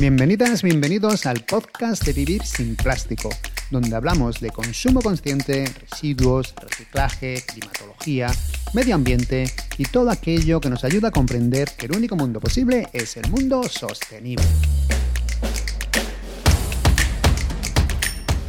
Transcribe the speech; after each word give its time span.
Bienvenidas, 0.00 0.64
bienvenidos 0.64 1.24
al 1.24 1.44
podcast 1.44 2.02
de 2.04 2.12
Vivir 2.12 2.42
sin 2.42 2.74
Plástico, 2.74 3.30
donde 3.70 3.94
hablamos 3.94 4.40
de 4.40 4.50
consumo 4.50 5.00
consciente, 5.00 5.72
residuos, 5.88 6.52
reciclaje, 6.60 7.40
climatología, 7.46 8.28
medio 8.72 8.96
ambiente 8.96 9.44
y 9.78 9.84
todo 9.84 10.10
aquello 10.10 10.60
que 10.60 10.68
nos 10.68 10.82
ayuda 10.82 11.08
a 11.08 11.10
comprender 11.12 11.70
que 11.78 11.86
el 11.86 11.96
único 11.96 12.16
mundo 12.16 12.40
posible 12.40 12.88
es 12.92 13.16
el 13.16 13.30
mundo 13.30 13.62
sostenible. 13.62 14.44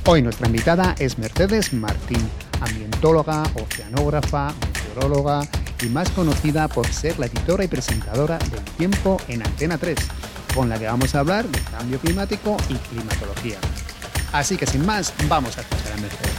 Hoy 0.08 0.24
nuestra 0.24 0.48
invitada 0.48 0.96
es 0.98 1.20
Mercedes 1.20 1.74
Martín, 1.74 2.28
ambientóloga, 2.60 3.44
oceanógrafa, 3.54 4.52
meteoróloga 4.62 5.48
y 5.84 5.90
más 5.90 6.10
conocida 6.10 6.68
por 6.68 6.88
ser 6.88 7.20
la 7.20 7.28
editora 7.28 7.64
y 7.64 7.68
presentadora 7.68 8.40
del 8.40 8.64
Tiempo 8.78 9.22
en 9.28 9.46
Antena 9.46 9.78
3, 9.78 9.96
con 10.56 10.70
la 10.70 10.80
que 10.80 10.86
vamos 10.86 11.14
a 11.14 11.20
hablar 11.20 11.46
de 11.46 11.60
cambio 11.70 12.00
climático 12.00 12.56
y 12.70 12.76
climatología. 12.76 13.58
Así 14.32 14.56
que 14.56 14.66
sin 14.66 14.86
más, 14.86 15.14
vamos 15.28 15.58
a 15.58 15.62
escuchar 15.62 15.92
a 15.92 15.98
Mercedes. 15.98 16.36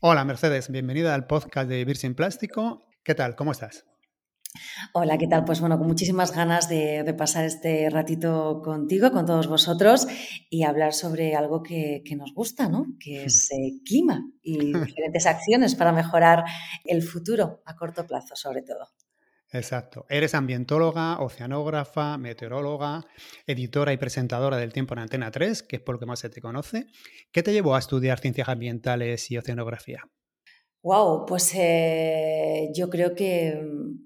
Hola 0.00 0.24
Mercedes, 0.24 0.70
bienvenida 0.70 1.14
al 1.14 1.26
podcast 1.26 1.70
de 1.70 1.76
Vivir 1.76 1.96
sin 1.96 2.14
Plástico. 2.14 2.86
¿Qué 3.02 3.14
tal? 3.14 3.34
¿Cómo 3.34 3.52
estás? 3.52 3.86
Hola, 4.92 5.16
¿qué 5.16 5.26
tal? 5.26 5.44
Pues 5.44 5.60
bueno, 5.60 5.78
con 5.78 5.86
muchísimas 5.86 6.32
ganas 6.32 6.68
de, 6.68 7.14
pasar 7.16 7.46
este 7.46 7.88
ratito 7.90 8.60
contigo, 8.62 9.10
con 9.10 9.24
todos 9.24 9.48
vosotros 9.48 10.06
y 10.50 10.64
hablar 10.64 10.92
sobre 10.92 11.34
algo 11.34 11.62
que, 11.62 12.02
nos 12.16 12.32
gusta, 12.34 12.68
¿no? 12.68 12.86
Que 13.00 13.24
es 13.24 13.50
eh, 13.52 13.80
clima 13.84 14.22
y 14.42 14.72
diferentes 14.72 15.26
acciones 15.26 15.74
para 15.74 15.92
mejorar 15.92 16.44
el 16.84 17.02
futuro 17.02 17.62
a 17.64 17.74
corto 17.74 18.06
plazo, 18.06 18.36
sobre 18.36 18.62
todo. 18.62 18.88
Exacto. 19.52 20.06
Eres 20.08 20.34
ambientóloga, 20.34 21.20
oceanógrafa, 21.20 22.18
meteoróloga, 22.18 23.06
editora 23.46 23.92
y 23.92 23.96
presentadora 23.96 24.56
del 24.56 24.72
Tiempo 24.72 24.94
en 24.94 25.00
Antena 25.00 25.30
3, 25.30 25.62
que 25.62 25.76
es 25.76 25.82
por 25.82 25.94
lo 25.94 25.98
que 26.00 26.06
más 26.06 26.20
se 26.20 26.30
te 26.30 26.40
conoce. 26.40 26.86
¿Qué 27.32 27.42
te 27.42 27.52
llevó 27.52 27.74
a 27.74 27.78
estudiar 27.78 28.18
ciencias 28.18 28.48
ambientales 28.48 29.30
y 29.30 29.38
oceanografía? 29.38 30.02
Wow, 30.82 31.26
pues 31.26 31.52
eh, 31.56 32.68
yo 32.72 32.88
creo 32.88 33.16
que 33.16 33.60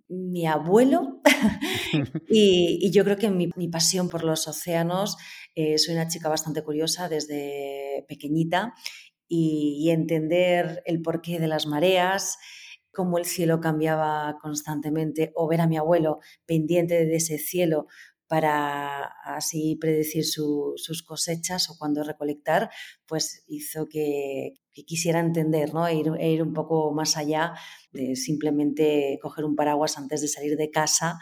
mi 0.08 0.46
abuelo 0.46 1.20
y, 2.28 2.90
yo 2.90 3.04
creo 3.04 3.18
que 3.18 3.28
mi, 3.28 3.68
pasión 3.68 4.08
por 4.08 4.24
los 4.24 4.48
océanos, 4.48 5.18
eh, 5.54 5.76
soy 5.76 5.94
una 5.94 6.08
chica 6.08 6.30
bastante 6.30 6.62
curiosa 6.62 7.10
desde 7.10 8.06
pequeñita 8.08 8.72
y, 9.28 9.90
entender 9.90 10.82
el 10.86 11.02
porqué 11.02 11.38
de 11.38 11.48
las 11.48 11.66
mareas, 11.66 12.38
cómo 12.92 13.18
el 13.18 13.24
cielo 13.24 13.60
cambiaba 13.60 14.38
constantemente 14.40 15.32
o 15.34 15.48
ver 15.48 15.60
a 15.60 15.66
mi 15.66 15.76
abuelo 15.76 16.20
pendiente 16.46 17.06
de 17.06 17.16
ese 17.16 17.38
cielo 17.38 17.86
para 18.30 19.06
así 19.24 19.76
predecir 19.80 20.24
sus 20.24 21.02
cosechas 21.02 21.68
o 21.68 21.76
cuando 21.76 22.04
recolectar, 22.04 22.70
pues 23.04 23.42
hizo 23.48 23.88
que, 23.88 24.52
quisiera 24.86 25.18
entender, 25.18 25.74
¿no? 25.74 25.88
E 25.88 25.96
ir, 25.96 26.12
e 26.16 26.30
ir, 26.30 26.42
un 26.42 26.54
poco 26.54 26.92
más 26.94 27.16
allá 27.16 27.54
de 27.92 28.14
simplemente 28.14 29.18
coger 29.20 29.44
un 29.44 29.56
paraguas 29.56 29.98
antes 29.98 30.20
de 30.20 30.28
salir 30.28 30.56
de 30.56 30.70
casa 30.70 31.18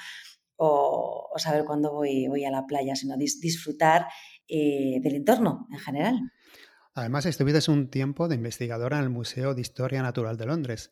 o, 0.56 1.30
saber 1.36 1.64
cuándo 1.64 1.92
voy, 1.92 2.28
voy, 2.28 2.44
a 2.44 2.50
la 2.50 2.66
playa, 2.66 2.94
sino 2.94 3.16
disfrutar 3.16 4.06
eh, 4.46 5.00
del 5.00 5.14
entorno 5.14 5.66
en 5.72 5.78
general. 5.78 6.20
Además, 6.92 7.24
estuviste 7.24 7.70
un 7.70 7.88
tiempo 7.88 8.28
de 8.28 8.34
investigadora 8.34 8.98
en 8.98 9.04
el 9.04 9.10
Museo 9.10 9.54
de 9.54 9.62
Historia 9.62 10.02
Natural 10.02 10.36
de 10.36 10.44
Londres. 10.44 10.90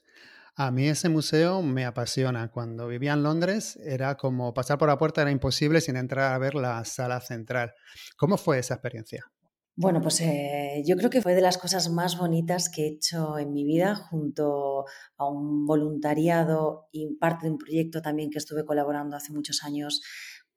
A 0.58 0.70
mí 0.70 0.88
ese 0.88 1.10
museo 1.10 1.60
me 1.60 1.84
apasiona. 1.84 2.50
Cuando 2.50 2.88
vivía 2.88 3.12
en 3.12 3.22
Londres 3.22 3.78
era 3.84 4.16
como 4.16 4.54
pasar 4.54 4.78
por 4.78 4.88
la 4.88 4.96
puerta 4.96 5.20
era 5.20 5.30
imposible 5.30 5.82
sin 5.82 5.96
entrar 5.96 6.33
a 6.33 6.39
ver 6.39 6.55
la 6.55 6.83
sala 6.86 7.20
central. 7.20 7.74
¿Cómo 8.17 8.39
fue 8.39 8.58
esa 8.58 8.72
experiencia? 8.72 9.30
Bueno, 9.74 10.00
pues 10.00 10.18
eh, 10.22 10.83
yo 10.86 10.96
creo 10.96 11.11
que 11.11 11.20
fue 11.20 11.34
de 11.34 11.42
las 11.42 11.58
cosas 11.58 11.90
más 11.90 12.16
bonitas 12.16 12.70
que 12.70 12.84
he 12.84 12.89
hecho 12.89 13.39
en 13.39 13.52
mi 13.52 13.64
vida 13.64 13.96
junto 13.96 14.86
a 15.18 15.28
un 15.28 15.66
voluntariado 15.66 16.89
y 16.90 17.14
parte 17.16 17.45
de 17.45 17.52
un 17.52 17.58
proyecto 17.58 18.00
también 18.00 18.30
que 18.30 18.39
estuve 18.39 18.64
colaborando 18.64 19.14
hace 19.14 19.34
muchos 19.34 19.62
años 19.62 20.00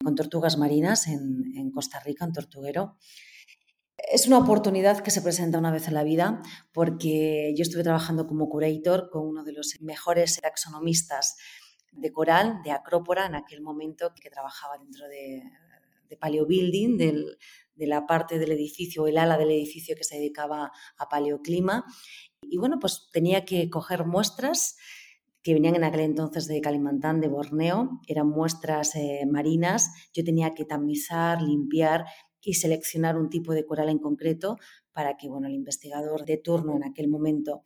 con 0.01 0.15
tortugas 0.15 0.57
marinas 0.57 1.07
en, 1.07 1.51
en 1.57 1.71
Costa 1.71 1.99
Rica, 1.99 2.23
en 2.23 2.31
Tortuguero. 2.31 2.95
Es 4.11 4.25
una 4.25 4.39
oportunidad 4.39 5.03
que 5.03 5.11
se 5.11 5.21
presenta 5.21 5.59
una 5.59 5.71
vez 5.71 5.87
en 5.87 5.93
la 5.93 6.03
vida 6.03 6.41
porque 6.73 7.53
yo 7.55 7.61
estuve 7.61 7.83
trabajando 7.83 8.25
como 8.25 8.49
curator 8.49 9.11
con 9.11 9.27
uno 9.27 9.43
de 9.43 9.53
los 9.53 9.75
mejores 9.81 10.39
taxonomistas 10.41 11.37
de 11.91 12.11
coral, 12.11 12.61
de 12.63 12.71
Acrópora, 12.71 13.27
en 13.27 13.35
aquel 13.35 13.61
momento 13.61 14.11
que 14.19 14.31
trabajaba 14.31 14.79
dentro 14.79 15.07
de, 15.07 15.43
de 16.09 16.17
Paleobuilding, 16.17 16.97
de 16.97 17.87
la 17.87 18.07
parte 18.07 18.39
del 18.39 18.51
edificio, 18.51 19.05
el 19.05 19.19
ala 19.19 19.37
del 19.37 19.51
edificio 19.51 19.95
que 19.95 20.03
se 20.03 20.17
dedicaba 20.17 20.71
a 20.97 21.07
paleoclima. 21.07 21.85
Y 22.41 22.57
bueno, 22.57 22.79
pues 22.79 23.09
tenía 23.13 23.45
que 23.45 23.69
coger 23.69 24.05
muestras 24.05 24.75
que 25.43 25.53
venían 25.53 25.75
en 25.75 25.83
aquel 25.83 26.01
entonces 26.01 26.47
de 26.47 26.61
Kalimantan, 26.61 27.21
de 27.21 27.27
Borneo, 27.27 28.01
eran 28.07 28.27
muestras 28.27 28.95
eh, 28.95 29.25
marinas, 29.25 29.91
yo 30.13 30.23
tenía 30.23 30.53
que 30.53 30.65
tamizar, 30.65 31.41
limpiar 31.41 32.05
y 32.41 32.55
seleccionar 32.55 33.17
un 33.17 33.29
tipo 33.29 33.53
de 33.53 33.66
coral 33.66 33.89
en 33.89 34.00
concreto 34.00 34.57
para 35.00 35.16
que 35.17 35.29
bueno, 35.29 35.47
el 35.47 35.53
investigador 35.53 36.25
de 36.25 36.38
turno 36.38 36.75
en 36.75 36.83
aquel 36.83 37.07
momento, 37.07 37.61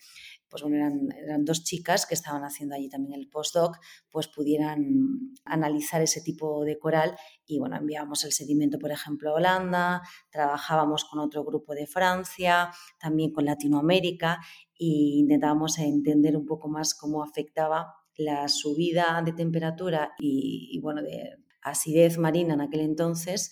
pues 0.49 0.61
bueno, 0.61 0.77
eran, 0.77 1.11
eran 1.13 1.45
dos 1.45 1.63
chicas 1.63 2.05
que 2.05 2.13
estaban 2.13 2.43
haciendo 2.43 2.75
allí 2.75 2.89
también 2.89 3.19
el 3.19 3.27
postdoc, 3.27 3.77
pues 4.11 4.27
pudieran 4.27 5.33
analizar 5.43 6.01
ese 6.01 6.21
tipo 6.21 6.63
de 6.63 6.77
coral 6.77 7.15
y 7.45 7.59
bueno, 7.59 7.75
enviábamos 7.77 8.23
el 8.23 8.33
sedimento, 8.33 8.77
por 8.77 8.91
ejemplo, 8.91 9.31
a 9.31 9.33
Holanda, 9.33 10.01
trabajábamos 10.29 11.05
con 11.05 11.19
otro 11.19 11.43
grupo 11.43 11.73
de 11.73 11.87
Francia, 11.87 12.69
también 12.99 13.31
con 13.31 13.45
Latinoamérica 13.45 14.39
e 14.77 14.85
intentábamos 15.17 15.79
entender 15.79 16.37
un 16.37 16.45
poco 16.45 16.67
más 16.67 16.93
cómo 16.93 17.23
afectaba 17.23 17.95
la 18.15 18.47
subida 18.47 19.21
de 19.25 19.33
temperatura 19.33 20.11
y, 20.19 20.69
y 20.71 20.79
bueno, 20.79 21.01
de 21.01 21.37
acidez 21.63 22.17
marina 22.17 22.53
en 22.53 22.61
aquel 22.61 22.81
entonces 22.81 23.51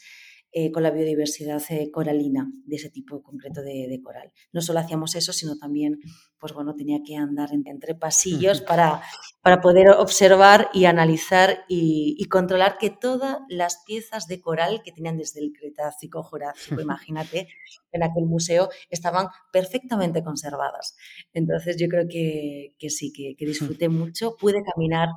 eh, 0.54 0.70
con 0.70 0.84
la 0.84 0.92
biodiversidad 0.92 1.64
eh, 1.70 1.90
coralina 1.92 2.52
de 2.66 2.76
ese 2.76 2.90
tipo 2.90 3.24
concreto 3.24 3.62
de, 3.62 4.02
coral. 4.04 4.34
No 4.52 4.60
solo 4.62 4.80
hacíamos 4.80 5.16
eso, 5.16 5.32
sino 5.32 5.58
también, 5.58 6.00
pues 6.40 6.52
bueno, 6.52 6.76
tenía 6.76 7.00
que 7.06 7.16
andar 7.16 7.52
entre 7.54 7.96
pasillos 7.96 8.60
para, 8.60 9.02
para 9.42 9.62
poder 9.62 9.92
observar 9.92 10.70
y 10.74 10.86
analizar 10.86 11.64
y, 11.70 12.22
controlar 12.26 12.78
que 12.78 12.90
todas 12.90 13.38
las 13.48 13.82
piezas 13.86 14.28
de 14.28 14.42
coral 14.42 14.82
que 14.84 14.92
tenían 14.92 15.16
desde 15.16 15.40
el 15.40 15.54
Cretácico, 15.54 16.22
Jurásico, 16.22 16.82
imagínate, 16.82 17.48
en 17.94 18.04
aquel 18.04 18.26
museo, 18.26 18.68
estaban 18.90 19.28
perfectamente 19.54 20.22
conservadas. 20.22 20.98
Entonces 21.32 21.78
yo 21.78 21.88
creo 21.88 22.10
que, 22.10 22.74
sí, 22.90 23.14
que, 23.14 23.46
disfruté 23.46 23.88
mucho. 23.88 24.36
Pude 24.36 24.62
caminar 24.64 25.08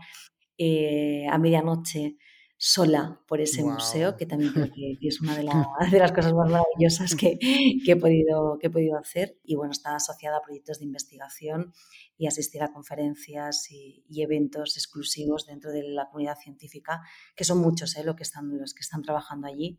eh, 0.59 1.27
a 1.29 1.39
medianoche 1.39 2.15
sola 2.67 3.21
por 3.29 3.43
ese 3.43 3.63
museo, 3.63 4.17
que 4.17 4.25
también 4.25 4.51
creo 4.51 4.71
que, 4.73 4.97
es 5.03 5.21
una 5.21 5.37
de, 5.37 5.45
de, 5.93 5.99
las 5.99 6.13
cosas 6.13 6.33
más 6.33 6.51
maravillosas 6.51 7.15
que, 7.15 7.39
que, 7.39 7.93
he 7.93 7.97
podido, 7.97 8.57
que 8.59 8.69
he 8.69 8.71
podido 8.71 8.97
hacer. 8.97 9.39
Y 9.45 9.55
bueno, 9.55 9.73
está 9.73 9.97
asociada 9.97 10.39
a 10.39 10.41
proyectos 10.41 10.79
de 10.79 10.87
investigación 10.87 11.75
y 12.17 12.27
asistir 12.27 12.63
a 12.63 12.73
conferencias 12.73 13.71
y, 13.71 14.03
eventos 14.17 14.79
exclusivos 14.79 15.45
dentro 15.45 15.73
de 15.73 15.83
la 15.83 16.07
comunidad 16.07 16.39
científica, 16.39 17.03
que 17.37 17.45
son 17.45 17.59
muchos 17.59 17.97
¿eh? 17.97 18.03
lo 18.03 18.17
que 18.17 18.23
están, 18.23 18.57
los 18.57 18.73
que 18.73 18.81
están 18.81 19.03
trabajando 19.03 19.47
allí. 19.47 19.79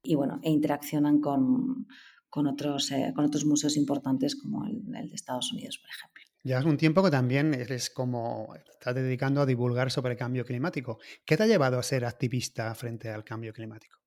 Y 0.00 0.14
bueno, 0.14 0.38
e 0.44 0.50
interaccionan 0.50 1.20
con, 1.20 1.88
con 2.28 2.46
otros, 2.46 2.92
eh, 2.92 3.12
con 3.12 3.24
otros 3.24 3.44
museos 3.44 3.76
importantes 3.76 4.36
como 4.36 4.66
el, 4.66 4.84
el 4.94 5.08
de 5.08 5.14
Estados 5.16 5.52
Unidos, 5.52 5.78
por 5.78 5.90
ejemplo. 5.90 6.19
Ya 6.42 6.58
es 6.58 6.64
un 6.64 6.78
tiempo 6.78 7.02
que 7.02 7.10
también 7.10 7.52
eres 7.52 7.90
como, 7.90 8.54
estás 8.72 8.94
dedicando 8.94 9.42
a 9.42 9.46
divulgar 9.46 9.90
sobre 9.90 10.12
el 10.12 10.18
cambio 10.18 10.44
climático. 10.44 10.98
¿Qué 11.24 11.36
te 11.36 11.42
ha 11.42 11.46
llevado 11.46 11.78
a 11.78 11.82
ser 11.82 12.04
activista 12.04 12.74
frente 12.74 13.10
al 13.10 13.24
cambio 13.24 13.52
climático? 13.52 13.98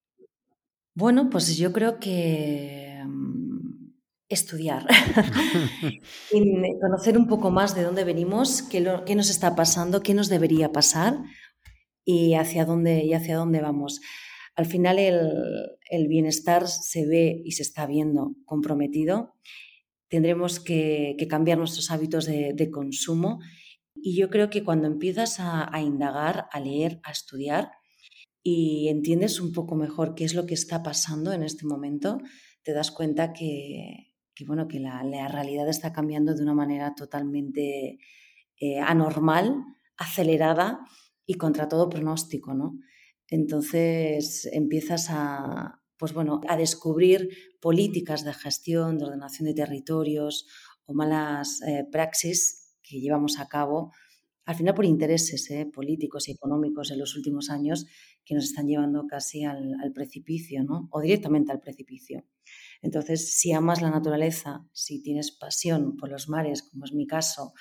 Bueno, 0.95 1.29
pues 1.29 1.55
yo 1.57 1.71
creo 1.71 1.99
que 1.99 3.03
mm, 3.05 3.93
estudiar, 4.29 4.87
y 6.31 6.79
conocer 6.79 7.17
un 7.17 7.27
poco 7.27 7.51
más 7.51 7.75
de 7.75 7.83
dónde 7.83 8.03
venimos, 8.03 8.63
qué, 8.63 8.83
qué, 9.05 9.15
nos 9.15 9.29
está 9.29 9.55
pasando, 9.55 10.01
qué 10.01 10.15
nos 10.15 10.29
debería 10.29 10.71
pasar 10.71 11.19
y 12.03 12.33
hacia 12.33 12.65
dónde, 12.65 13.03
y 13.03 13.13
hacia 13.13 13.37
dónde 13.37 13.61
vamos. 13.61 14.01
Al 14.55 14.65
final 14.65 14.97
el, 14.97 15.31
el 15.89 16.07
bienestar 16.07 16.67
se 16.67 17.05
ve 17.07 17.41
y 17.43 17.53
se 17.53 17.63
está 17.63 17.85
viendo 17.85 18.35
comprometido 18.45 19.35
tendremos 20.13 20.59
que, 20.59 21.17
cambiar 21.27 21.57
nuestros 21.57 21.89
hábitos 21.89 22.27
de, 22.27 22.69
consumo. 22.71 23.39
Y 23.95 24.15
yo 24.15 24.29
creo 24.29 24.51
que 24.51 24.63
cuando 24.63 24.85
empiezas 24.85 25.37
a, 25.39 25.81
indagar, 25.81 26.45
a 26.51 26.59
leer, 26.59 26.99
a 27.03 27.09
estudiar 27.09 27.71
y 28.43 28.89
entiendes 28.89 29.41
un 29.41 29.53
poco 29.53 29.75
mejor 29.75 30.13
qué 30.13 30.23
es 30.25 30.35
lo 30.35 30.45
que 30.45 30.53
está 30.53 30.83
pasando 30.83 31.33
en 31.33 31.41
este 31.41 31.65
momento, 31.65 32.19
te 32.61 32.73
das 32.73 32.91
cuenta 32.91 33.33
que, 33.33 34.13
bueno, 34.45 34.67
que 34.67 34.79
la, 34.79 35.01
realidad 35.29 35.67
está 35.67 35.91
cambiando 35.91 36.35
de 36.35 36.43
una 36.43 36.53
manera 36.53 36.93
totalmente 36.93 37.97
eh, 38.59 38.79
anormal, 38.81 39.65
acelerada 39.97 40.81
y 41.25 41.33
contra 41.35 41.67
todo 41.67 41.89
pronóstico, 41.89 42.53
¿no? 42.53 42.77
Entonces 43.29 44.47
empiezas 44.53 45.07
a, 45.09 45.82
pues 45.97 46.13
bueno, 46.13 46.41
a 46.47 46.57
descubrir 46.57 47.29
políticas 47.61 48.23
de 48.23 48.33
gestión, 48.33 48.97
de 48.97 49.05
ordenación 49.05 49.47
de 49.47 49.53
territorios 49.53 50.47
o 50.85 50.93
malas 50.93 51.61
eh, 51.67 51.85
praxis 51.91 52.77
que 52.81 52.99
llevamos 52.99 53.39
a 53.39 53.47
cabo, 53.47 53.91
al 54.45 54.55
final 54.55 54.73
por 54.73 54.85
intereses 54.85 55.49
eh, 55.51 55.65
políticos 55.65 56.27
y 56.27 56.31
económicos 56.33 56.91
en 56.91 56.99
los 56.99 57.15
últimos 57.15 57.49
años 57.49 57.85
que 58.25 58.35
nos 58.35 58.45
están 58.45 58.67
llevando 58.67 59.07
casi 59.07 59.45
al, 59.45 59.75
al 59.81 59.93
precipicio, 59.93 60.63
¿no? 60.63 60.89
O 60.91 60.99
directamente 60.99 61.51
al 61.51 61.61
precipicio. 61.61 62.25
Entonces, 62.81 63.33
si 63.33 63.53
amas 63.53 63.81
la 63.81 63.89
naturaleza, 63.89 64.67
si 64.73 65.01
tienes 65.01 65.31
pasión 65.31 65.95
por 65.95 66.09
los 66.09 66.27
mares, 66.27 66.63
como 66.63 66.83
es 66.83 66.93
mi 66.93 67.07
caso, 67.07 67.53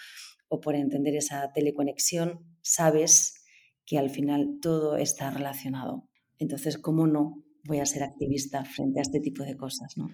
o 0.49 0.61
por 0.61 0.75
entender 0.75 1.15
esa 1.15 1.53
teleconexión, 1.53 2.45
sabes 2.61 3.45
que 3.87 3.99
al 3.99 4.11
final 4.11 4.59
todo 4.61 4.97
está 4.97 5.31
relacionado. 5.31 6.09
Entonces, 6.39 6.79
¿cómo 6.79 7.07
no 7.07 7.45
voy 7.65 7.81
a 7.81 7.87
ser 7.87 8.03
activista 8.03 8.65
frente 8.65 9.01
a 9.01 9.03
este 9.03 9.21
tipo 9.21 9.43
de 9.43 9.57
cosas, 9.57 9.97
¿no? 9.97 10.11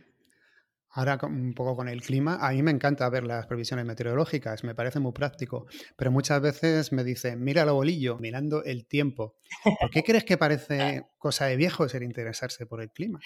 Ahora 0.90 1.18
un 1.22 1.52
poco 1.54 1.76
con 1.76 1.88
el 1.88 2.02
clima, 2.02 2.38
a 2.40 2.50
mí 2.50 2.62
me 2.62 2.70
encanta 2.70 3.08
ver 3.10 3.22
las 3.22 3.46
previsiones 3.46 3.84
meteorológicas, 3.84 4.64
me 4.64 4.74
parece 4.74 4.98
muy 5.00 5.12
práctico, 5.12 5.66
pero 5.96 6.10
muchas 6.10 6.40
veces 6.40 6.92
me 6.92 7.04
dicen, 7.04 7.44
mira 7.44 7.66
lo 7.66 7.74
bolillo, 7.74 8.16
mirando 8.18 8.64
el 8.64 8.86
tiempo. 8.86 9.36
¿Por 9.80 9.90
qué 9.90 10.02
crees 10.02 10.24
que 10.24 10.38
parece 10.38 11.04
cosa 11.18 11.44
de 11.44 11.56
viejo 11.56 11.88
ser 11.88 12.02
interesarse 12.02 12.64
por 12.66 12.80
el 12.80 12.90
clima? 12.90 13.20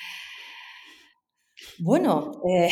Bueno, 1.78 2.42
eh... 2.48 2.68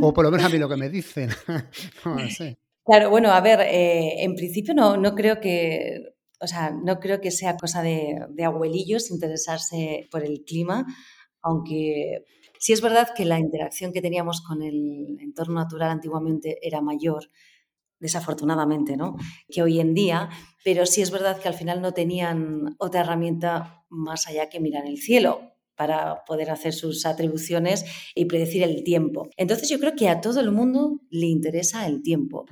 o 0.00 0.12
por 0.12 0.24
lo 0.24 0.30
menos 0.30 0.46
a 0.46 0.50
mí 0.50 0.58
lo 0.58 0.68
que 0.68 0.76
me 0.76 0.90
dicen. 0.90 1.30
no 2.04 2.30
sé. 2.30 2.58
Claro, 2.84 3.10
bueno, 3.10 3.30
a 3.30 3.40
ver, 3.40 3.60
eh, 3.60 4.22
en 4.22 4.34
principio 4.34 4.74
no, 4.74 4.96
no 4.96 5.14
creo 5.14 5.40
que, 5.40 6.14
o 6.42 6.46
sea, 6.46 6.70
no 6.70 6.98
creo 6.98 7.20
que 7.20 7.30
sea 7.30 7.56
cosa 7.56 7.82
de, 7.82 8.18
abuelillos 8.44 9.10
interesarse 9.10 10.08
por 10.10 10.24
el 10.24 10.42
clima, 10.44 10.84
aunque 11.40 12.24
sí 12.58 12.72
es 12.72 12.80
verdad 12.80 13.10
que 13.16 13.24
la 13.24 13.38
interacción 13.38 13.92
que 13.92 14.02
teníamos 14.02 14.42
con 14.42 14.62
el 14.62 15.18
entorno 15.20 15.54
natural 15.54 15.90
antiguamente 15.90 16.58
era 16.60 16.80
mayor, 16.80 17.30
desafortunadamente, 18.00 18.96
¿no? 18.96 19.14
Que 19.48 19.62
hoy 19.62 19.78
en 19.78 19.94
día, 19.94 20.30
pero 20.64 20.84
sí 20.84 21.00
es 21.00 21.12
verdad 21.12 21.40
que 21.40 21.46
al 21.48 21.54
final 21.54 21.80
no 21.80 21.92
tenían 21.92 22.74
otra 22.78 23.02
herramienta 23.02 23.84
más 23.88 24.26
allá 24.26 24.48
que 24.48 24.58
mirar 24.58 24.84
el 24.86 24.98
cielo 24.98 25.52
para 25.76 26.24
poder 26.24 26.50
hacer 26.50 26.72
sus 26.72 27.06
atribuciones 27.06 27.84
y 28.16 28.24
predecir 28.24 28.64
el 28.64 28.82
tiempo. 28.82 29.28
Entonces 29.36 29.68
yo 29.68 29.78
creo 29.78 29.94
que 29.94 30.08
a 30.08 30.20
todo 30.20 30.40
el 30.40 30.50
mundo 30.50 31.00
le 31.08 31.26
interesa 31.26 31.86
el 31.86 32.02
tiempo. 32.02 32.46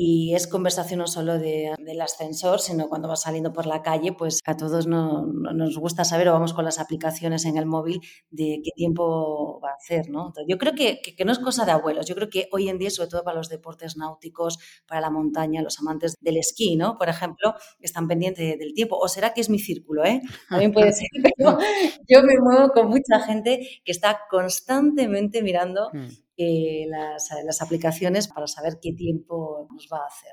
Y 0.00 0.34
es 0.34 0.46
conversación 0.46 1.00
no 1.00 1.08
solo 1.08 1.38
de, 1.38 1.74
del 1.78 2.00
ascensor, 2.00 2.60
sino 2.60 2.88
cuando 2.88 3.08
vas 3.08 3.22
saliendo 3.22 3.52
por 3.52 3.66
la 3.66 3.82
calle, 3.82 4.12
pues 4.12 4.40
a 4.46 4.56
todos 4.56 4.86
no, 4.86 5.26
nos 5.26 5.76
gusta 5.76 6.04
saber 6.04 6.28
o 6.28 6.32
vamos 6.32 6.54
con 6.54 6.64
las 6.64 6.78
aplicaciones 6.78 7.44
en 7.44 7.56
el 7.56 7.66
móvil 7.66 8.00
de 8.30 8.60
qué 8.62 8.70
tiempo 8.76 9.60
va 9.60 9.70
a 9.70 9.74
hacer, 9.74 10.08
¿no? 10.08 10.32
yo 10.46 10.56
creo 10.56 10.74
que, 10.74 11.00
que, 11.00 11.24
no 11.24 11.32
es 11.32 11.40
cosa 11.40 11.64
de 11.64 11.72
abuelos, 11.72 12.06
yo 12.06 12.14
creo 12.14 12.30
que 12.30 12.48
hoy 12.52 12.68
en 12.68 12.78
día, 12.78 12.90
sobre 12.90 13.08
todo 13.08 13.24
para 13.24 13.36
los 13.36 13.48
deportes 13.48 13.96
náuticos, 13.96 14.58
para 14.86 15.00
la 15.00 15.10
montaña, 15.10 15.62
los 15.62 15.78
amantes 15.80 16.14
del 16.20 16.36
esquí, 16.36 16.76
¿no? 16.76 16.96
Por 16.96 17.08
ejemplo, 17.08 17.54
están 17.80 18.08
pendientes 18.08 18.58
del 18.58 18.74
tiempo. 18.74 18.96
O 18.98 19.08
será 19.08 19.34
que 19.34 19.40
es 19.40 19.50
mi 19.50 19.58
círculo, 19.58 20.04
¿eh? 20.04 20.20
También 20.48 20.72
puede 20.72 20.92
ser, 20.92 21.08
pero 21.36 21.58
yo 22.08 22.22
me 22.22 22.38
muevo 22.40 22.70
con 22.70 22.88
mucha 22.88 23.20
gente 23.24 23.80
que 23.84 23.92
está 23.92 24.20
constantemente 24.30 25.42
mirando 25.42 25.90
mm. 25.92 26.27
Eh, 26.40 26.86
las, 26.88 27.30
las, 27.44 27.60
aplicaciones 27.62 28.28
para 28.28 28.46
saber 28.46 28.78
qué 28.80 28.92
tiempo 28.92 29.66
nos 29.72 29.88
va 29.92 30.04
a 30.04 30.06
hacer. 30.06 30.32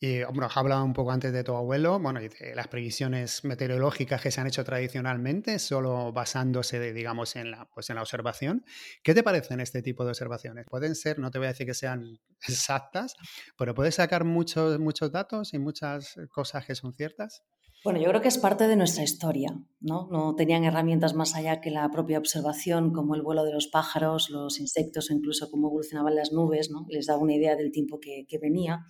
Y 0.00 0.22
bueno, 0.24 0.44
has 0.44 0.56
hablado 0.56 0.84
un 0.84 0.92
poco 0.92 1.10
antes 1.10 1.32
de 1.32 1.42
tu 1.42 1.54
abuelo, 1.54 1.98
bueno, 1.98 2.20
y 2.20 2.28
de 2.28 2.54
las 2.54 2.68
previsiones 2.68 3.44
meteorológicas 3.44 4.20
que 4.20 4.30
se 4.30 4.40
han 4.40 4.46
hecho 4.46 4.62
tradicionalmente, 4.62 5.58
solo 5.58 6.12
basándose, 6.12 6.92
digamos, 6.92 7.34
en 7.34 7.50
la, 7.50 7.64
pues 7.74 7.88
en 7.88 7.96
la 7.96 8.02
observación. 8.02 8.64
¿Qué 9.02 9.14
te 9.14 9.24
parecen 9.24 9.58
este 9.60 9.82
tipo 9.82 10.04
de 10.04 10.10
observaciones? 10.10 10.66
Pueden 10.68 10.94
ser, 10.94 11.18
no 11.18 11.30
te 11.30 11.38
voy 11.38 11.46
a 11.46 11.52
decir 11.52 11.66
que 11.66 11.74
sean 11.74 12.20
exactas, 12.46 13.14
pero 13.56 13.74
puedes 13.74 13.94
sacar 13.94 14.24
muchos, 14.24 14.78
muchos 14.78 15.10
datos 15.10 15.54
y 15.54 15.58
muchas 15.58 16.14
cosas 16.30 16.66
que 16.66 16.74
son 16.74 16.92
ciertas. 16.92 17.42
Bueno, 17.84 18.00
yo 18.00 18.08
creo 18.08 18.20
que 18.20 18.28
es 18.28 18.38
parte 18.38 18.66
de 18.66 18.74
nuestra 18.74 19.04
historia, 19.04 19.56
¿no? 19.80 20.08
No 20.10 20.34
tenían 20.34 20.64
herramientas 20.64 21.14
más 21.14 21.36
allá 21.36 21.60
que 21.60 21.70
la 21.70 21.88
propia 21.90 22.18
observación, 22.18 22.92
como 22.92 23.14
el 23.14 23.22
vuelo 23.22 23.44
de 23.44 23.52
los 23.52 23.68
pájaros, 23.68 24.30
los 24.30 24.58
insectos 24.58 25.10
o 25.10 25.14
incluso 25.14 25.48
cómo 25.50 25.68
evolucionaban 25.68 26.16
las 26.16 26.32
nubes, 26.32 26.70
¿no? 26.70 26.86
Les 26.88 27.06
daba 27.06 27.22
una 27.22 27.34
idea 27.34 27.54
del 27.54 27.70
tiempo 27.70 28.00
que, 28.00 28.26
venía. 28.40 28.84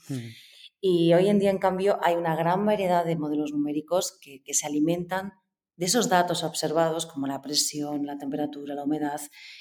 Y 0.80 1.12
hoy 1.12 1.28
en 1.28 1.38
día, 1.38 1.50
en 1.50 1.58
cambio, 1.58 1.98
hay 2.02 2.14
una 2.14 2.34
gran 2.34 2.64
variedad 2.64 3.04
de 3.04 3.16
modelos 3.16 3.52
numéricos 3.52 4.18
que, 4.22 4.42
que 4.42 4.54
se 4.54 4.66
alimentan 4.66 5.32
de 5.76 5.86
esos 5.86 6.08
datos 6.08 6.42
observados, 6.42 7.06
como 7.06 7.26
la 7.26 7.42
presión, 7.42 8.06
la 8.06 8.16
temperatura, 8.16 8.74
la 8.74 8.84
humedad, 8.84 9.20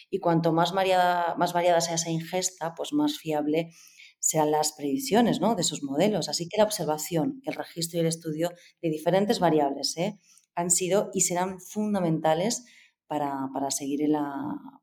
y 0.09 0.19
cuanto 0.19 0.51
más 0.53 0.71
variada, 0.71 1.35
más 1.35 1.53
variada 1.53 1.81
sea 1.81 1.95
esa 1.95 2.09
ingesta, 2.09 2.74
pues 2.75 2.91
más 2.94 3.18
fiable 3.18 3.71
sean 4.19 4.52
las 4.52 4.74
predicciones 4.74 5.40
¿no? 5.40 5.56
de 5.56 5.62
esos 5.62 5.84
modelos. 5.84 6.30
Así 6.30 6.48
que 6.48 6.58
la 6.58 6.64
observación, 6.64 7.42
el 7.46 7.54
registro 7.54 7.98
y 7.98 8.02
el 8.02 8.08
estudio 8.08 8.52
de 8.81 8.90
diferentes 8.90 9.40
variables 9.40 9.96
¿eh? 9.98 10.19
han 10.56 10.72
sido 10.72 11.10
y 11.14 11.22
serán 11.22 11.60
fundamentales 11.60 12.66
para, 13.08 13.50
seguir 13.69 14.02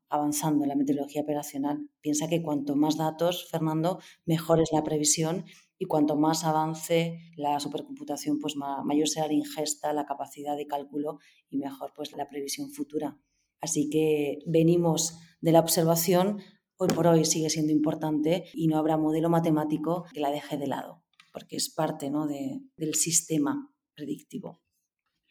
avanzando 0.09 0.63
en 0.63 0.69
la 0.69 0.75
meteorología 0.75 1.21
operacional. 1.21 1.89
Piensa 2.01 2.27
que 2.27 2.41
cuanto 2.41 2.75
más 2.75 2.97
datos, 2.97 3.47
Fernando, 3.49 3.99
mejor 4.25 4.59
es 4.59 4.69
la 4.71 4.83
previsión 4.83 5.45
y 5.77 5.85
cuanto 5.85 6.15
más 6.15 6.43
avance 6.43 7.19
la 7.35 7.59
supercomputación, 7.59 8.39
pues 8.39 8.55
mayor 8.55 9.07
será 9.07 9.27
la 9.27 9.33
ingesta, 9.33 9.93
la 9.93 10.05
capacidad 10.05 10.57
de 10.57 10.67
cálculo 10.67 11.19
y 11.49 11.57
mejor 11.57 11.93
pues 11.95 12.13
la 12.13 12.27
previsión 12.27 12.71
futura. 12.71 13.19
Así 13.61 13.89
que 13.89 14.39
venimos 14.45 15.17
de 15.41 15.51
la 15.51 15.59
observación 15.59 16.39
hoy 16.77 16.89
por 16.89 17.07
hoy 17.07 17.25
sigue 17.25 17.49
siendo 17.49 17.71
importante 17.71 18.45
y 18.53 18.67
no 18.67 18.77
habrá 18.77 18.97
modelo 18.97 19.29
matemático 19.29 20.05
que 20.13 20.19
la 20.19 20.31
deje 20.31 20.57
de 20.57 20.67
lado, 20.67 21.03
porque 21.31 21.55
es 21.55 21.73
parte 21.73 22.09
¿no? 22.09 22.27
de, 22.27 22.61
del 22.77 22.95
sistema 22.95 23.69
predictivo. 23.95 24.61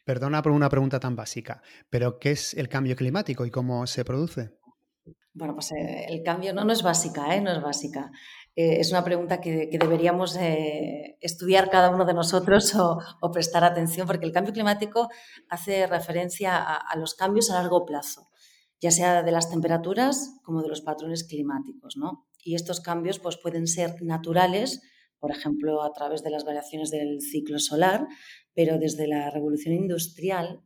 Perdona 0.03 0.41
por 0.41 0.51
una 0.51 0.69
pregunta 0.69 0.99
tan 0.99 1.15
básica, 1.15 1.61
pero 1.89 2.19
¿qué 2.19 2.31
es 2.31 2.53
el 2.53 2.69
cambio 2.69 2.95
climático 2.95 3.45
y 3.45 3.51
cómo 3.51 3.87
se 3.87 4.05
produce? 4.05 4.51
Bueno, 5.33 5.55
pues 5.55 5.71
eh, 5.71 6.05
el 6.07 6.23
cambio 6.23 6.53
no, 6.53 6.63
no 6.63 6.71
es 6.71 6.81
básica, 6.81 7.35
¿eh? 7.35 7.41
no 7.41 7.51
es 7.51 7.61
básica. 7.61 8.11
Eh, 8.55 8.79
es 8.79 8.91
una 8.91 9.03
pregunta 9.03 9.41
que, 9.41 9.67
deberíamos 9.71 10.37
estudiar 11.19 11.69
cada 11.69 11.89
uno 11.89 12.05
de 12.05 12.13
nosotros 12.13 12.73
o, 12.75 13.31
prestar 13.31 13.63
atención, 13.63 14.07
porque 14.07 14.25
el 14.25 14.31
cambio 14.31 14.53
climático 14.53 15.09
hace 15.49 15.87
referencia 15.87 16.63
a 16.63 16.95
los 16.97 17.15
cambios 17.15 17.49
a 17.51 17.55
largo 17.55 17.85
plazo 17.85 18.29
ya 18.81 18.91
sea 18.91 19.23
de 19.23 19.31
las 19.31 19.49
temperaturas 19.49 20.39
como 20.43 20.61
de 20.61 20.69
los 20.69 20.81
patrones 20.81 21.23
climáticos. 21.23 21.97
¿no? 21.97 22.27
Y 22.43 22.55
estos 22.55 22.79
cambios 22.81 23.19
pues, 23.19 23.37
pueden 23.37 23.67
ser 23.67 24.01
naturales, 24.01 24.81
por 25.19 25.31
ejemplo, 25.31 25.83
a 25.83 25.91
través 25.93 26.23
de 26.23 26.29
las 26.29 26.45
variaciones 26.45 26.91
del 26.91 27.21
ciclo 27.21 27.59
solar, 27.59 28.07
pero 28.53 28.77
desde 28.77 29.07
la 29.07 29.29
revolución 29.29 29.75
industrial, 29.75 30.61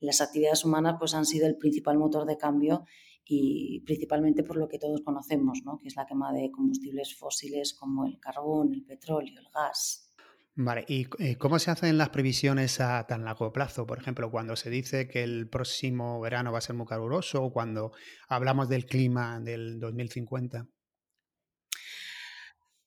las 0.00 0.20
actividades 0.20 0.64
humanas 0.64 0.96
pues, 0.98 1.14
han 1.14 1.26
sido 1.26 1.46
el 1.46 1.56
principal 1.56 1.98
motor 1.98 2.26
de 2.26 2.36
cambio 2.36 2.84
y 3.24 3.80
principalmente 3.86 4.42
por 4.42 4.56
lo 4.56 4.68
que 4.68 4.78
todos 4.78 5.00
conocemos, 5.02 5.60
¿no? 5.64 5.78
que 5.78 5.88
es 5.88 5.96
la 5.96 6.06
quema 6.06 6.32
de 6.32 6.50
combustibles 6.50 7.16
fósiles 7.16 7.72
como 7.72 8.04
el 8.04 8.18
carbón, 8.18 8.74
el 8.74 8.84
petróleo, 8.84 9.38
el 9.38 9.48
gas. 9.52 10.11
Vale, 10.54 10.84
¿y 10.86 11.08
eh, 11.18 11.36
cómo 11.38 11.58
se 11.58 11.70
hacen 11.70 11.96
las 11.96 12.10
previsiones 12.10 12.78
a 12.80 13.06
tan 13.06 13.24
largo 13.24 13.52
plazo? 13.52 13.86
Por 13.86 13.98
ejemplo, 13.98 14.30
cuando 14.30 14.54
se 14.54 14.68
dice 14.68 15.08
que 15.08 15.22
el 15.22 15.48
próximo 15.48 16.20
verano 16.20 16.52
va 16.52 16.58
a 16.58 16.60
ser 16.60 16.76
muy 16.76 16.86
caluroso 16.86 17.42
o 17.42 17.52
cuando 17.52 17.92
hablamos 18.28 18.68
del 18.68 18.84
clima 18.84 19.40
del 19.40 19.80
2050. 19.80 20.66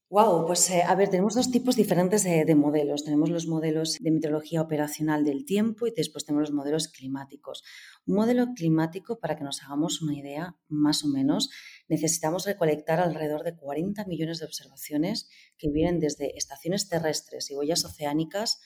Wow, 0.08 0.46
pues 0.46 0.70
eh, 0.70 0.84
a 0.84 0.94
ver, 0.94 1.10
tenemos 1.10 1.34
dos 1.34 1.50
tipos 1.50 1.76
diferentes 1.76 2.24
de, 2.24 2.56
modelos. 2.56 3.04
Tenemos 3.04 3.32
los 3.32 3.48
modelos 3.48 3.98
de 4.00 4.12
meteorología 4.12 4.62
operacional 4.62 5.24
del 5.26 5.46
tiempo 5.46 5.88
y 5.88 5.94
después 5.96 6.26
tenemos 6.26 6.50
los 6.50 6.56
modelos 6.56 6.90
climáticos. 6.90 7.64
Un 8.06 8.16
modelo 8.16 8.54
climático, 8.56 9.20
para 9.20 9.36
que 9.36 9.44
nos 9.44 9.64
hagamos 9.64 10.04
una 10.04 10.16
idea, 10.16 10.56
más 10.68 11.04
o 11.04 11.08
menos, 11.08 11.50
necesitamos 11.88 12.46
recolectar 12.46 13.00
alrededor 13.00 13.44
de 13.44 13.56
40 13.56 14.06
millones 14.06 14.40
de 14.40 14.46
observaciones 14.46 15.28
que 15.58 15.72
vienen 15.72 16.00
desde 16.00 16.38
estaciones 16.38 16.88
terrestres 16.88 17.50
y 17.50 17.56
huellas 17.56 17.84
oceánicas 17.84 18.60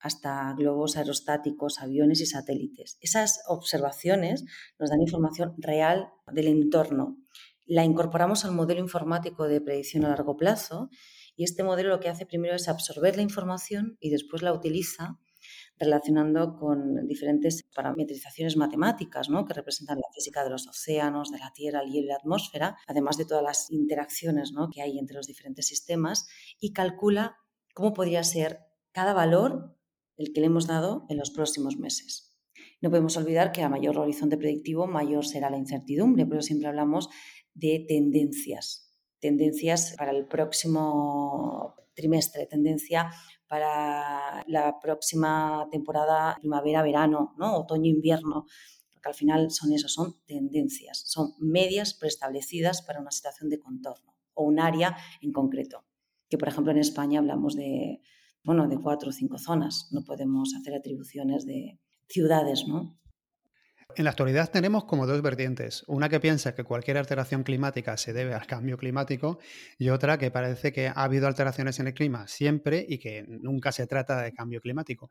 hasta 0.00 0.54
globos 0.54 0.96
aerostáticos, 0.96 1.78
aviones 1.78 2.22
y 2.22 2.26
satélites. 2.26 2.96
Esas 3.02 3.42
observaciones 3.48 4.44
nos 4.78 4.88
dan 4.88 5.02
información 5.02 5.54
real 5.58 6.08
del 6.32 6.48
entorno 6.48 7.18
la 7.66 7.84
incorporamos 7.84 8.44
al 8.44 8.52
modelo 8.52 8.80
informático 8.80 9.48
de 9.48 9.60
predicción 9.60 10.04
a 10.04 10.08
largo 10.08 10.36
plazo 10.36 10.88
y 11.34 11.44
este 11.44 11.62
modelo 11.62 11.90
lo 11.90 12.00
que 12.00 12.08
hace 12.08 12.24
primero 12.26 12.54
es 12.54 12.68
absorber 12.68 13.16
la 13.16 13.22
información 13.22 13.98
y 14.00 14.10
después 14.10 14.42
la 14.42 14.52
utiliza 14.52 15.18
relacionando 15.78 16.56
con 16.56 17.06
diferentes 17.06 17.62
parametrizaciones 17.74 18.56
matemáticas 18.56 19.28
¿no? 19.28 19.44
que 19.44 19.54
representan 19.54 19.98
la 19.98 20.08
física 20.14 20.42
de 20.42 20.50
los 20.50 20.66
océanos, 20.66 21.30
de 21.30 21.38
la 21.38 21.52
Tierra, 21.52 21.82
el 21.82 21.90
hielo 21.90 22.06
y 22.06 22.08
la 22.08 22.16
atmósfera, 22.16 22.76
además 22.86 23.18
de 23.18 23.26
todas 23.26 23.44
las 23.44 23.70
interacciones 23.70 24.52
que 24.72 24.82
hay 24.82 24.98
entre 24.98 25.16
los 25.16 25.26
diferentes 25.26 25.66
sistemas, 25.66 26.26
y 26.58 26.72
calcula 26.72 27.36
cómo 27.74 27.92
podría 27.92 28.24
ser 28.24 28.60
cada 28.92 29.12
valor 29.12 29.76
el 30.16 30.32
que 30.32 30.40
le 30.40 30.46
hemos 30.46 30.66
dado 30.66 31.04
en 31.10 31.18
los 31.18 31.30
próximos 31.30 31.76
meses. 31.76 32.26
No 32.80 32.90
podemos 32.90 33.16
olvidar 33.16 33.52
que 33.52 33.62
a 33.62 33.68
mayor 33.68 33.98
horizonte 33.98 34.36
predictivo, 34.36 34.86
mayor 34.86 35.26
será 35.26 35.50
la 35.50 35.56
incertidumbre, 35.56 36.26
pero 36.26 36.42
siempre 36.42 36.68
hablamos 36.68 37.08
de 37.56 37.84
tendencias, 37.88 38.92
tendencias 39.18 39.94
para 39.96 40.12
el 40.12 40.26
próximo 40.26 41.74
trimestre, 41.94 42.46
tendencia 42.46 43.10
para 43.48 44.44
la 44.46 44.78
próxima 44.80 45.66
temporada 45.70 46.36
primavera-verano, 46.40 47.34
¿no? 47.38 47.56
otoño-invierno, 47.56 48.46
porque 48.92 49.08
al 49.08 49.14
final 49.14 49.50
son 49.50 49.72
eso, 49.72 49.88
son 49.88 50.16
tendencias, 50.26 51.02
son 51.06 51.34
medias 51.38 51.94
preestablecidas 51.94 52.82
para 52.82 53.00
una 53.00 53.10
situación 53.10 53.48
de 53.48 53.58
contorno 53.58 54.14
o 54.34 54.44
un 54.44 54.60
área 54.60 54.96
en 55.22 55.32
concreto. 55.32 55.84
Que 56.28 56.38
por 56.38 56.48
ejemplo 56.48 56.72
en 56.72 56.78
España 56.78 57.20
hablamos 57.20 57.54
de, 57.56 58.02
bueno, 58.44 58.68
de 58.68 58.78
cuatro 58.78 59.10
o 59.10 59.12
cinco 59.12 59.38
zonas, 59.38 59.88
no 59.92 60.04
podemos 60.04 60.54
hacer 60.54 60.74
atribuciones 60.74 61.46
de 61.46 61.80
ciudades, 62.08 62.66
¿no? 62.66 62.98
En 63.98 64.04
la 64.04 64.10
actualidad 64.10 64.50
tenemos 64.50 64.84
como 64.84 65.06
dos 65.06 65.22
vertientes. 65.22 65.82
Una 65.86 66.10
que 66.10 66.20
piensa 66.20 66.54
que 66.54 66.64
cualquier 66.64 66.98
alteración 66.98 67.44
climática 67.44 67.96
se 67.96 68.12
debe 68.12 68.34
al 68.34 68.46
cambio 68.46 68.76
climático 68.76 69.38
y 69.78 69.88
otra 69.88 70.18
que 70.18 70.30
parece 70.30 70.70
que 70.70 70.88
ha 70.88 70.92
habido 71.02 71.26
alteraciones 71.26 71.80
en 71.80 71.86
el 71.86 71.94
clima 71.94 72.28
siempre 72.28 72.84
y 72.86 72.98
que 72.98 73.24
nunca 73.26 73.72
se 73.72 73.86
trata 73.86 74.20
de 74.20 74.34
cambio 74.34 74.60
climático. 74.60 75.08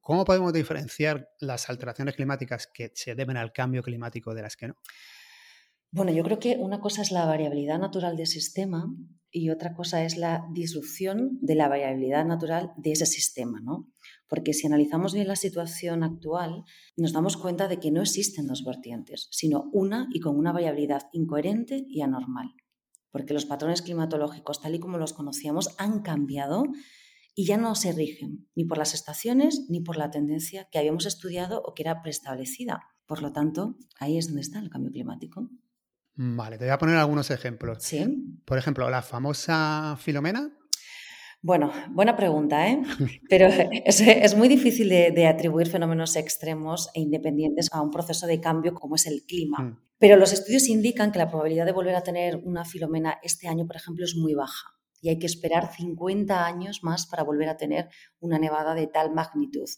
¿Cómo 0.00 0.24
podemos 0.24 0.52
diferenciar 0.52 1.28
las 1.40 1.68
alteraciones 1.68 2.14
climáticas 2.14 2.68
que 2.72 2.92
se 2.94 3.16
deben 3.16 3.36
al 3.36 3.52
cambio 3.52 3.82
climático 3.82 4.32
de 4.32 4.42
las 4.42 4.54
que 4.54 4.68
no? 4.68 4.76
Bueno, 5.90 6.12
yo 6.12 6.22
creo 6.22 6.38
que 6.38 6.58
una 6.60 6.78
cosa 6.78 7.02
es 7.02 7.10
la 7.10 7.26
variabilidad 7.26 7.80
natural 7.80 8.16
del 8.16 8.28
sistema 8.28 8.86
y 9.32 9.50
otra 9.50 9.74
cosa 9.74 10.04
es 10.04 10.16
la 10.16 10.46
disrupción 10.52 11.38
de 11.40 11.56
la 11.56 11.68
variabilidad 11.68 12.24
natural 12.24 12.72
de 12.76 12.92
ese 12.92 13.06
sistema, 13.06 13.58
¿no? 13.60 13.90
Porque 14.28 14.52
si 14.52 14.66
analizamos 14.66 15.14
bien 15.14 15.28
la 15.28 15.36
situación 15.36 16.02
actual, 16.02 16.64
nos 16.96 17.12
damos 17.12 17.36
cuenta 17.36 17.66
de 17.66 17.78
que 17.80 17.90
no 17.90 18.02
existen 18.02 18.46
dos 18.46 18.64
vertientes, 18.64 19.28
sino 19.30 19.70
una 19.72 20.08
y 20.12 20.20
con 20.20 20.36
una 20.36 20.52
variabilidad 20.52 21.08
incoherente 21.12 21.86
y 21.88 22.02
anormal. 22.02 22.54
Porque 23.10 23.32
los 23.32 23.46
patrones 23.46 23.82
climatológicos, 23.82 24.60
tal 24.60 24.74
y 24.74 24.80
como 24.80 24.98
los 24.98 25.14
conocíamos, 25.14 25.74
han 25.78 26.02
cambiado 26.02 26.64
y 27.34 27.46
ya 27.46 27.56
no 27.56 27.74
se 27.74 27.92
rigen 27.92 28.48
ni 28.54 28.64
por 28.64 28.78
las 28.78 28.94
estaciones 28.94 29.66
ni 29.68 29.80
por 29.80 29.96
la 29.96 30.10
tendencia 30.10 30.68
que 30.70 30.78
habíamos 30.78 31.06
estudiado 31.06 31.62
o 31.64 31.72
que 31.72 31.82
era 31.82 32.02
preestablecida. 32.02 32.82
Por 33.06 33.22
lo 33.22 33.32
tanto, 33.32 33.76
ahí 33.98 34.18
es 34.18 34.26
donde 34.26 34.42
está 34.42 34.58
el 34.58 34.68
cambio 34.68 34.90
climático. 34.90 35.48
Vale, 36.16 36.58
te 36.58 36.64
voy 36.64 36.72
a 36.72 36.78
poner 36.78 36.96
algunos 36.96 37.30
ejemplos. 37.30 37.78
Sí. 37.80 38.40
Por 38.44 38.58
ejemplo, 38.58 38.90
la 38.90 39.02
famosa 39.02 39.96
Filomena. 40.00 40.57
Bueno, 41.40 41.70
buena 41.90 42.16
pregunta, 42.16 42.68
¿eh? 42.68 42.82
Pero 43.28 43.46
es, 43.84 44.34
muy 44.34 44.48
difícil 44.48 44.88
de, 44.88 45.26
atribuir 45.26 45.68
fenómenos 45.68 46.16
extremos 46.16 46.90
e 46.94 47.00
independientes 47.00 47.68
a 47.72 47.80
un 47.80 47.90
proceso 47.90 48.26
de 48.26 48.40
cambio 48.40 48.74
como 48.74 48.96
es 48.96 49.06
el 49.06 49.22
clima. 49.26 49.58
Hmm. 49.62 49.78
Pero 49.98 50.16
los 50.16 50.32
estudios 50.32 50.68
indican 50.68 51.12
que 51.12 51.18
la 51.18 51.28
probabilidad 51.28 51.66
de 51.66 51.72
volver 51.72 51.94
a 51.94 52.02
tener 52.02 52.36
una 52.44 52.64
Filomena 52.64 53.18
este 53.22 53.48
año, 53.48 53.66
por 53.66 53.76
ejemplo, 53.76 54.04
es 54.04 54.16
muy 54.16 54.34
baja. 54.34 54.74
Y 55.00 55.10
hay 55.10 55.18
que 55.18 55.26
esperar 55.26 55.72
50 55.72 56.44
años 56.44 56.80
más 56.82 57.06
para 57.06 57.22
volver 57.22 57.48
a 57.48 57.56
tener 57.56 57.88
una 58.18 58.38
nevada 58.38 58.74
de 58.74 58.88
tal 58.88 59.12
magnitud. 59.12 59.68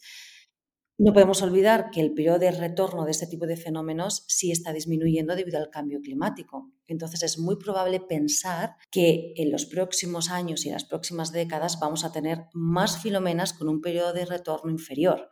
No 1.02 1.14
podemos 1.14 1.40
olvidar 1.40 1.90
que 1.90 2.02
el 2.02 2.12
periodo 2.12 2.38
de 2.38 2.50
retorno 2.50 3.06
de 3.06 3.12
este 3.12 3.26
tipo 3.26 3.46
de 3.46 3.56
fenómenos 3.56 4.22
sí 4.28 4.52
está 4.52 4.70
disminuyendo 4.74 5.34
debido 5.34 5.58
al 5.58 5.70
cambio 5.70 6.02
climático. 6.02 6.70
Entonces 6.86 7.22
es 7.22 7.38
muy 7.38 7.56
probable 7.56 8.00
pensar 8.00 8.76
que 8.90 9.32
en 9.36 9.50
los 9.50 9.64
próximos 9.64 10.28
años 10.28 10.62
y 10.62 10.68
en 10.68 10.74
las 10.74 10.84
próximas 10.84 11.32
décadas 11.32 11.80
vamos 11.80 12.04
a 12.04 12.12
tener 12.12 12.44
más 12.52 13.00
filomenas 13.00 13.54
con 13.54 13.70
un 13.70 13.80
periodo 13.80 14.12
de 14.12 14.26
retorno 14.26 14.70
inferior. 14.70 15.30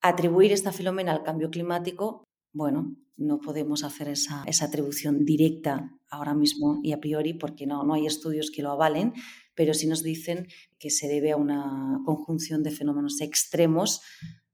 Atribuir 0.00 0.52
esta 0.52 0.70
filomena 0.70 1.10
al 1.10 1.24
cambio 1.24 1.50
climático, 1.50 2.22
bueno, 2.52 2.94
no 3.16 3.40
podemos 3.40 3.82
hacer 3.82 4.06
esa, 4.06 4.44
atribución 4.62 5.24
directa 5.24 5.90
ahora 6.08 6.34
mismo 6.34 6.78
y 6.84 6.92
a 6.92 7.00
priori 7.00 7.32
porque 7.32 7.66
no, 7.66 7.82
no 7.82 7.94
hay 7.94 8.06
estudios 8.06 8.52
que 8.52 8.62
lo 8.62 8.70
avalen, 8.70 9.12
pero 9.56 9.74
sí 9.74 9.88
nos 9.88 10.04
dicen 10.04 10.46
que 10.78 10.90
se 10.90 11.08
debe 11.08 11.32
a 11.32 11.36
una 11.36 11.98
conjunción 12.04 12.62
de 12.62 12.70
fenómenos 12.70 13.20
extremos 13.20 14.02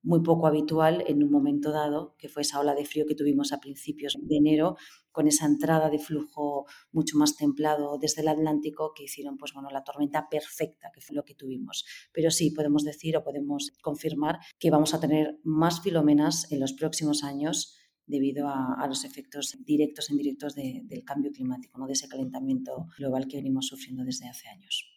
muy 0.05 0.23
poco 0.23 0.47
habitual 0.47 1.03
en 1.07 1.23
un 1.23 1.31
momento 1.31 1.73
dado, 1.73 2.15
que 2.19 2.29
fue 2.29 2.43
esa 2.43 2.61
ola 2.61 2.75
de 2.75 2.85
frío 2.85 3.07
que 3.07 3.15
tuvimos 3.15 3.53
a 3.53 3.59
principios 3.59 4.17
de 4.21 4.37
enero, 4.37 4.77
con 5.11 5.27
esa 5.27 5.47
entrada 5.47 5.91
de 5.91 5.99
flujo 5.99 6.67
mucho 6.93 7.17
más 7.17 7.37
templado 7.37 7.99
desde 7.99 8.23
el 8.23 8.29
Atlántico, 8.29 8.93
que 8.95 9.05
hicieron 9.05 9.37
pues, 9.37 9.53
bueno, 9.53 9.71
la 9.71 9.83
tormenta 9.83 10.29
perfecta, 10.29 10.91
que 10.93 11.01
fue 11.01 11.17
lo 11.17 11.25
que 11.25 11.35
tuvimos. 11.35 11.85
Pero 12.13 12.31
sí, 12.31 12.51
podemos 12.51 12.85
decir 12.85 13.17
o 13.17 13.25
podemos 13.25 13.73
confirmar 13.83 14.39
que 14.59 14.71
vamos 14.71 14.93
a 14.95 15.01
tener 15.01 15.41
más 15.43 15.81
filomenas 15.81 16.51
en 16.53 16.61
los 16.61 16.75
próximos 16.75 17.25
años 17.25 17.79
debido 18.07 18.49
a, 18.49 18.85
los 18.87 19.05
efectos 19.05 19.57
directos 19.65 20.11
e 20.11 20.13
indirectos 20.13 20.55
del 20.55 21.05
cambio 21.05 21.31
climático, 21.33 21.79
¿no? 21.79 21.87
de 21.87 21.95
ese 21.95 22.09
calentamiento 22.09 22.89
global 22.99 23.27
que 23.27 23.39
venimos 23.39 23.67
sufriendo 23.67 24.05
desde 24.05 24.29
hace 24.29 24.49
años. 24.49 24.91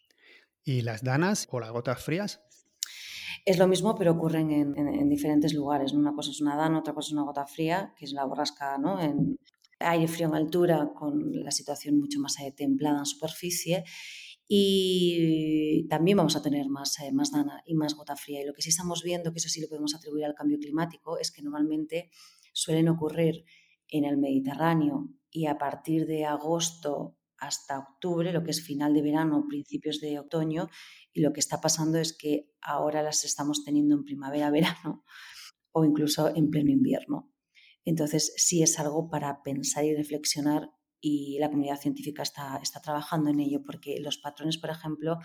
¿Y 0.64 0.82
las 0.82 1.02
danas 1.02 1.48
o 1.50 1.60
las 1.60 1.70
gotas 1.70 2.02
frías? 2.04 2.42
Es 3.48 3.56
lo 3.56 3.66
mismo, 3.66 3.94
pero 3.94 4.12
ocurren 4.12 4.50
en, 4.50 5.08
diferentes 5.08 5.54
lugares. 5.54 5.94
Una 5.94 6.12
cosa 6.12 6.30
es 6.30 6.42
una 6.42 6.54
dana, 6.54 6.80
otra 6.80 6.92
cosa 6.92 7.06
es 7.06 7.12
una 7.14 7.22
gota 7.22 7.46
fría, 7.46 7.94
que 7.96 8.04
es 8.04 8.12
la 8.12 8.26
borrasca 8.26 8.76
¿no? 8.76 9.00
en 9.00 9.38
aire 9.78 10.06
frío 10.06 10.28
en 10.28 10.34
altura, 10.34 10.92
con 10.94 11.32
la 11.32 11.50
situación 11.50 11.98
mucho 11.98 12.20
más 12.20 12.38
eh, 12.40 12.52
templada 12.54 12.98
en 12.98 13.06
superficie. 13.06 13.84
Y 14.46 15.86
también 15.88 16.18
vamos 16.18 16.36
a 16.36 16.42
tener 16.42 16.68
más, 16.68 17.00
eh, 17.00 17.10
más 17.10 17.32
dana 17.32 17.62
y 17.64 17.74
más 17.74 17.94
gota 17.94 18.16
fría. 18.16 18.42
Y 18.42 18.44
lo 18.44 18.52
que 18.52 18.60
sí 18.60 18.68
estamos 18.68 19.02
viendo, 19.02 19.32
que 19.32 19.38
eso 19.38 19.48
sí 19.48 19.62
lo 19.62 19.68
podemos 19.68 19.94
atribuir 19.94 20.26
al 20.26 20.34
cambio 20.34 20.58
climático, 20.58 21.18
es 21.18 21.30
que 21.30 21.40
normalmente 21.40 22.10
suelen 22.52 22.90
ocurrir 22.90 23.46
en 23.88 24.04
el 24.04 24.18
Mediterráneo 24.18 25.08
y 25.30 25.46
a 25.46 25.56
partir 25.56 26.06
de 26.06 26.26
agosto 26.26 27.16
hasta 27.38 27.78
octubre, 27.78 28.32
lo 28.32 28.42
que 28.42 28.50
es 28.50 28.64
final 28.64 28.94
de 28.94 29.02
verano, 29.02 29.46
principios 29.48 30.00
de 30.00 30.18
otoño, 30.18 30.68
y 31.12 31.20
lo 31.20 31.32
que 31.32 31.40
está 31.40 31.60
pasando 31.60 31.98
es 31.98 32.16
que 32.16 32.50
ahora 32.60 33.02
las 33.02 33.24
estamos 33.24 33.64
teniendo 33.64 33.94
en 33.94 34.04
primavera, 34.04 34.50
verano 34.50 35.04
o 35.72 35.84
incluso 35.84 36.34
en 36.34 36.50
pleno 36.50 36.70
invierno. 36.70 37.32
Entonces, 37.84 38.34
sí 38.36 38.62
es 38.62 38.78
algo 38.78 39.08
para 39.08 39.42
pensar 39.42 39.84
y 39.84 39.94
reflexionar 39.94 40.70
y 41.00 41.38
la 41.38 41.48
comunidad 41.48 41.80
científica 41.80 42.22
está, 42.22 42.58
está 42.62 42.80
trabajando 42.80 43.30
en 43.30 43.40
ello 43.40 43.62
porque 43.64 44.00
los 44.00 44.18
patrones, 44.18 44.58
por 44.58 44.70
ejemplo, 44.70 45.18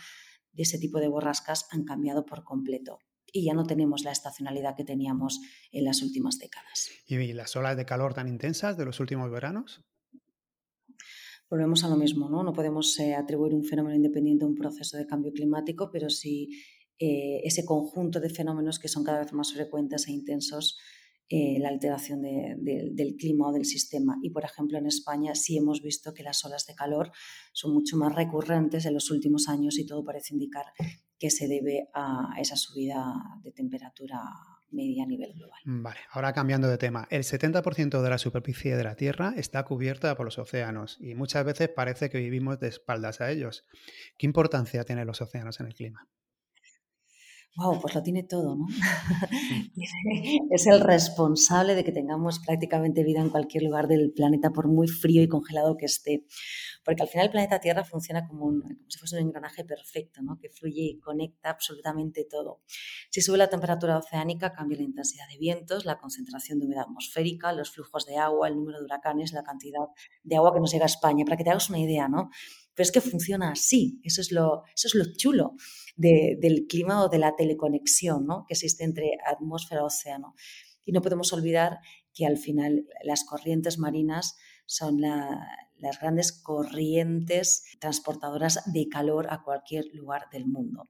de 0.51 0.63
ese 0.63 0.77
tipo 0.77 0.99
de 0.99 1.07
borrascas 1.07 1.67
han 1.71 1.83
cambiado 1.83 2.25
por 2.25 2.43
completo 2.43 2.99
y 3.33 3.45
ya 3.45 3.53
no 3.53 3.65
tenemos 3.65 4.03
la 4.03 4.11
estacionalidad 4.11 4.75
que 4.75 4.83
teníamos 4.83 5.41
en 5.71 5.85
las 5.85 6.03
últimas 6.03 6.37
décadas. 6.37 6.91
¿Y 7.07 7.33
las 7.33 7.55
olas 7.55 7.75
de 7.75 7.85
calor 7.85 8.13
tan 8.13 8.27
intensas 8.27 8.77
de 8.77 8.85
los 8.85 8.99
últimos 8.99 9.31
veranos? 9.31 9.83
Volvemos 11.53 11.83
a 11.83 11.87
lo 11.87 11.95
mismo, 11.95 12.29
¿no? 12.29 12.41
No 12.41 12.51
podemos 12.51 12.99
eh, 12.99 13.13
atribuir 13.13 13.53
un 13.53 13.63
fenómeno 13.63 13.95
independiente 13.95 14.43
a 14.43 14.47
un 14.47 14.55
proceso 14.55 14.97
de 14.97 15.05
cambio 15.05 15.31
climático, 15.31 15.91
pero 15.91 16.09
sí 16.09 16.49
eh, 16.97 17.41
ese 17.43 17.63
conjunto 17.63 18.19
de 18.19 18.31
fenómenos 18.31 18.79
que 18.79 18.87
son 18.87 19.03
cada 19.03 19.19
vez 19.19 19.33
más 19.33 19.53
frecuentes 19.53 20.07
e 20.07 20.13
intensos 20.13 20.79
eh, 21.29 21.59
la 21.59 21.69
alteración 21.69 22.23
del 22.23 23.15
clima 23.19 23.49
o 23.49 23.51
del 23.53 23.65
sistema. 23.65 24.17
Y, 24.23 24.31
por 24.31 24.43
ejemplo, 24.45 24.79
en 24.79 24.87
España 24.87 25.35
sí 25.35 25.55
hemos 25.55 25.83
visto 25.83 26.11
que 26.15 26.23
las 26.23 26.43
olas 26.43 26.65
de 26.65 26.73
calor 26.73 27.11
son 27.53 27.71
mucho 27.71 27.97
más 27.97 28.15
recurrentes 28.15 28.87
en 28.87 28.95
los 28.95 29.11
últimos 29.11 29.47
años 29.47 29.77
y 29.77 29.85
todo 29.85 30.03
parece 30.03 30.33
indicar 30.33 30.65
que 31.19 31.29
se 31.29 31.47
debe 31.47 31.87
a 31.93 32.33
esa 32.41 32.55
subida 32.55 33.13
de 33.43 33.51
temperatura 33.51 34.21
media 34.73 35.03
a 35.03 35.07
nivel 35.07 35.33
global. 35.33 35.59
Vale, 35.65 35.99
ahora 36.11 36.33
cambiando 36.33 36.67
de 36.67 36.77
tema. 36.77 37.07
El 37.09 37.23
70% 37.23 38.01
de 38.01 38.09
la 38.09 38.17
superficie 38.17 38.75
de 38.75 38.83
la 38.83 38.95
Tierra 38.95 39.33
está 39.37 39.63
cubierta 39.63 40.15
por 40.15 40.25
los 40.25 40.37
océanos 40.39 40.97
y 40.99 41.15
muchas 41.15 41.45
veces 41.45 41.69
parece 41.69 42.09
que 42.09 42.19
vivimos 42.19 42.59
de 42.59 42.67
espaldas 42.67 43.21
a 43.21 43.31
ellos. 43.31 43.65
¿Qué 44.17 44.25
importancia 44.25 44.83
tienen 44.83 45.07
los 45.07 45.21
océanos 45.21 45.59
en 45.59 45.67
el 45.67 45.73
clima? 45.73 46.07
Wow, 47.55 47.79
pues 47.79 47.93
lo 47.93 48.01
tiene 48.01 48.23
todo, 48.23 48.55
¿no? 48.55 48.65
es 50.51 50.65
el 50.65 50.79
responsable 50.79 51.75
de 51.75 51.83
que 51.83 51.91
tengamos 51.91 52.39
prácticamente 52.39 53.03
vida 53.03 53.21
en 53.21 53.29
cualquier 53.29 53.61
lugar 53.61 53.87
del 53.87 54.11
planeta, 54.11 54.49
por 54.49 54.67
muy 54.67 54.87
frío 54.87 55.21
y 55.21 55.27
congelado 55.27 55.77
que 55.77 55.85
esté. 55.85 56.25
Porque 56.83 57.03
al 57.03 57.09
final 57.09 57.27
el 57.27 57.31
planeta 57.31 57.59
Tierra 57.59 57.83
funciona 57.83 58.27
como, 58.27 58.45
como 58.45 58.89
si 58.89 58.97
fuese 58.97 59.17
un 59.17 59.27
engranaje 59.27 59.63
perfecto, 59.63 60.23
¿no? 60.23 60.39
Que 60.39 60.49
fluye 60.49 60.81
y 60.81 60.99
conecta 60.99 61.51
absolutamente 61.51 62.25
todo. 62.27 62.61
Si 63.11 63.21
sube 63.21 63.37
la 63.37 63.49
temperatura 63.49 63.99
oceánica, 63.99 64.51
cambia 64.51 64.79
la 64.79 64.85
intensidad 64.85 65.27
de 65.31 65.37
vientos, 65.37 65.85
la 65.85 65.99
concentración 65.99 66.57
de 66.57 66.65
humedad 66.65 66.85
atmosférica, 66.85 67.53
los 67.53 67.69
flujos 67.69 68.07
de 68.07 68.17
agua, 68.17 68.47
el 68.47 68.55
número 68.55 68.79
de 68.79 68.85
huracanes, 68.85 69.31
la 69.31 69.43
cantidad 69.43 69.79
de 70.23 70.35
agua 70.35 70.55
que 70.55 70.59
nos 70.59 70.71
llega 70.71 70.85
a 70.85 70.87
España. 70.87 71.23
Para 71.23 71.37
que 71.37 71.43
te 71.43 71.51
hagas 71.51 71.69
una 71.69 71.79
idea, 71.79 72.07
¿no? 72.09 72.31
Pero 72.75 72.83
es 72.83 72.91
que 72.91 73.01
funciona 73.01 73.51
así, 73.51 73.99
eso 74.03 74.21
es 74.21 74.31
lo, 74.31 74.63
eso 74.75 74.87
es 74.87 74.95
lo 74.95 75.05
chulo 75.15 75.55
del 75.95 76.65
clima 76.67 77.03
o 77.03 77.09
de 77.09 77.19
la 77.19 77.35
teleconexión 77.35 78.25
¿no? 78.25 78.45
que 78.47 78.55
existe 78.55 78.83
entre 78.83 79.11
atmósfera 79.25 79.81
y 79.81 79.85
océano. 79.85 80.33
Y 80.85 80.91
no 80.91 81.01
podemos 81.01 81.31
olvidar 81.33 81.79
que 82.13 82.25
al 82.25 82.37
final 82.37 82.87
las 83.03 83.23
corrientes 83.23 83.77
marinas 83.77 84.35
son 84.65 85.01
la, 85.01 85.45
las 85.83 85.99
grandes 85.99 86.31
corrientes 86.31 87.63
transportadoras 87.79 88.61
de 88.71 88.87
calor 88.87 89.27
a 89.29 89.43
cualquier 89.43 89.85
lugar 89.93 90.29
del 90.31 90.47
mundo. 90.47 90.89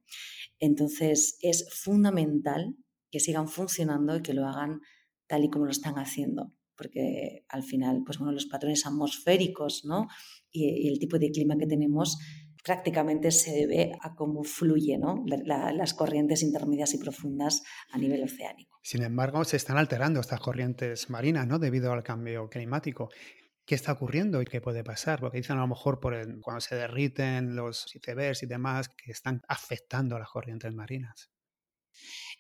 Entonces 0.59 1.37
es 1.41 1.67
fundamental 1.73 2.75
que 3.11 3.19
sigan 3.19 3.47
funcionando 3.47 4.15
y 4.15 4.21
que 4.21 4.33
lo 4.33 4.47
hagan 4.47 4.81
tal 5.27 5.43
y 5.43 5.49
como 5.49 5.65
lo 5.65 5.71
están 5.71 5.95
haciendo, 5.95 6.53
porque 6.75 7.45
al 7.49 7.63
final, 7.63 8.03
pues 8.05 8.17
bueno, 8.17 8.31
los 8.33 8.45
patrones 8.45 8.85
atmosféricos, 8.85 9.85
¿no? 9.85 10.07
Y, 10.51 10.87
el 10.87 10.99
tipo 10.99 11.17
de 11.19 11.31
clima 11.31 11.57
que 11.57 11.67
tenemos 11.67 12.19
prácticamente 12.63 13.31
se 13.31 13.51
debe 13.51 13.91
a 14.01 14.15
cómo 14.15 14.43
fluyen 14.43 15.01
¿no? 15.01 15.25
las 15.25 15.93
corrientes 15.93 16.43
intermedias 16.43 16.93
y 16.93 16.97
profundas 16.97 17.61
a 17.91 17.97
nivel 17.97 18.23
oceánico. 18.23 18.79
Sin 18.81 19.03
embargo, 19.03 19.43
se 19.43 19.57
están 19.57 19.77
alterando 19.77 20.21
estas 20.21 20.39
corrientes 20.39 21.09
marinas 21.09 21.45
¿no? 21.45 21.59
debido 21.59 21.91
al 21.91 22.03
cambio 22.03 22.47
climático. 22.49 23.09
¿Qué 23.65 23.75
está 23.75 23.93
ocurriendo 23.93 24.41
y 24.41 24.45
qué 24.45 24.61
puede 24.61 24.83
pasar? 24.83 25.19
Porque 25.19 25.37
dicen 25.37 25.57
a 25.57 25.61
lo 25.61 25.67
mejor 25.67 25.99
por 25.99 26.15
cuando 26.41 26.61
se 26.61 26.75
derriten 26.75 27.55
los 27.55 27.93
icebergs 27.95 28.43
y 28.43 28.45
demás 28.45 28.89
que 28.89 29.11
están 29.11 29.41
afectando 29.47 30.15
a 30.15 30.19
las 30.19 30.29
corrientes 30.29 30.73
marinas. 30.73 31.31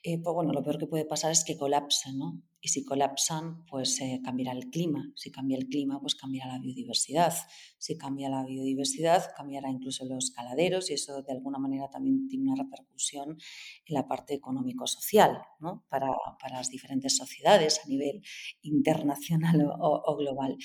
Eh, 0.05 0.19
pues 0.21 0.33
bueno, 0.33 0.51
lo 0.51 0.61
peor 0.61 0.77
que 0.77 0.85
puede 0.85 1.05
pasar 1.05 1.31
es 1.31 1.45
que 1.45 1.57
colapsen, 1.57 2.17
¿no? 2.17 2.43
Y 2.59 2.67
si 2.67 2.83
colapsan, 2.83 3.65
pues 3.65 4.01
cambiará 4.23 4.51
el 4.51 4.69
clima. 4.69 5.09
Si 5.15 5.31
cambia 5.31 5.57
el 5.57 5.67
clima, 5.67 6.01
pues 6.01 6.15
cambiará 6.15 6.53
la 6.53 6.59
biodiversidad. 6.59 7.33
Si 7.77 7.97
cambia 7.97 8.29
la 8.29 8.43
biodiversidad, 8.45 9.31
cambiará 9.35 9.69
incluso 9.69 10.03
los 10.03 10.31
caladeros 10.31 10.89
y 10.89 10.95
eso 10.95 11.21
de 11.21 11.31
alguna 11.31 11.57
manera 11.57 11.89
también 11.89 12.27
tiene 12.27 12.51
una 12.51 12.61
repercusión 12.61 13.37
en 13.85 13.93
la 13.93 14.05
parte 14.05 14.33
económico-social, 14.33 15.41
¿no? 15.59 15.85
Para, 15.89 16.07
las 16.51 16.69
diferentes 16.69 17.15
sociedades 17.15 17.79
a 17.83 17.87
nivel 17.87 18.21
internacional 18.61 19.73
o, 19.79 20.15
global. 20.17 20.57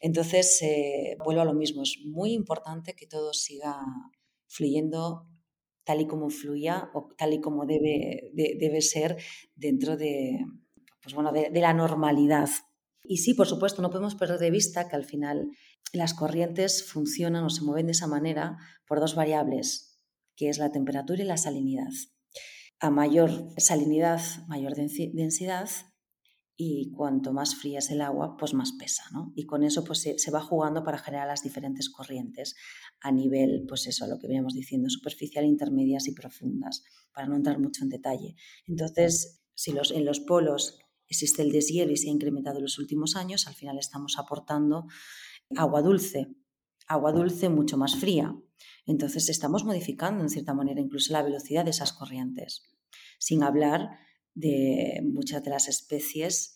Entonces, 0.00 0.60
eh, 0.62 1.16
vuelvo 1.24 1.40
a 1.40 1.46
lo 1.46 1.54
mismo, 1.54 1.82
es 1.82 1.98
muy 2.04 2.32
importante 2.32 2.94
que 2.94 3.06
todo 3.06 3.32
siga 3.32 3.78
fluyendo 4.46 5.31
tal 5.84 6.00
y 6.00 6.06
como 6.06 6.30
fluya 6.30 6.90
o 6.94 7.08
tal 7.16 7.32
y 7.32 7.40
como 7.40 7.66
debe, 7.66 8.30
debe 8.34 8.80
ser 8.80 9.16
dentro 9.54 9.96
de, 9.96 10.38
pues 11.02 11.14
bueno, 11.14 11.32
de, 11.32 11.50
la 11.52 11.74
normalidad. 11.74 12.48
Y 13.04 13.18
sí, 13.18 13.34
por 13.34 13.46
supuesto, 13.46 13.82
no 13.82 13.90
podemos 13.90 14.14
perder 14.14 14.38
de 14.38 14.50
vista 14.50 14.88
que 14.88 14.96
al 14.96 15.04
final 15.04 15.50
las 15.92 16.14
corrientes 16.14 16.88
funcionan 16.88 17.44
o 17.44 17.50
se 17.50 17.64
mueven 17.64 17.86
de 17.86 17.92
esa 17.92 18.06
manera 18.06 18.56
por 18.86 19.00
dos 19.00 19.14
variables, 19.14 19.98
que 20.36 20.48
es 20.48 20.58
la 20.58 20.70
temperatura 20.70 21.22
y 21.22 21.26
la 21.26 21.36
salinidad. 21.36 21.90
A 22.78 22.90
mayor 22.90 23.48
salinidad, 23.58 24.20
mayor 24.48 24.74
densidad, 24.74 25.68
y 26.64 26.92
cuanto 26.92 27.32
más 27.32 27.56
fría 27.56 27.80
es 27.80 27.90
el 27.90 28.00
agua, 28.00 28.36
pues 28.36 28.54
más 28.54 28.70
pesa, 28.72 29.02
¿no? 29.12 29.32
Y 29.34 29.46
con 29.46 29.64
eso 29.64 29.82
pues 29.82 30.00
se, 30.00 30.30
va 30.30 30.40
jugando 30.40 30.84
para 30.84 30.98
generar 30.98 31.26
las 31.26 31.42
diferentes 31.42 31.90
corrientes 31.90 32.54
a 33.00 33.10
nivel, 33.10 33.64
pues 33.66 33.88
eso, 33.88 34.06
lo 34.06 34.20
que 34.20 34.28
veníamos 34.28 34.54
diciendo, 34.54 34.88
superficial, 34.88 35.44
intermedias 35.44 36.06
y 36.06 36.12
profundas, 36.12 36.84
para 37.12 37.26
no 37.26 37.34
entrar 37.34 37.58
mucho 37.58 37.82
en 37.82 37.88
detalle. 37.88 38.36
Entonces, 38.68 39.42
si 39.54 39.72
los, 39.72 39.90
en 39.90 40.04
los 40.04 40.20
polos 40.20 40.78
existe 41.08 41.42
el 41.42 41.50
deshielo 41.50 41.90
y 41.90 41.96
se 41.96 42.08
ha 42.08 42.12
incrementado 42.12 42.58
en 42.58 42.62
los 42.62 42.78
últimos 42.78 43.16
años, 43.16 43.48
al 43.48 43.54
final 43.54 43.76
estamos 43.76 44.16
aportando 44.16 44.86
agua 45.56 45.82
dulce, 45.82 46.28
agua 46.86 47.10
dulce 47.10 47.48
mucho 47.48 47.76
más 47.76 47.96
fría. 47.96 48.36
Entonces 48.86 49.28
estamos 49.28 49.64
modificando 49.64 50.22
en 50.22 50.30
cierta 50.30 50.54
manera 50.54 50.80
incluso 50.80 51.12
la 51.12 51.24
velocidad 51.24 51.64
de 51.64 51.72
esas 51.72 51.92
corrientes, 51.92 52.62
sin 53.18 53.42
hablar 53.42 53.98
de 54.34 55.00
muchas 55.04 55.42
de 55.42 55.50
las 55.50 55.68
especies 55.68 56.54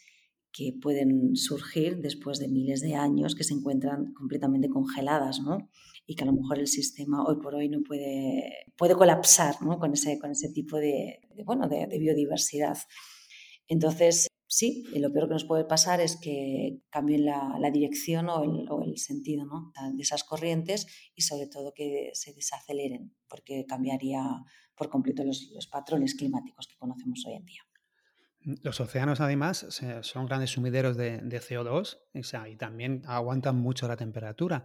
que 0.57 0.73
pueden 0.81 1.37
surgir 1.37 1.99
después 1.99 2.39
de 2.39 2.49
miles 2.49 2.81
de 2.81 2.95
años 2.95 3.35
que 3.35 3.45
se 3.45 3.53
encuentran 3.53 4.15
completamente 4.15 4.71
congeladas, 4.71 5.41
¿no? 5.41 5.69
Y 6.07 6.15
que 6.15 6.23
a 6.23 6.27
lo 6.27 6.33
mejor 6.33 6.59
el 6.59 6.67
sistema 6.67 7.23
hoy 7.25 7.37
por 7.43 7.55
hoy 7.55 7.69
no 7.69 7.83
puede, 7.83 8.65
puede 8.75 8.95
colapsar 8.95 9.61
¿no? 9.61 9.79
con, 9.79 9.93
ese, 9.93 10.19
con 10.19 10.31
ese 10.31 10.49
tipo 10.49 10.79
de, 10.79 11.21
bueno, 11.45 11.69
de, 11.69 11.87
biodiversidad. 11.99 12.79
Entonces, 13.69 14.29
sí, 14.47 14.85
lo 14.95 15.13
peor 15.13 15.29
que 15.29 15.35
nos 15.35 15.45
puede 15.45 15.67
pasar 15.67 16.01
es 16.01 16.17
que 16.17 16.79
cambien 16.89 17.27
la, 17.27 17.59
la 17.61 17.71
dirección 17.71 18.31
o 18.31 18.43
el, 18.43 18.67
o 18.71 18.83
el, 18.83 18.97
sentido 18.97 19.45
¿no? 19.45 19.73
de 19.95 20.03
esas 20.03 20.25
corrientes 20.25 20.87
y 21.15 21.21
sobre 21.21 21.49
todo 21.49 21.75
que 21.75 22.11
se 22.15 22.33
desaceleren, 22.33 23.15
porque 23.29 23.67
cambiaría 23.67 24.23
por 24.75 24.89
completo 24.89 25.23
los, 25.23 25.51
los 25.55 25.67
patrones 25.67 26.15
climáticos 26.15 26.67
que 26.67 26.79
conocemos 26.79 27.25
hoy 27.27 27.35
en 27.35 27.45
día. 27.45 27.66
Los 28.63 28.81
océanos, 28.81 29.21
además, 29.21 29.67
son 30.03 30.27
grandes 30.27 30.51
sumideros 30.51 30.97
de, 30.97 31.21
CO2 31.21 31.99
y 32.49 32.57
también 32.57 33.03
aguantan 33.07 33.57
mucho 33.57 33.89
la 33.89 33.97
temperatura. 33.97 34.63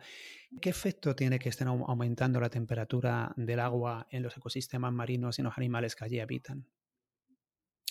¿Qué 0.62 0.70
efecto 0.70 1.15
tiene 1.15 1.39
que 1.39 1.50
estén 1.50 1.67
aumentando 1.67 2.39
la 2.39 2.52
temperatura 2.52 3.34
del 3.36 3.60
agua 3.60 4.06
en 4.12 4.22
los 4.22 4.38
ecosistemas 4.38 4.94
marinos 4.94 5.39
y 5.39 5.41
en 5.41 5.46
los 5.46 5.58
animales 5.58 5.96
que 5.96 6.06
allí 6.06 6.20
habitan? 6.20 6.67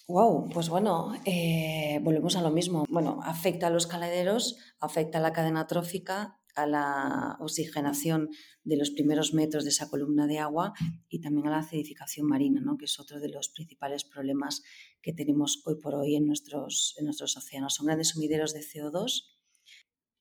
Wow, 0.07 0.48
pues 0.50 0.68
bueno, 0.68 1.12
eh, 1.24 1.98
volvemos 2.03 2.37
a 2.37 2.42
lo 2.42 2.50
mismo. 2.50 2.85
Bueno, 2.88 3.18
afecta 3.24 3.66
a 3.66 3.70
los 3.70 3.88
caladeros, 3.88 4.59
afecta 4.79 5.18
a 5.18 5.20
la 5.20 5.33
cadena 5.33 5.66
trófica 5.66 6.40
a 6.55 6.66
la 6.66 7.37
oxigenación 7.40 8.29
de 8.64 8.76
los 8.76 8.90
primeros 8.90 9.35
metros 9.35 9.64
de 9.64 9.70
esa 9.70 9.88
columna 9.88 10.26
de 10.26 10.38
agua 10.38 10.72
y 11.09 11.20
también 11.20 11.46
a 11.48 11.50
la 11.50 11.59
acidificación 11.59 12.26
marina, 12.26 12.61
¿no? 12.61 12.76
que 12.76 12.85
es 12.85 12.98
otro 13.00 13.20
de 13.20 13.29
los 13.29 13.48
principales 13.48 14.05
problemas 14.05 14.62
que 15.02 15.12
tenemos 15.12 15.62
hoy 15.64 15.76
por 15.80 15.94
hoy 15.94 16.16
en 16.16 16.26
nuestros, 16.26 16.94
en 16.98 17.06
nuestros 17.06 17.36
océanos. 17.36 17.74
Son 17.74 17.86
grandes 17.86 18.08
sumideros 18.08 18.52
de 18.52 18.60
CO2, 18.60 19.24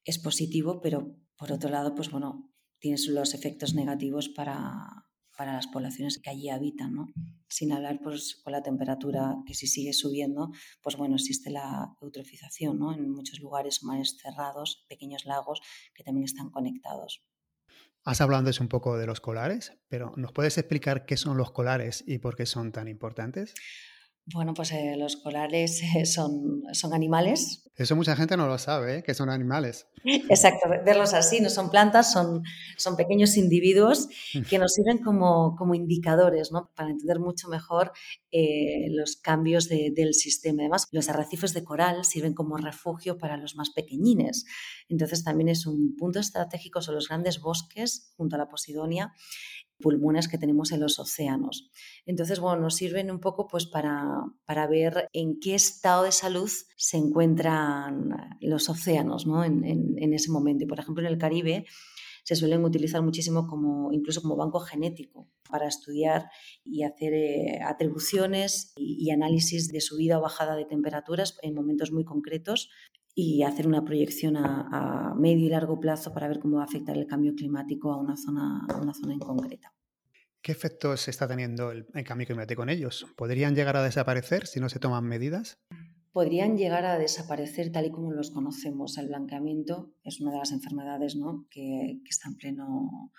es 0.06 0.20
positivo, 0.20 0.82
pero 0.82 1.16
por 1.38 1.52
otro 1.52 1.70
lado, 1.70 1.96
pues 1.96 2.10
bueno, 2.10 2.52
tienes 2.80 3.08
los 3.08 3.34
efectos 3.34 3.74
negativos 3.74 4.30
para, 4.30 5.10
para 5.38 5.54
las 5.54 5.68
poblaciones 5.68 6.20
que 6.20 6.30
allí 6.30 6.50
habitan, 6.50 6.94
¿no? 6.94 7.08
Sin 7.48 7.72
hablar 7.72 8.00
pues, 8.04 8.42
con 8.44 8.52
la 8.52 8.62
temperatura 8.62 9.38
que 9.46 9.54
si 9.54 9.68
sigue 9.68 9.94
subiendo, 9.94 10.52
pues 10.82 10.98
bueno, 10.98 11.16
existe 11.16 11.50
la 11.50 11.96
eutrofización, 12.02 12.78
¿no? 12.78 12.94
En 12.94 13.10
muchos 13.10 13.40
lugares 13.40 13.84
mares 13.84 14.18
cerrados, 14.22 14.86
pequeños 14.90 15.26
lagos 15.26 15.62
que 15.94 16.04
también 16.04 16.26
están 16.26 16.50
conectados. 16.50 17.24
Has 18.04 18.22
hablado 18.22 18.40
antes 18.40 18.60
un 18.60 18.70
poco 18.70 18.98
de 18.98 19.06
los 19.06 19.22
colares, 19.22 19.78
pero 19.88 20.14
¿nos 20.16 20.32
puedes 20.32 20.58
explicar 20.58 21.06
qué 21.06 21.18
son 21.18 21.38
los 21.38 21.52
colares 21.52 22.04
y 22.08 22.20
por 22.20 22.36
qué 22.36 22.46
son 22.46 22.72
tan 22.72 22.88
importantes? 22.88 23.54
Bueno, 24.32 24.54
pues 24.54 24.72
eh, 24.74 24.96
los 24.96 25.18
colares 25.18 25.82
eh, 25.82 26.06
son, 26.06 26.62
son 26.74 26.94
animales. 26.94 27.64
Eso 27.76 27.96
mucha 27.96 28.16
gente 28.16 28.38
no 28.38 28.48
lo 28.48 28.58
sabe, 28.58 28.98
¿eh? 28.98 29.04
que 29.04 29.14
son 29.14 29.30
animales. 29.30 29.88
Exacto, 30.04 30.70
verlos 30.86 31.14
así, 31.14 31.40
no 31.40 31.50
son 31.50 31.70
plantas, 31.70 32.12
son, 32.12 32.44
son 32.78 32.96
pequeños 32.96 33.38
individuos 33.38 34.08
que 34.50 34.60
nos 34.60 34.74
sirven 34.74 35.00
como, 35.00 35.56
como 35.56 35.74
indicadores 35.74 36.52
¿no? 36.52 36.70
para 36.76 36.90
entender 36.90 37.20
mucho 37.20 37.48
mejor 37.48 37.92
los 38.90 39.16
cambios 39.16 39.70
del 39.70 40.14
sistema. 40.14 40.64
Además, 40.64 40.88
los 40.92 41.10
arrecifes 41.10 41.54
de 41.54 41.64
coral 41.64 42.04
sirven 42.04 42.34
como 42.34 42.58
refugio 42.58 43.18
para 43.18 43.38
los 43.38 43.56
más 43.56 43.70
pequeñines. 43.72 44.46
Entonces, 44.90 45.24
también 45.24 45.48
es 45.50 45.66
un 45.66 45.96
punto 45.96 46.20
estratégico, 46.20 46.82
son 46.82 46.96
los 46.96 47.08
grandes 47.08 47.40
bosques 47.40 48.14
junto 48.18 48.36
a 48.36 48.40
la 48.40 48.50
Posidonia 48.50 49.14
pulmones 49.80 50.28
que 50.28 50.38
tenemos 50.38 50.72
en 50.72 50.82
los 50.82 51.00
océanos. 51.00 51.72
Entonces, 52.06 52.40
bueno, 52.40 52.62
nos 52.62 52.76
sirven 52.76 53.10
un 53.12 53.20
poco 53.20 53.48
pues 53.48 53.66
para, 53.66 54.24
para 54.46 54.68
ver 54.68 55.08
en 55.14 55.40
qué 55.40 55.56
estado 55.56 56.04
de 56.04 56.12
salud 56.12 56.50
se 56.76 56.98
encuentran 56.98 58.38
los 58.42 58.70
océanos 58.70 59.26
¿no? 59.26 59.44
en, 59.44 59.64
en, 59.66 60.14
ese 60.14 60.32
momento. 60.32 60.64
Y, 60.64 60.68
por 60.68 60.80
ejemplo, 60.80 61.06
en 61.06 61.12
el 61.12 61.18
Caribe 61.18 61.66
se 62.24 62.36
suelen 62.36 62.64
utilizar 62.64 63.02
muchísimo 63.02 63.48
como 63.48 63.92
incluso 63.92 64.22
como 64.22 64.36
banco 64.36 64.60
genético 64.60 65.28
para 65.50 65.68
estudiar 65.68 66.30
y 66.64 66.84
hacer 66.84 67.14
eh, 67.14 67.60
atribuciones 67.66 68.74
y, 68.78 69.04
y, 69.04 69.12
análisis 69.12 69.70
de 69.70 69.82
subida 69.82 70.20
o 70.20 70.22
bajada 70.22 70.56
de 70.56 70.66
temperaturas 70.66 71.38
en 71.42 71.56
momentos 71.56 71.92
muy 71.92 72.04
concretos 72.04 72.70
y 73.16 73.44
hacer 73.44 73.68
una 73.68 73.84
proyección 73.84 74.38
a, 74.38 75.14
medio 75.18 75.48
y 75.48 75.50
largo 75.50 75.80
plazo 75.80 76.14
para 76.14 76.28
ver 76.28 76.40
cómo 76.40 76.58
va 76.58 76.64
a 76.64 76.66
afectar 76.66 76.98
el 76.98 77.08
cambio 77.08 77.34
climático 77.36 77.92
a 77.92 77.98
una 77.98 78.16
zona, 78.16 78.66
a 78.70 78.78
una 78.78 78.94
zona 78.94 79.14
en 79.14 79.20
concreta. 79.20 79.74
¿Qué 80.42 80.54
efectos 80.54 81.08
está 81.10 81.28
teniendo 81.28 81.72
el, 81.72 81.86
cambio 82.06 82.26
climático 82.26 82.64
en 82.64 82.70
ellos? 82.70 83.06
¿Podrían 83.18 83.56
llegar 83.56 83.76
a 83.76 83.84
desaparecer 83.84 84.48
si 84.48 84.62
no 84.62 84.70
se 84.70 84.80
toman 84.80 85.04
medidas? 85.06 85.60
Podrían 86.14 86.58
llegar 86.58 86.86
a 86.86 86.98
desaparecer 86.98 87.72
tal 87.72 87.88
y 87.88 87.92
como 87.92 88.14
los 88.14 88.32
conocemos. 88.32 88.98
El 88.98 89.08
blanqueamiento 89.08 89.92
es 90.04 90.22
una 90.22 90.32
de 90.32 90.38
las 90.38 90.52
enfermedades 90.52 91.18
¿no? 91.18 91.46
que, 91.50 92.00
que, 92.04 92.10
está 92.10 92.30
en 92.30 92.36
pleno 92.36 93.12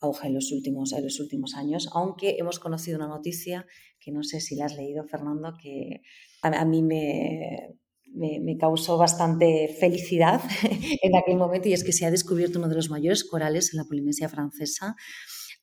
auge 0.00 0.28
en 0.28 0.34
los, 0.34 0.52
últimos, 0.52 0.92
en 0.92 1.04
los 1.04 1.20
últimos 1.20 1.54
años, 1.54 1.88
aunque 1.92 2.36
hemos 2.38 2.58
conocido 2.58 2.98
una 2.98 3.08
noticia 3.08 3.66
que 4.00 4.12
no 4.12 4.22
sé 4.22 4.40
si 4.40 4.56
la 4.56 4.66
has 4.66 4.76
leído, 4.76 5.04
Fernando, 5.04 5.54
que 5.60 6.02
a 6.42 6.64
mí 6.64 6.82
me, 6.82 7.78
me, 8.14 8.56
causó 8.56 8.96
bastante 8.96 9.74
felicidad 9.78 10.40
en 11.02 11.16
aquel 11.16 11.36
momento 11.36 11.68
y 11.68 11.72
es 11.72 11.84
que 11.84 11.92
se 11.92 12.06
ha 12.06 12.10
descubierto 12.10 12.58
uno 12.58 12.68
de 12.68 12.76
los 12.76 12.90
mayores 12.90 13.24
corales 13.24 13.72
en 13.72 13.78
la 13.78 13.84
Polinesia 13.84 14.28
francesa 14.28 14.96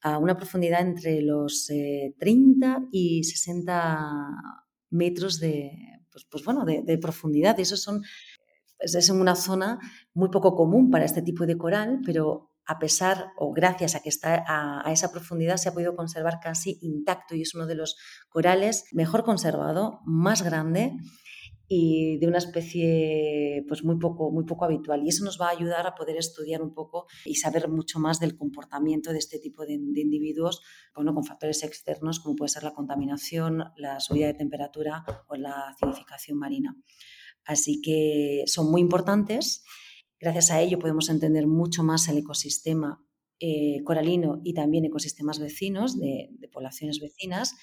a 0.01 0.17
una 0.17 0.35
profundidad 0.35 0.81
entre 0.81 1.21
los 1.21 1.67
30 1.67 2.67
eh, 2.67 2.87
y 2.91 3.23
60 3.23 3.99
metros 4.89 5.39
de, 5.39 5.71
pues, 6.11 6.25
pues 6.29 6.43
bueno, 6.43 6.65
de, 6.65 6.97
profundidad. 6.97 7.59
Eso 7.59 7.77
son, 7.77 8.01
es 8.79 9.09
una 9.09 9.35
zona 9.35 9.79
muy 10.13 10.29
poco 10.29 10.55
común 10.55 10.89
para 10.89 11.05
este 11.05 11.21
tipo 11.21 11.45
de 11.45 11.57
coral, 11.57 12.01
pero 12.03 12.51
a 12.65 12.79
pesar 12.79 13.31
o 13.37 13.53
gracias 13.53 13.95
a 13.95 14.01
que 14.01 14.09
está 14.09 14.43
a, 14.47 14.91
esa 14.91 15.11
profundidad 15.11 15.57
se 15.57 15.69
ha 15.69 15.73
podido 15.73 15.95
conservar 15.95 16.39
casi 16.41 16.79
intacto 16.81 17.35
y 17.35 17.41
es 17.41 17.53
uno 17.53 17.67
de 17.67 17.75
los 17.75 17.95
corales 18.29 18.85
mejor 18.91 19.23
conservado, 19.23 19.99
más 20.05 20.41
grande 20.41 20.93
y 21.73 22.17
de 22.17 22.27
una 22.27 22.39
especie 22.39 23.63
pues 23.65 23.81
muy 23.85 23.97
poco, 23.97 24.29
muy 24.29 24.43
poco 24.43 24.65
habitual. 24.65 25.05
Y 25.05 25.07
eso 25.07 25.23
nos 25.23 25.39
va 25.39 25.47
a 25.47 25.51
ayudar 25.51 25.87
a 25.87 25.95
poder 25.95 26.17
estudiar 26.17 26.61
un 26.61 26.73
poco 26.73 27.07
y 27.23 27.35
saber 27.35 27.69
mucho 27.69 27.97
más 27.97 28.19
del 28.19 28.35
comportamiento 28.35 29.13
de 29.13 29.19
este 29.19 29.39
tipo 29.39 29.65
de, 29.65 29.75
individuos 29.75 30.61
bueno, 30.93 31.13
con 31.13 31.23
factores 31.23 31.63
externos 31.63 32.19
como 32.19 32.35
puede 32.35 32.49
ser 32.49 32.63
la 32.63 32.73
contaminación, 32.73 33.63
la 33.77 34.01
subida 34.01 34.27
de 34.27 34.33
temperatura 34.33 35.05
o 35.29 35.35
la 35.35 35.69
acidificación 35.69 36.37
marina. 36.37 36.75
Así 37.45 37.81
que 37.81 38.43
son 38.47 38.69
muy 38.69 38.81
importantes. 38.81 39.63
Gracias 40.19 40.51
a 40.51 40.59
ello 40.59 40.77
podemos 40.77 41.07
entender 41.07 41.47
mucho 41.47 41.83
más 41.83 42.05
el 42.09 42.17
ecosistema 42.17 43.01
eh, 43.39 43.81
coralino 43.85 44.41
y 44.43 44.53
también 44.53 44.83
ecosistemas 44.83 45.39
vecinos 45.39 45.97
de, 45.97 46.31
de 46.33 46.49
poblaciones 46.49 46.99
vecinas 46.99 47.55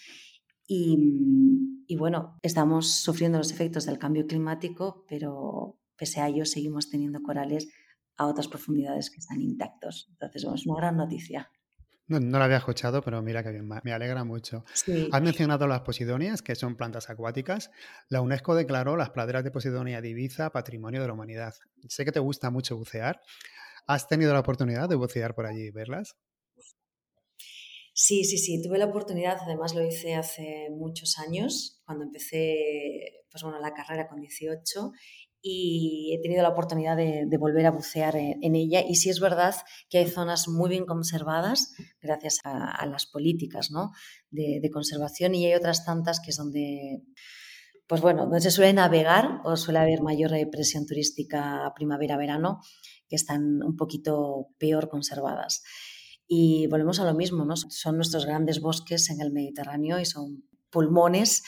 y, 0.70 1.96
bueno, 1.96 2.38
estamos 2.42 2.92
sufriendo 2.92 3.38
los 3.38 3.50
efectos 3.50 3.86
del 3.86 3.98
cambio 3.98 4.26
climático, 4.26 5.06
pero 5.08 5.80
pese 5.96 6.20
a 6.20 6.28
ello 6.28 6.44
seguimos 6.44 6.90
teniendo 6.90 7.22
corales 7.22 7.68
a 8.18 8.26
otras 8.26 8.48
profundidades 8.48 9.10
que 9.10 9.18
están 9.18 9.40
intactos. 9.40 10.08
Entonces, 10.10 10.44
bueno, 10.44 10.56
es 10.56 10.66
una 10.66 10.76
gran 10.76 10.96
noticia. 10.98 11.50
No, 12.06 12.20
no, 12.20 12.38
lo 12.38 12.44
había 12.44 12.58
escuchado, 12.58 13.02
pero 13.02 13.22
mira 13.22 13.42
que 13.42 13.50
bien, 13.50 13.68
me 13.68 13.92
alegra 13.92 14.24
mucho. 14.24 14.64
Has 15.12 15.22
mencionado 15.22 15.66
las 15.66 15.80
posidonias, 15.80 16.42
que 16.42 16.54
son 16.54 16.76
plantas 16.76 17.08
acuáticas. 17.10 17.70
La 18.08 18.20
UNESCO 18.20 18.54
declaró 18.54 18.96
las 18.96 19.10
praderas 19.10 19.44
de 19.44 19.50
Posidonia 19.50 20.00
de 20.02 20.10
Ibiza 20.10 20.50
Patrimonio 20.50 21.00
de 21.00 21.06
la 21.06 21.14
Humanidad. 21.14 21.54
Sé 21.88 22.04
que 22.04 22.12
te 22.12 22.20
gusta 22.20 22.50
mucho 22.50 22.76
bucear. 22.76 23.20
¿Has 23.86 24.06
tenido 24.06 24.34
la 24.34 24.40
oportunidad 24.40 24.88
de 24.88 24.96
bucear 24.96 25.34
por 25.34 25.46
allí 25.46 25.66
y 25.66 25.70
verlas? 25.70 26.16
Sí, 28.00 28.22
sí, 28.22 28.38
sí, 28.38 28.62
tuve 28.62 28.78
la 28.78 28.84
oportunidad, 28.84 29.38
además 29.42 29.74
lo 29.74 29.84
hice 29.84 30.14
hace 30.14 30.68
muchos 30.70 31.18
años, 31.18 31.82
cuando 31.84 32.04
empecé 32.04 33.24
pues 33.28 33.42
bueno, 33.42 33.58
la 33.58 33.74
carrera 33.74 34.06
con 34.06 34.20
18 34.20 34.92
y 35.42 36.14
he 36.14 36.22
tenido 36.22 36.44
la 36.44 36.50
oportunidad 36.50 36.96
de, 36.96 37.26
volver 37.40 37.66
a 37.66 37.72
bucear 37.72 38.14
en, 38.14 38.54
ella 38.54 38.84
y 38.88 38.94
sí 38.94 39.10
es 39.10 39.18
verdad 39.18 39.52
que 39.90 39.98
hay 39.98 40.06
zonas 40.06 40.46
muy 40.46 40.70
bien 40.70 40.86
conservadas 40.86 41.74
gracias 42.00 42.38
a, 42.44 42.86
las 42.86 43.06
políticas 43.06 43.72
¿no? 43.72 43.90
de, 44.30 44.70
conservación 44.72 45.34
y 45.34 45.46
hay 45.46 45.54
otras 45.54 45.84
tantas 45.84 46.20
que 46.20 46.30
es 46.30 46.36
donde, 46.36 47.02
pues 47.88 48.00
bueno, 48.00 48.26
donde 48.26 48.42
se 48.42 48.52
suele 48.52 48.74
navegar 48.74 49.40
o 49.42 49.56
suele 49.56 49.80
haber 49.80 50.02
mayor 50.02 50.30
presión 50.52 50.86
turística 50.86 51.72
primavera-verano 51.74 52.60
que 53.08 53.16
están 53.16 53.60
un 53.60 53.74
poquito 53.74 54.50
peor 54.56 54.88
conservadas. 54.88 55.64
Y 56.28 56.66
volvemos 56.66 57.00
a 57.00 57.04
lo 57.04 57.14
mismo, 57.14 57.44
¿no? 57.44 57.56
Son 57.56 57.96
nuestros 57.96 58.26
grandes 58.26 58.60
bosques 58.60 59.08
en 59.08 59.20
el 59.22 59.32
Mediterráneo 59.32 59.98
y 59.98 60.04
son 60.04 60.44
pulmones 60.70 61.42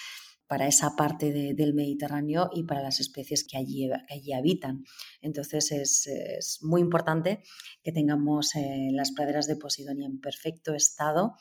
para 0.50 0.66
esa 0.66 0.96
parte 0.96 1.32
del 1.32 1.74
Mediterráneo 1.74 2.50
y 2.52 2.64
para 2.64 2.82
las 2.82 2.98
especies 2.98 3.46
que 3.46 3.56
allí, 3.56 3.88
habitan. 4.32 4.84
Entonces 5.20 5.70
es, 5.70 6.58
muy 6.62 6.80
importante 6.80 7.44
que 7.84 7.92
tengamos 7.92 8.56
eh, 8.56 8.88
las 8.90 9.12
praderas 9.12 9.46
de 9.46 9.54
Posidonia 9.54 10.06
en 10.06 10.18
perfecto 10.18 10.74
estado 10.74 11.36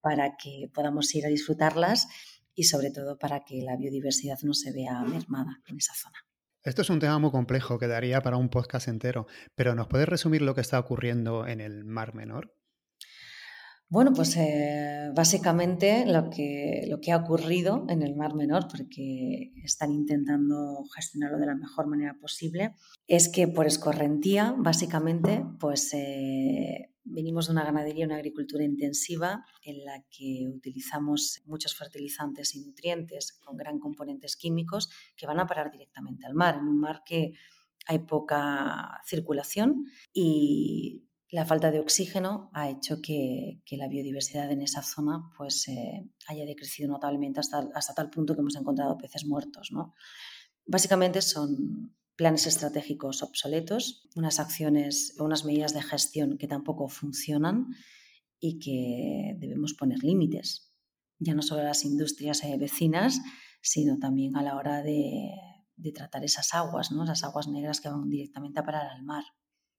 para 0.00 0.36
que 0.36 0.70
podamos 0.72 1.12
ir 1.16 1.26
a 1.26 1.30
disfrutarlas 1.30 2.06
y 2.54 2.64
sobre 2.64 2.92
todo 2.92 3.18
para 3.18 3.44
que 3.44 3.60
la 3.60 3.76
biodiversidad 3.76 4.38
no 4.42 4.54
se 4.54 4.70
vea 4.70 5.02
mermada 5.02 5.60
en 5.66 5.78
esa 5.78 5.94
zona. 5.94 6.18
Esto 6.62 6.82
es 6.82 6.90
un 6.90 7.00
tema 7.00 7.18
muy 7.18 7.32
complejo 7.32 7.80
que 7.80 7.88
daría 7.88 8.20
para 8.20 8.36
un 8.36 8.50
podcast 8.50 8.86
entero, 8.86 9.26
pero 9.56 9.74
¿nos 9.74 9.88
puedes 9.88 10.08
resumir 10.08 10.42
lo 10.42 10.54
que 10.54 10.60
está 10.60 10.78
ocurriendo 10.78 11.46
en 11.48 11.60
el 11.60 11.84
Mar 11.84 12.14
Menor? 12.14 12.54
Bueno, 13.88 14.12
pues 14.12 14.36
eh, 14.36 15.10
básicamente 15.14 16.06
lo 16.06 16.30
que, 16.30 16.86
lo 16.88 17.00
que 17.00 17.12
ha 17.12 17.18
ocurrido 17.18 17.84
en 17.88 18.02
el 18.02 18.16
Mar 18.16 18.34
Menor, 18.34 18.66
porque 18.68 19.52
están 19.62 19.92
intentando 19.92 20.84
gestionarlo 20.94 21.38
de 21.38 21.46
la 21.46 21.54
mejor 21.54 21.86
manera 21.86 22.16
posible, 22.20 22.74
es 23.06 23.28
que 23.28 23.46
por 23.46 23.66
escorrentía, 23.66 24.54
básicamente, 24.58 25.44
pues 25.60 25.92
eh, 25.92 26.94
venimos 27.04 27.46
de 27.46 27.52
una 27.52 27.64
ganadería, 27.64 28.06
una 28.06 28.16
agricultura 28.16 28.64
intensiva 28.64 29.44
en 29.62 29.84
la 29.84 30.02
que 30.10 30.48
utilizamos 30.48 31.42
muchos 31.44 31.76
fertilizantes 31.76 32.54
y 32.54 32.64
nutrientes 32.64 33.38
con 33.44 33.56
gran 33.56 33.78
componentes 33.78 34.36
químicos 34.36 34.88
que 35.16 35.26
van 35.26 35.38
a 35.38 35.46
parar 35.46 35.70
directamente 35.70 36.26
al 36.26 36.34
mar, 36.34 36.56
en 36.56 36.68
un 36.68 36.80
mar 36.80 37.02
que 37.04 37.34
hay 37.86 37.98
poca 38.00 39.00
circulación 39.04 39.84
y 40.12 41.03
la 41.34 41.44
falta 41.44 41.72
de 41.72 41.80
oxígeno 41.80 42.48
ha 42.52 42.70
hecho 42.70 43.02
que, 43.02 43.60
la 43.72 43.88
biodiversidad 43.88 44.52
en 44.52 44.62
esa 44.62 44.82
zona 44.82 45.32
pues, 45.36 45.66
eh, 45.66 46.08
haya 46.28 46.46
decrecido 46.46 46.88
notablemente 46.88 47.40
hasta, 47.40 47.94
tal 47.96 48.08
punto 48.08 48.34
que 48.34 48.40
hemos 48.40 48.54
encontrado 48.54 48.96
peces 48.96 49.26
muertos. 49.26 49.72
¿no? 49.72 49.94
Básicamente 50.64 51.20
son 51.22 51.92
planes 52.14 52.46
estratégicos 52.46 53.24
obsoletos, 53.24 54.08
unas 54.14 54.38
acciones 54.38 55.16
unas 55.18 55.44
medidas 55.44 55.74
de 55.74 55.82
gestión 55.82 56.38
que 56.38 56.46
tampoco 56.46 56.86
funcionan 56.86 57.66
y 58.38 58.60
que 58.60 59.34
debemos 59.36 59.74
poner 59.74 60.04
límites, 60.04 60.72
ya 61.18 61.34
no 61.34 61.42
solo 61.42 61.62
a 61.62 61.64
las 61.64 61.84
industrias 61.84 62.44
eh, 62.44 62.56
vecinas, 62.58 63.20
sino 63.60 63.98
también 63.98 64.36
a 64.36 64.42
la 64.44 64.54
hora 64.54 64.84
de, 64.84 65.32
de 65.74 65.90
tratar 65.90 66.24
esas 66.24 66.54
aguas, 66.54 66.92
¿no? 66.92 67.02
esas 67.02 67.24
aguas 67.24 67.48
negras 67.48 67.80
que 67.80 67.88
van 67.88 68.08
directamente 68.08 68.60
a 68.60 68.64
parar 68.64 68.86
al 68.86 69.02
mar. 69.02 69.24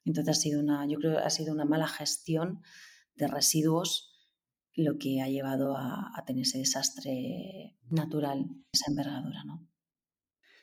Entonces 0.06 0.38
ha 0.38 0.40
sido 0.40 0.62
una, 0.62 0.88
yo 0.88 0.98
creo 1.00 1.18
que 1.18 1.24
ha 1.24 1.30
sido 1.30 1.54
una 1.54 1.66
mala 1.66 1.88
gestión 1.88 2.62
de 3.16 3.28
residuos 3.28 4.12
lo 4.76 4.98
que 4.98 5.22
ha 5.22 5.30
llevado 5.30 5.76
a, 5.78 6.12
tener 6.26 6.44
ese 6.44 6.60
desastre 6.60 7.78
natural, 7.90 8.46
esa 8.72 8.92
envergadura. 8.92 9.44
¿no? 9.46 9.68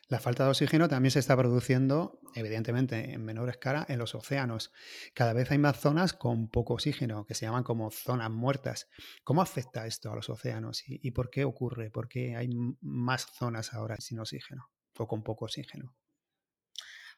La 0.08 0.20
falta 0.20 0.44
de 0.44 0.50
oxígeno 0.50 0.88
también 0.88 1.10
se 1.10 1.18
está 1.18 1.36
produciendo, 1.36 2.20
evidentemente, 2.34 3.14
en 3.14 3.24
menor 3.24 3.48
escala 3.48 3.86
en 3.88 3.98
los 3.98 4.14
océanos. 4.14 4.70
Cada 5.14 5.32
vez 5.32 5.50
hay 5.50 5.58
más 5.58 5.80
zonas 5.80 6.12
con 6.12 6.48
poco 6.48 6.74
oxígeno, 6.74 7.24
que 7.24 7.34
se 7.34 7.46
llaman 7.46 7.64
como 7.64 7.90
zonas 7.90 8.30
muertas. 8.30 8.88
¿Cómo 9.24 9.40
afecta 9.40 9.86
esto 9.86 10.12
a 10.12 10.16
los 10.16 10.28
océanos 10.28 10.86
y, 10.86 11.00
y 11.02 11.12
por 11.12 11.30
qué 11.30 11.44
ocurre? 11.44 11.90
¿Por 11.90 12.08
qué 12.08 12.36
hay 12.36 12.50
más 12.82 13.26
zonas 13.32 13.72
ahora 13.72 13.96
sin 14.00 14.18
oxígeno 14.18 14.70
o 14.98 15.06
con 15.06 15.22
poco 15.22 15.46
oxígeno? 15.46 15.96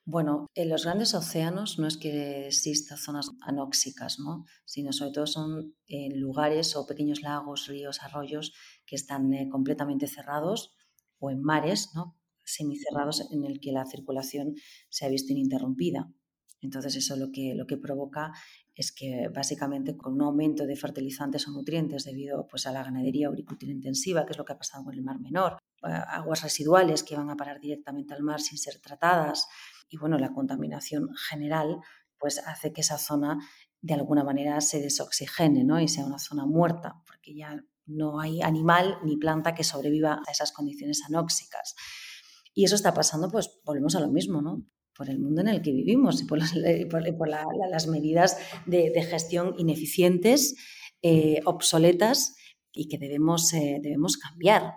Bueno, 0.07 0.51
en 0.55 0.69
los 0.69 0.85
grandes 0.85 1.15
océanos 1.15 1.79
no 1.79 1.87
es 1.87 1.97
que 1.97 2.47
existan 2.49 2.99
zonas 2.99 3.31
anóxicas, 3.41 4.19
¿no? 4.19 4.45
sino 4.67 4.93
sobre 4.93 5.13
todo 5.13 5.27
son 5.27 5.75
en 5.87 6.21
lugares 6.21 6.77
o 6.77 6.87
pequeños 6.87 7.23
lagos, 7.23 7.69
ríos, 7.69 8.03
arroyos 8.03 8.53
que 8.85 8.97
están 8.97 9.33
eh, 9.33 9.49
completamente 9.49 10.07
cerrados 10.07 10.77
o 11.19 11.31
en 11.31 11.41
mares 11.41 11.93
¿no? 11.95 12.19
semicerrados 12.45 13.31
en 13.33 13.45
el 13.47 13.61
que 13.61 13.73
la 13.73 13.87
circulación 13.87 14.55
se 14.91 15.07
ha 15.07 15.09
visto 15.09 15.33
ininterrumpida. 15.33 16.13
Entonces 16.61 16.97
eso 16.97 17.17
lo 17.17 17.31
que, 17.33 17.55
lo 17.55 17.67
que 17.67 17.79
provoca 17.79 18.33
es 18.75 18.93
que 18.93 19.29
básicamente 19.35 19.97
con 19.97 20.15
un 20.15 20.23
aumento 20.23 20.67
de 20.67 20.77
fertilizantes 20.77 21.49
o 21.49 21.53
nutrientes 21.53 22.05
debido 22.05 22.47
pues, 22.49 22.67
a 22.67 22.73
la 22.73 22.85
ganadería 22.85 23.29
agricultura 23.29 23.73
intensiva, 23.73 24.27
que 24.27 24.33
es 24.33 24.39
lo 24.39 24.45
que 24.45 24.53
ha 24.53 24.59
pasado 24.59 24.85
con 24.85 24.95
el 24.95 25.03
Mar 25.03 25.19
Menor, 25.21 25.59
aguas 25.83 26.43
residuales 26.43 27.03
que 27.03 27.17
van 27.17 27.31
a 27.31 27.37
parar 27.37 27.61
directamente 27.61 28.15
al 28.15 28.23
mar 28.23 28.41
sin 28.41 28.59
ser 28.59 28.81
tratadas, 28.81 29.47
y 29.89 29.97
bueno, 29.97 30.19
la 30.19 30.33
contaminación 30.33 31.09
general 31.29 31.81
pues 32.19 32.39
hace 32.39 32.73
que 32.73 32.81
esa 32.81 32.99
zona 32.99 33.39
de 33.81 33.95
alguna 33.95 34.25
manera 34.25 34.61
se 34.61 34.81
desoxigene 34.81 35.63
¿no? 35.65 35.81
y 35.81 35.89
sea 35.89 36.07
una 36.07 36.19
zona 36.19 36.47
muerta, 36.47 37.03
porque 37.07 37.35
ya 37.35 37.63
no 37.87 38.19
hay 38.19 38.41
animal 38.41 38.99
ni 39.05 39.17
planta 39.17 39.55
que 39.55 39.63
sobreviva 39.63 40.23
a 40.27 40.31
esas 40.31 40.53
condiciones 40.53 41.03
anóxicas. 41.07 41.75
Y 42.55 42.65
eso 42.65 42.77
está 42.77 42.95
pasando, 42.95 43.31
pues 43.31 43.61
volvemos 43.65 43.95
a 43.95 44.01
lo 44.01 44.09
mismo, 44.09 44.41
¿no? 44.41 44.65
por 44.97 45.11
el 45.11 45.19
mundo 45.19 45.41
en 45.41 45.49
el 45.49 45.61
que 45.61 45.73
vivimos 45.73 46.23
y 46.23 46.25
por, 46.25 46.39
las 46.39 47.87
medidas 47.89 48.39
de, 48.67 49.03
gestión 49.03 49.55
ineficientes, 49.59 50.55
eh, 51.03 51.41
obsoletas 51.45 52.37
y 52.73 52.89
que 52.89 52.99
debemos, 52.99 53.53
eh, 53.53 53.81
debemos 53.83 54.17
cambiar. 54.17 54.75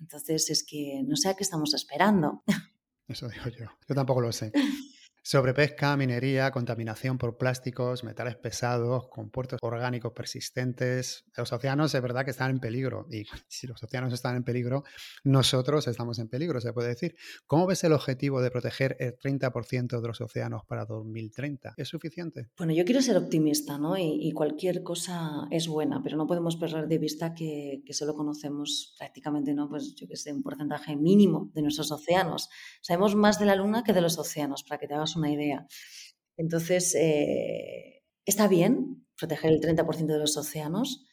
Entonces 0.00 0.50
es 0.50 0.64
que 0.64 1.02
no 1.06 1.16
sé 1.16 1.28
a 1.28 1.34
qué 1.34 1.42
estamos 1.42 1.74
esperando. 1.74 2.42
Eso 3.08 3.28
digo 3.28 3.48
yo. 3.48 3.66
Yo 3.88 3.94
tampoco 3.94 4.20
lo 4.20 4.32
sé. 4.32 4.52
Sobrepesca, 5.28 5.96
minería, 5.96 6.52
contaminación 6.52 7.18
por 7.18 7.36
plásticos, 7.36 8.04
metales 8.04 8.36
pesados, 8.36 9.08
compuestos 9.08 9.58
orgánicos 9.60 10.12
persistentes. 10.12 11.24
Los 11.36 11.52
océanos 11.52 11.92
es 11.92 12.00
verdad 12.00 12.24
que 12.24 12.30
están 12.30 12.52
en 12.52 12.60
peligro 12.60 13.08
y 13.10 13.24
si 13.48 13.66
los 13.66 13.82
océanos 13.82 14.12
están 14.12 14.36
en 14.36 14.44
peligro, 14.44 14.84
nosotros 15.24 15.88
estamos 15.88 16.20
en 16.20 16.28
peligro, 16.28 16.60
se 16.60 16.72
puede 16.72 16.90
decir. 16.90 17.16
¿Cómo 17.48 17.66
ves 17.66 17.82
el 17.82 17.92
objetivo 17.92 18.40
de 18.40 18.52
proteger 18.52 18.96
el 19.00 19.18
30% 19.18 20.00
de 20.00 20.06
los 20.06 20.20
océanos 20.20 20.62
para 20.64 20.84
2030? 20.84 21.74
¿Es 21.76 21.88
suficiente? 21.88 22.50
Bueno, 22.56 22.72
yo 22.72 22.84
quiero 22.84 23.02
ser 23.02 23.16
optimista, 23.16 23.78
¿no? 23.78 23.98
Y, 23.98 24.30
cualquier 24.30 24.84
cosa 24.84 25.48
es 25.50 25.66
buena, 25.66 26.02
pero 26.04 26.16
no 26.16 26.28
podemos 26.28 26.54
perder 26.54 26.86
de 26.86 26.98
vista 26.98 27.34
que, 27.34 27.82
que 27.84 27.94
solo 27.94 28.14
conocemos 28.14 28.94
prácticamente, 28.96 29.54
¿no? 29.54 29.68
Pues 29.68 29.96
yo 29.96 30.06
que 30.06 30.14
sé, 30.14 30.32
un 30.32 30.44
porcentaje 30.44 30.94
mínimo 30.94 31.50
de 31.52 31.62
nuestros 31.62 31.90
océanos. 31.90 32.48
Sabemos 32.80 33.16
más 33.16 33.40
de 33.40 33.46
la 33.46 33.56
Luna 33.56 33.82
que 33.82 33.92
de 33.92 34.02
los 34.02 34.18
océanos, 34.18 34.62
para 34.62 34.78
que 34.78 34.86
te 34.86 34.94
hagas 34.94 35.15
una 35.16 35.30
idea. 35.30 35.66
Entonces, 36.36 36.94
eh, 36.94 38.02
está 38.24 38.48
bien 38.48 39.06
proteger 39.16 39.52
el 39.52 39.60
30% 39.60 40.06
de 40.06 40.18
los 40.18 40.36
océanos. 40.36 41.06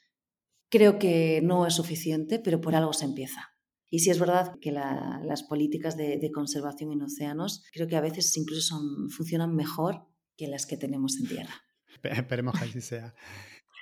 Creo 0.70 1.00
que 1.00 1.42
no 1.44 1.66
es 1.66 1.76
suficiente, 1.76 2.40
pero 2.40 2.60
por 2.60 2.76
algo 2.76 2.94
se 2.94 3.06
empieza. 3.06 3.54
Y 3.90 4.00
sí 4.00 4.10
es 4.10 4.20
verdad 4.20 4.56
que 4.60 4.72
las 4.72 5.44
políticas 5.44 5.96
de, 5.96 6.32
conservación 6.34 6.92
en 6.92 7.04
océanos 7.04 7.64
creo 7.72 7.88
que 7.88 7.96
a 7.96 8.02
veces 8.02 8.36
incluso 8.38 8.82
funcionan 9.16 9.56
mejor 9.56 10.08
que 10.36 10.48
las 10.48 10.66
que 10.66 10.78
tenemos 10.78 11.20
en 11.20 11.28
tierra. 11.28 11.54
Esperemos 12.02 12.58
que 12.58 12.66
así 12.66 12.82
sea. 12.82 13.14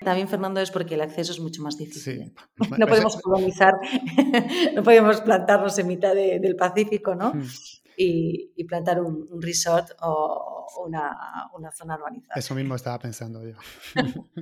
También, 0.02 0.28
Fernando, 0.28 0.60
es 0.60 0.72
porque 0.72 0.96
el 0.96 1.02
acceso 1.02 1.32
es 1.32 1.40
mucho 1.40 1.62
más 1.62 1.78
difícil. 1.78 2.34
No 2.78 2.88
podemos 2.88 3.22
colonizar, 3.22 3.74
no 4.76 4.84
podemos 4.84 5.22
plantarnos 5.22 5.78
en 5.80 5.88
mitad 5.88 6.14
del 6.14 6.56
Pacífico, 6.56 7.16
¿no? 7.16 7.34
Y, 8.04 8.64
plantar 8.64 9.02
un, 9.02 9.42
resort 9.42 9.92
o 10.02 10.66
una, 10.86 11.50
una 11.54 11.72
zona 11.72 11.96
urbanizada. 11.96 12.40
Eso 12.40 12.56
mismo 12.56 12.76
estaba 12.76 13.00
pensando 13.00 13.44
yo. 13.46 13.58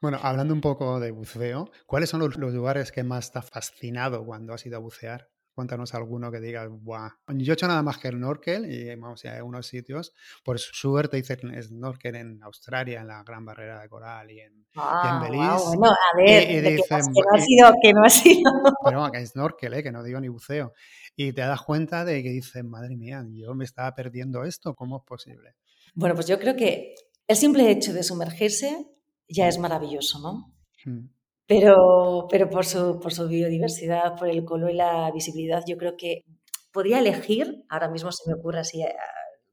Bueno, 0.00 0.20
hablando 0.22 0.54
un 0.54 0.60
poco 0.60 1.00
de 1.00 1.10
buceo, 1.10 1.72
¿cuáles 1.86 2.08
son 2.08 2.20
los, 2.20 2.36
lugares 2.36 2.92
que 2.92 3.02
más 3.02 3.32
te 3.32 3.40
ha 3.40 3.42
fascinado 3.42 4.24
cuando 4.24 4.54
has 4.54 4.64
ido 4.64 4.76
a 4.76 4.80
bucear? 4.80 5.28
Cuéntanos 5.58 5.92
alguno 5.92 6.30
que 6.30 6.38
digas, 6.38 6.68
¡buah! 6.70 7.10
Yo 7.34 7.52
he 7.52 7.54
hecho 7.54 7.66
nada 7.66 7.82
más 7.82 7.98
que 7.98 8.06
el 8.06 8.14
snorkel 8.14 8.72
y 8.72 8.94
vamos 8.94 9.24
a 9.24 9.42
unos 9.42 9.66
sitios. 9.66 10.14
Por 10.44 10.60
suerte 10.60 11.18
hice 11.18 11.36
snorkel 11.60 12.14
en 12.14 12.40
Australia, 12.44 13.00
en 13.00 13.08
la 13.08 13.24
Gran 13.24 13.44
Barrera 13.44 13.80
de 13.80 13.88
Coral 13.88 14.30
y 14.30 14.38
en, 14.38 14.68
ah, 14.76 15.18
Belice. 15.20 15.76
bueno, 15.76 15.92
a 15.92 16.16
ver, 16.16 16.42
y, 16.44 16.62
que, 16.62 16.84
no 16.88 16.96
ha 17.34 17.40
sido, 17.40 17.74
que 17.82 17.92
no 17.92 18.04
ha 18.04 18.08
sido. 18.08 18.52
Pero 18.84 19.10
que 19.10 19.26
snorkel, 19.26 19.74
¿eh? 19.74 19.82
que 19.82 19.90
no 19.90 20.04
digo 20.04 20.20
ni 20.20 20.28
buceo. 20.28 20.74
Y 21.16 21.32
te 21.32 21.40
das 21.40 21.60
cuenta 21.62 22.04
de 22.04 22.22
que 22.22 22.30
dices, 22.30 22.62
madre 22.62 22.94
mía, 22.94 23.26
yo 23.32 23.52
me 23.56 23.64
estaba 23.64 23.92
perdiendo 23.96 24.44
esto, 24.44 24.76
¿cómo 24.76 24.98
es 24.98 25.02
posible? 25.04 25.56
Bueno, 25.92 26.14
pues 26.14 26.28
yo 26.28 26.38
creo 26.38 26.54
que 26.54 26.94
el 27.26 27.36
simple 27.36 27.68
hecho 27.68 27.92
de 27.92 28.04
sumergirse 28.04 28.86
ya 29.28 29.48
es 29.48 29.58
maravilloso, 29.58 30.20
¿no? 30.20 30.54
Mm. 30.84 31.17
Pero, 31.48 32.26
pero 32.30 32.50
por, 32.50 32.66
su, 32.66 33.00
por 33.00 33.12
su 33.14 33.26
biodiversidad, 33.26 34.16
por 34.16 34.28
el 34.28 34.44
color 34.44 34.70
y 34.70 34.74
la 34.74 35.10
visibilidad, 35.12 35.64
yo 35.66 35.78
creo 35.78 35.96
que 35.96 36.26
podría 36.72 36.98
elegir, 36.98 37.64
ahora 37.70 37.88
mismo 37.88 38.12
se 38.12 38.28
me 38.28 38.38
ocurre 38.38 38.60
así, 38.60 38.82
eh, 38.82 38.94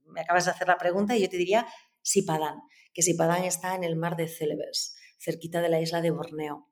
me 0.06 0.20
acabas 0.22 0.44
de 0.44 0.52
hacer 0.52 0.68
la 0.68 0.78
pregunta 0.78 1.16
y 1.16 1.22
yo 1.22 1.30
te 1.30 1.38
diría 1.38 1.66
Sipadán, 2.02 2.60
que 2.94 3.02
Sipadán 3.02 3.46
está 3.46 3.76
en 3.76 3.86
el 3.86 3.96
mar 3.96 4.18
de 4.18 4.28
Celebes, 4.28 4.98
cerquita 5.18 5.62
de 5.62 5.70
la 5.70 5.80
isla 5.80 6.02
de 6.02 6.12
Borneo. 6.12 6.68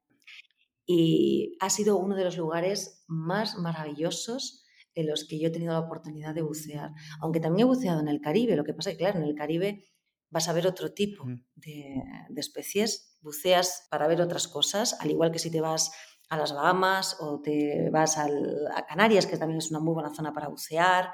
Y 0.86 1.56
ha 1.62 1.70
sido 1.70 1.96
uno 1.96 2.18
de 2.18 2.26
los 2.26 2.38
lugares 2.38 3.06
más 3.08 3.56
maravillosos 3.56 4.66
en 4.94 5.08
los 5.08 5.26
que 5.26 5.40
yo 5.40 5.48
he 5.48 5.52
tenido 5.52 5.72
la 5.72 5.80
oportunidad 5.80 6.36
de 6.36 6.42
bucear. 6.42 6.92
Aunque 7.22 7.40
también 7.40 7.66
he 7.66 7.70
buceado 7.70 8.02
en 8.02 8.10
el 8.10 8.20
Caribe, 8.20 8.58
lo 8.58 8.66
que 8.66 8.74
pasa 8.74 8.90
es 8.90 8.98
que, 8.98 9.04
claro, 9.06 9.20
en 9.20 9.26
el 9.26 9.36
Caribe 9.36 9.86
vas 10.34 10.50
a 10.50 10.54
ver 10.54 10.66
otro 10.68 10.92
tipo 10.94 11.26
de, 11.56 12.04
especies, 12.36 13.18
buceas 13.22 13.88
para 13.90 14.08
ver 14.08 14.20
otras 14.20 14.48
cosas, 14.48 14.98
al 15.00 15.12
igual 15.12 15.32
que 15.32 15.40
si 15.40 15.52
te 15.52 15.62
vas 15.62 15.92
a 16.30 16.38
las 16.38 16.54
Bahamas 16.54 17.18
o 17.20 17.40
te 17.40 17.90
vas 17.92 18.18
a 18.18 18.28
Canarias, 18.88 19.28
que 19.28 19.38
también 19.38 19.60
es 19.60 19.70
una 19.70 19.80
muy 19.80 19.94
buena 19.94 20.14
zona 20.14 20.34
para 20.34 20.48
bucear, 20.48 21.12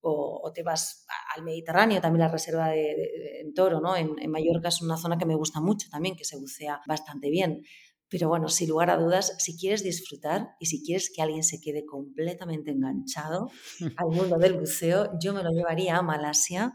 o, 0.00 0.52
te 0.54 0.62
vas 0.62 1.06
al 1.36 1.44
Mediterráneo, 1.44 2.00
también 2.00 2.20
la 2.20 2.32
reserva 2.32 2.68
de, 2.68 3.40
en 3.40 3.54
Toro, 3.54 3.80
¿no? 3.80 3.96
En, 3.96 4.16
en, 4.18 4.30
Mallorca 4.30 4.68
es 4.68 4.80
una 4.82 4.96
zona 4.96 5.18
que 5.18 5.26
me 5.26 5.34
gusta 5.34 5.60
mucho 5.60 5.88
también, 5.90 6.16
que 6.16 6.24
se 6.24 6.36
bucea 6.36 6.80
bastante 6.86 7.30
bien. 7.30 7.62
Pero 8.08 8.28
bueno, 8.28 8.48
sin 8.48 8.70
lugar 8.70 8.90
a 8.90 8.96
dudas, 8.96 9.34
si 9.38 9.58
quieres 9.58 9.82
disfrutar 9.82 10.54
y 10.58 10.66
si 10.66 10.82
quieres 10.82 11.12
que 11.14 11.20
alguien 11.20 11.42
se 11.44 11.60
quede 11.60 11.84
completamente 11.84 12.70
enganchado 12.70 13.50
al 13.96 14.08
mundo 14.08 14.38
del 14.38 14.54
buceo, 14.54 15.10
yo 15.20 15.34
me 15.34 15.42
lo 15.42 15.50
llevaría 15.50 15.96
a 15.96 16.02
Malasia 16.02 16.72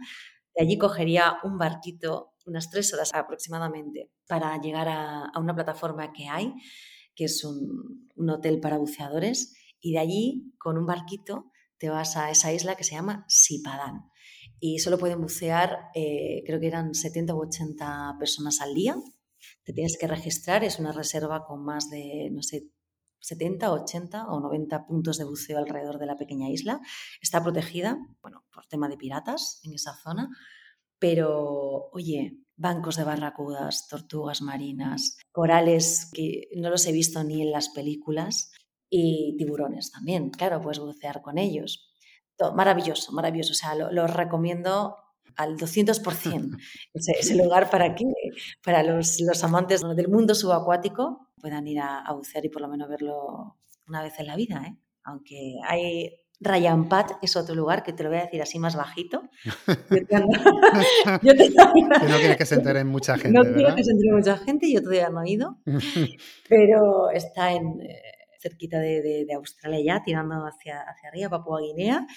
de 0.55 0.63
allí 0.63 0.77
cogería 0.77 1.37
un 1.43 1.57
barquito, 1.57 2.33
unas 2.45 2.69
tres 2.69 2.93
horas 2.93 3.11
aproximadamente, 3.13 4.11
para 4.27 4.59
llegar 4.61 4.87
a, 4.89 5.31
una 5.39 5.55
plataforma 5.55 6.13
que 6.13 6.27
hay, 6.27 6.53
que 7.15 7.25
es 7.25 7.43
un, 7.43 8.09
hotel 8.29 8.59
para 8.59 8.77
buceadores, 8.77 9.55
y 9.79 9.93
de 9.93 9.99
allí, 9.99 10.53
con 10.57 10.77
un 10.77 10.85
barquito, 10.85 11.51
te 11.77 11.89
vas 11.89 12.15
a 12.15 12.31
esa 12.31 12.53
isla 12.53 12.75
que 12.75 12.83
se 12.83 12.95
llama 12.95 13.25
Sipadán. 13.27 14.09
Y 14.59 14.79
solo 14.79 14.97
pueden 14.97 15.21
bucear, 15.21 15.89
eh, 15.93 16.41
creo 16.45 16.59
que 16.59 16.67
eran 16.67 16.93
70 16.93 17.35
u 17.35 17.41
80 17.41 18.15
personas 18.17 18.61
al 18.61 18.73
día. 18.73 18.95
Te 19.63 19.73
tienes 19.73 19.97
que 19.99 20.07
registrar, 20.07 20.63
es 20.63 20.79
una 20.79 20.93
reserva 20.93 21.43
con 21.45 21.65
más 21.65 21.89
de, 21.89 22.29
no 22.31 22.41
sé, 22.41 22.69
70, 23.23 23.71
80 23.71 24.27
o 24.27 24.39
90 24.39 24.86
puntos 24.86 25.17
de 25.17 25.23
buceo 25.23 25.57
alrededor 25.57 25.97
de 25.97 26.05
la 26.05 26.17
pequeña 26.17 26.49
isla. 26.49 26.81
Está 27.21 27.41
protegida, 27.41 27.97
bueno, 28.21 28.43
por 28.53 28.65
tema 28.65 28.89
de 28.89 28.97
piratas 28.97 29.62
en 29.63 29.73
esa 29.73 29.95
zona, 29.95 30.29
pero 30.99 31.89
oye, 31.93 32.38
bancos 32.55 32.97
de 32.97 33.05
barracudas, 33.05 33.88
tortugas 33.88 34.41
marinas, 34.41 35.17
corales 35.31 36.12
que 36.13 36.49
no 36.55 36.69
los 36.69 36.86
he 36.86 36.91
visto 36.91 37.23
ni 37.23 37.41
en 37.41 37.51
las 37.51 37.69
películas 37.69 38.51
y 38.89 39.36
tiburones 39.38 39.91
también, 39.91 40.29
claro, 40.29 40.62
puedes 40.62 40.79
bucear 40.79 41.21
con 41.21 41.38
ellos. 41.38 41.93
maravilloso, 42.55 43.13
maravilloso, 43.13 43.53
o 43.53 43.55
sea, 43.55 43.75
lo, 43.75 44.07
recomiendo 44.07 44.97
al 45.38 45.57
200% 45.57 46.57
ese, 46.93 47.12
ese 47.19 47.36
lugar 47.36 47.69
para 47.69 47.95
que 47.95 48.05
para 48.63 48.83
los, 48.83 49.21
los 49.21 49.43
amantes 49.43 49.81
del 49.81 50.09
mundo 50.09 50.36
subacuático 50.36 51.22
puedan 51.43 51.67
ir 51.67 51.82
a, 51.82 52.10
bucear 52.13 52.45
y 52.45 52.49
por 52.49 52.62
lo 52.62 52.69
menos 52.69 52.88
verlo 52.88 53.58
una 53.86 54.01
vez 54.01 54.17
en 54.17 54.27
la 54.27 54.38
vida, 54.38 54.63
¿eh? 54.65 54.77
Aunque 55.03 55.58
hay 55.67 56.10
Ryan 56.39 56.88
Pat 56.88 57.12
es 57.21 57.36
otro 57.36 57.53
lugar 57.53 57.84
que 57.84 57.91
te 57.91 58.01
lo 58.03 58.10
voy 58.10 58.19
a 58.19 58.23
decir 58.23 58.41
así 58.41 58.60
más 58.60 58.77
bajito. 58.77 59.23
Yo 59.45 59.53
que 60.08 60.19
no 60.19 62.17
quiere 62.17 62.38
que 62.38 62.45
se 62.45 62.56
entere 62.56 62.86
mucha 62.86 63.17
gente. 63.17 63.38
No 63.38 63.43
quiero 63.43 63.75
que 63.75 63.84
se 63.84 63.91
entere 63.91 64.13
mucha 64.13 64.38
gente, 64.38 64.71
yo 64.71 64.82
todavía 64.82 65.10
no 65.10 65.21
he 65.21 65.32
ido, 65.32 65.58
pero 66.47 67.10
está 67.12 67.51
en, 67.51 67.82
eh, 67.82 68.01
cerquita 68.39 68.79
de, 68.79 69.27
Australia 69.36 69.82
ya, 69.84 70.01
tirando 70.01 70.36
hacia, 70.45 70.82
hacia 70.82 71.10
arriba, 71.10 71.29
Papua 71.29 71.60
Guinea. 71.60 72.08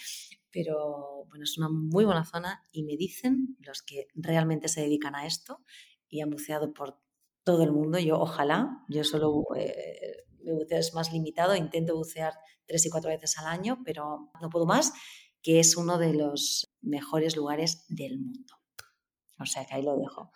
Pero 0.52 1.26
bueno, 1.28 1.42
es 1.42 1.58
una 1.58 1.68
muy 1.68 2.04
buena 2.04 2.24
zona 2.24 2.62
y 2.70 2.84
me 2.84 2.96
dicen 2.96 3.56
los 3.58 3.82
que 3.82 4.06
realmente 4.14 4.68
se 4.68 4.82
dedican 4.82 5.16
a 5.16 5.26
esto 5.26 5.64
y 6.08 6.20
han 6.20 6.30
buceado 6.30 6.72
por 6.72 7.00
todo 7.46 7.62
el 7.62 7.70
mundo. 7.70 7.98
Yo 8.00 8.18
ojalá, 8.18 8.84
yo 8.88 9.04
solo 9.04 9.44
eh, 9.56 10.24
buceo 10.44 10.78
es 10.78 10.92
más 10.94 11.12
limitado, 11.12 11.54
intento 11.54 11.96
bucear 11.96 12.34
tres 12.66 12.84
y 12.84 12.90
cuatro 12.90 13.08
veces 13.08 13.38
al 13.38 13.46
año, 13.46 13.78
pero 13.84 14.32
no 14.42 14.50
puedo 14.50 14.66
más, 14.66 14.92
que 15.42 15.60
es 15.60 15.76
uno 15.76 15.96
de 15.96 16.12
los 16.12 16.68
mejores 16.82 17.36
lugares 17.36 17.86
del 17.88 18.18
mundo. 18.18 18.54
O 19.38 19.46
sea 19.46 19.64
que 19.64 19.74
ahí 19.74 19.82
lo 19.82 19.96
dejo. 19.96 20.32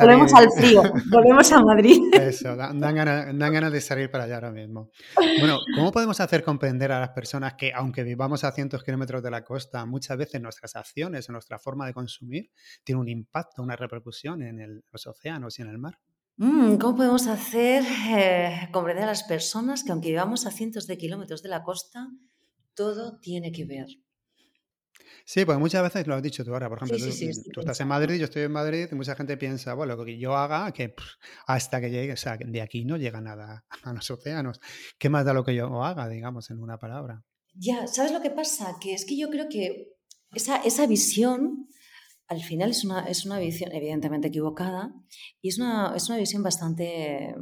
Volvemos 0.00 0.34
al 0.34 0.50
frío, 0.52 0.82
volvemos 1.10 1.52
a 1.52 1.62
Madrid. 1.62 2.00
Eso, 2.14 2.56
dan, 2.56 2.80
ganas, 2.80 3.72
de 3.72 3.80
salir 3.80 4.10
para 4.10 4.24
allá 4.24 4.36
ahora 4.36 4.50
mismo. 4.50 4.90
Bueno, 5.38 5.58
¿cómo 5.74 5.92
podemos 5.92 6.20
hacer 6.20 6.42
comprender 6.42 6.92
a 6.92 7.00
las 7.00 7.10
personas 7.10 7.54
que, 7.54 7.72
aunque 7.72 8.02
vivamos 8.02 8.44
a 8.44 8.52
cientos 8.52 8.80
de 8.80 8.86
kilómetros 8.86 9.22
de 9.22 9.30
la 9.30 9.44
costa, 9.44 9.84
muchas 9.86 10.16
veces 10.16 10.40
nuestras 10.40 10.76
acciones 10.76 11.28
o 11.28 11.32
nuestra 11.32 11.58
forma 11.58 11.86
de 11.86 11.94
consumir 11.94 12.50
tiene 12.84 13.00
un 13.00 13.08
impacto, 13.08 13.62
una 13.62 13.76
repercusión 13.76 14.42
en 14.42 14.82
los 14.90 15.06
océanos 15.06 15.58
y 15.58 15.62
en 15.62 15.68
el 15.68 15.78
mar? 15.78 15.98
Mm, 16.40 16.76
¿Cómo 16.76 16.98
podemos 16.98 17.26
hacer 17.26 17.82
eh, 18.10 18.68
comprender 18.70 19.02
a 19.04 19.08
las 19.08 19.24
personas 19.24 19.82
que, 19.82 19.90
aunque 19.90 20.10
vivamos 20.10 20.46
a 20.46 20.52
cientos 20.52 20.86
de 20.86 20.96
kilómetros 20.96 21.42
de 21.42 21.48
la 21.48 21.64
costa, 21.64 22.06
todo 22.74 23.18
tiene 23.18 23.50
que 23.50 23.64
ver? 23.64 23.88
Sí, 25.24 25.44
porque 25.44 25.58
muchas 25.58 25.82
veces 25.82 26.06
lo 26.06 26.14
has 26.14 26.22
dicho 26.22 26.44
tú 26.44 26.52
ahora, 26.52 26.68
por 26.68 26.78
ejemplo, 26.78 26.98
tú, 27.52 27.60
estás 27.60 27.80
en 27.80 27.88
Madrid, 27.88 28.16
yo 28.16 28.24
estoy 28.24 28.42
en 28.42 28.52
Madrid 28.52 28.88
y 28.90 28.94
mucha 28.94 29.14
gente 29.14 29.36
piensa, 29.36 29.74
bueno, 29.74 29.96
lo 29.96 30.04
que 30.04 30.18
yo 30.18 30.36
haga, 30.36 30.72
que 30.72 30.94
hasta 31.46 31.80
que 31.80 31.90
llegue, 31.90 32.12
o 32.12 32.16
sea, 32.16 32.36
de 32.36 32.62
aquí 32.62 32.84
no 32.84 32.96
llega 32.96 33.20
nada 33.20 33.64
a 33.84 33.92
los 33.92 34.10
océanos. 34.10 34.60
¿Qué 34.98 35.08
más 35.08 35.24
da 35.24 35.32
lo 35.32 35.44
que 35.44 35.54
yo 35.54 35.82
haga, 35.82 36.08
digamos, 36.08 36.50
en 36.50 36.60
una 36.60 36.78
palabra? 36.78 37.24
Ya, 37.54 37.86
¿sabes 37.86 38.12
lo 38.12 38.22
que 38.22 38.30
pasa? 38.30 38.76
Que 38.80 38.94
es 38.94 39.04
que 39.04 39.16
yo 39.16 39.28
creo 39.30 39.48
que 39.48 39.94
esa, 40.34 40.56
esa 40.58 40.86
visión 40.86 41.66
al 42.28 42.42
final 42.42 42.70
es 42.70 42.84
una, 42.84 43.00
es 43.06 43.24
una 43.24 43.38
visión 43.38 43.72
evidentemente 43.72 44.28
equivocada 44.28 44.92
y 45.40 45.48
es 45.48 45.58
una, 45.58 45.94
es 45.96 46.08
una 46.08 46.18
visión 46.18 46.42
bastante 46.42 47.34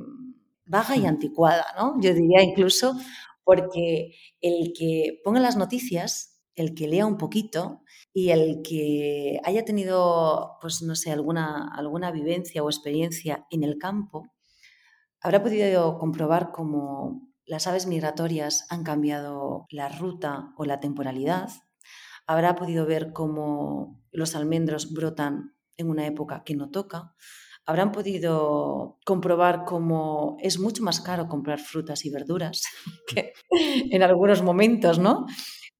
vaga 0.65 0.97
y 0.97 1.01
hmm. 1.01 1.07
anticuada, 1.07 1.67
¿no? 1.77 2.01
Yo 2.01 2.15
diría 2.15 2.43
incluso 2.43 2.97
porque 3.45 4.13
el 4.41 4.73
que 4.77 5.21
ponga 5.25 5.41
las 5.41 5.57
noticias 5.57 6.36
el 6.57 6.75
que 6.75 6.89
lea 6.89 7.07
un 7.07 7.19
poquito 7.19 7.83
y 8.13 8.31
el 8.31 8.63
que 8.63 9.41
haya 9.45 9.65
tenido, 9.65 10.57
pues 10.61 10.83
no 10.83 10.97
sé, 10.97 11.13
alguna, 11.13 11.69
alguna 11.69 12.11
vivencia 12.11 12.63
o 12.63 12.71
experiencia 12.71 13.47
en 13.51 13.63
el 13.63 13.79
campo, 13.79 14.33
habrá 15.21 15.43
podido 15.43 15.99
comprobar 15.99 16.51
cómo 16.53 17.31
las 17.45 17.67
aves 17.67 17.87
migratorias 17.87 18.67
han 18.71 18.83
cambiado 18.83 19.67
la 19.71 19.89
ruta 19.89 20.53
o 20.57 20.65
la 20.65 20.81
temporalidad, 20.81 21.51
habrá 22.27 22.57
podido 22.57 22.87
ver 22.87 23.13
cómo 23.13 24.03
los 24.11 24.35
almendros 24.35 24.93
brotan 24.93 25.55
en 25.77 25.91
una 25.91 26.07
época 26.07 26.43
que 26.43 26.57
no 26.57 26.71
toca, 26.71 27.15
habrán 27.67 27.93
podido 27.93 28.99
comprobar 29.05 29.65
cómo 29.65 30.37
es 30.41 30.59
mucho 30.59 30.83
más 30.83 31.01
caro 31.01 31.29
comprar 31.29 31.59
frutas 31.59 32.05
y 32.05 32.11
verduras 32.11 32.63
que 33.07 33.33
en 33.51 34.03
algunos 34.03 34.43
momentos, 34.43 34.99
¿no? 34.99 35.27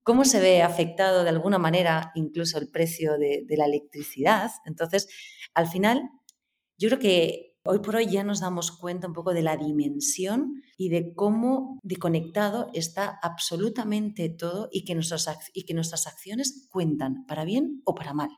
Cómo 0.07 0.23
se 0.23 0.39
ve 0.39 0.61
afectado 0.61 1.25
de 1.25 1.29
alguna 1.31 1.57
manera 1.57 2.13
incluso 2.15 2.57
el 2.57 2.69
precio 2.69 3.17
de, 3.17 3.45
la 3.57 3.65
electricidad. 3.65 4.49
Entonces, 4.65 5.09
al 5.53 5.67
final, 5.67 6.01
yo 6.77 6.87
creo 6.87 6.99
que 6.99 7.57
hoy 7.65 7.79
por 7.79 7.97
hoy 7.97 8.07
ya 8.07 8.23
nos 8.23 8.39
damos 8.39 8.71
cuenta 8.71 9.07
un 9.07 9.13
poco 9.13 9.33
de 9.33 9.41
la 9.41 9.57
dimensión 9.57 10.63
y 10.77 10.87
de 10.87 11.13
cómo 11.13 11.81
de 11.83 11.97
conectado 11.97 12.69
está 12.73 13.19
absolutamente 13.21 14.29
todo 14.29 14.69
y 14.71 14.85
que, 14.85 14.97
y 15.53 15.65
que 15.65 15.73
nuestras 15.73 16.07
acciones 16.07 16.69
cuentan 16.71 17.25
para 17.25 17.43
bien 17.43 17.81
o 17.83 17.93
para 17.93 18.13
mal. 18.13 18.29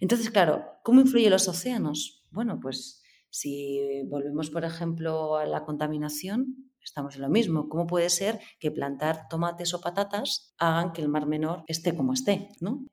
Entonces, 0.00 0.30
claro, 0.30 0.64
¿cómo 0.82 1.02
influyen 1.02 1.30
los 1.30 1.46
océanos? 1.46 2.26
Bueno, 2.30 2.58
pues 2.58 3.02
si 3.28 4.02
volvemos, 4.06 4.48
por 4.48 4.64
ejemplo, 4.64 5.36
a 5.36 5.44
la 5.44 5.66
contaminación, 5.66 6.67
estamos 6.82 7.16
en 7.16 7.22
lo 7.22 7.28
mismo. 7.28 7.68
¿Cómo 7.68 7.86
puede 7.86 8.10
ser 8.10 8.40
que 8.58 8.70
plantar 8.70 9.28
tomates 9.28 9.74
o 9.74 9.80
patatas 9.80 10.54
hagan 10.58 10.92
que 10.92 11.02
el 11.02 11.08
Mar 11.08 11.26
Menor 11.26 11.64
esté 11.66 11.94
como 11.94 12.12
esté? 12.12 12.48
¿no? 12.60 12.86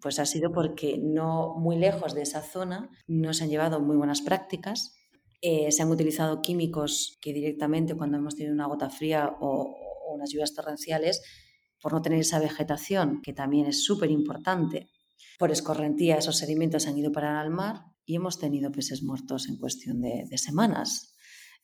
Pues 0.00 0.18
ha 0.18 0.26
sido 0.26 0.52
porque 0.52 0.98
no 0.98 1.54
muy 1.58 1.76
lejos 1.76 2.14
de 2.14 2.22
esa 2.22 2.42
zona 2.42 2.90
no 3.06 3.32
se 3.32 3.44
han 3.44 3.50
llevado 3.50 3.80
muy 3.80 3.96
buenas 3.96 4.22
prácticas. 4.22 4.94
Eh, 5.40 5.72
se 5.72 5.82
han 5.82 5.90
utilizado 5.90 6.40
químicos 6.40 7.18
que 7.20 7.32
directamente 7.32 7.96
cuando 7.96 8.18
hemos 8.18 8.36
tenido 8.36 8.54
una 8.54 8.66
gota 8.66 8.90
fría 8.90 9.36
o, 9.40 9.76
o 10.06 10.14
unas 10.14 10.30
lluvias 10.30 10.54
torrenciales, 10.54 11.22
por 11.80 11.92
no 11.92 12.00
tener 12.00 12.20
esa 12.20 12.38
vegetación, 12.38 13.20
que 13.22 13.32
también 13.32 13.66
es 13.66 13.84
súper 13.84 14.10
importante, 14.10 14.88
por 15.38 15.50
escorrentía 15.50 16.16
esos 16.16 16.38
sedimentos 16.38 16.86
han 16.86 16.98
ido 16.98 17.12
parar 17.12 17.36
al 17.36 17.50
mar 17.50 17.82
y 18.04 18.16
hemos 18.16 18.38
tenido 18.38 18.70
peces 18.70 19.02
muertos 19.02 19.48
en 19.48 19.56
cuestión 19.56 20.00
de, 20.00 20.38
semanas. 20.38 21.11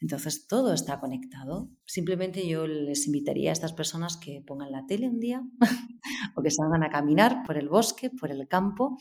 Entonces 0.01 0.47
todo 0.47 0.73
está 0.73 1.01
conectado. 1.01 1.71
Simplemente 1.85 2.47
yo 2.47 2.67
les 2.67 3.07
invitaría 3.07 3.51
a 3.51 3.53
estas 3.53 3.73
personas 3.73 4.17
que 4.17 4.43
pongan 4.47 4.73
la 4.73 4.87
tele 4.87 5.09
un 5.09 5.19
día 5.19 5.43
o 6.37 6.43
que 6.43 6.51
salgan 6.51 6.85
a 6.85 6.91
caminar 6.91 7.43
por 7.45 7.57
el 7.57 7.69
bosque, 7.69 8.11
por 8.11 8.31
el 8.31 8.47
campo 8.49 8.97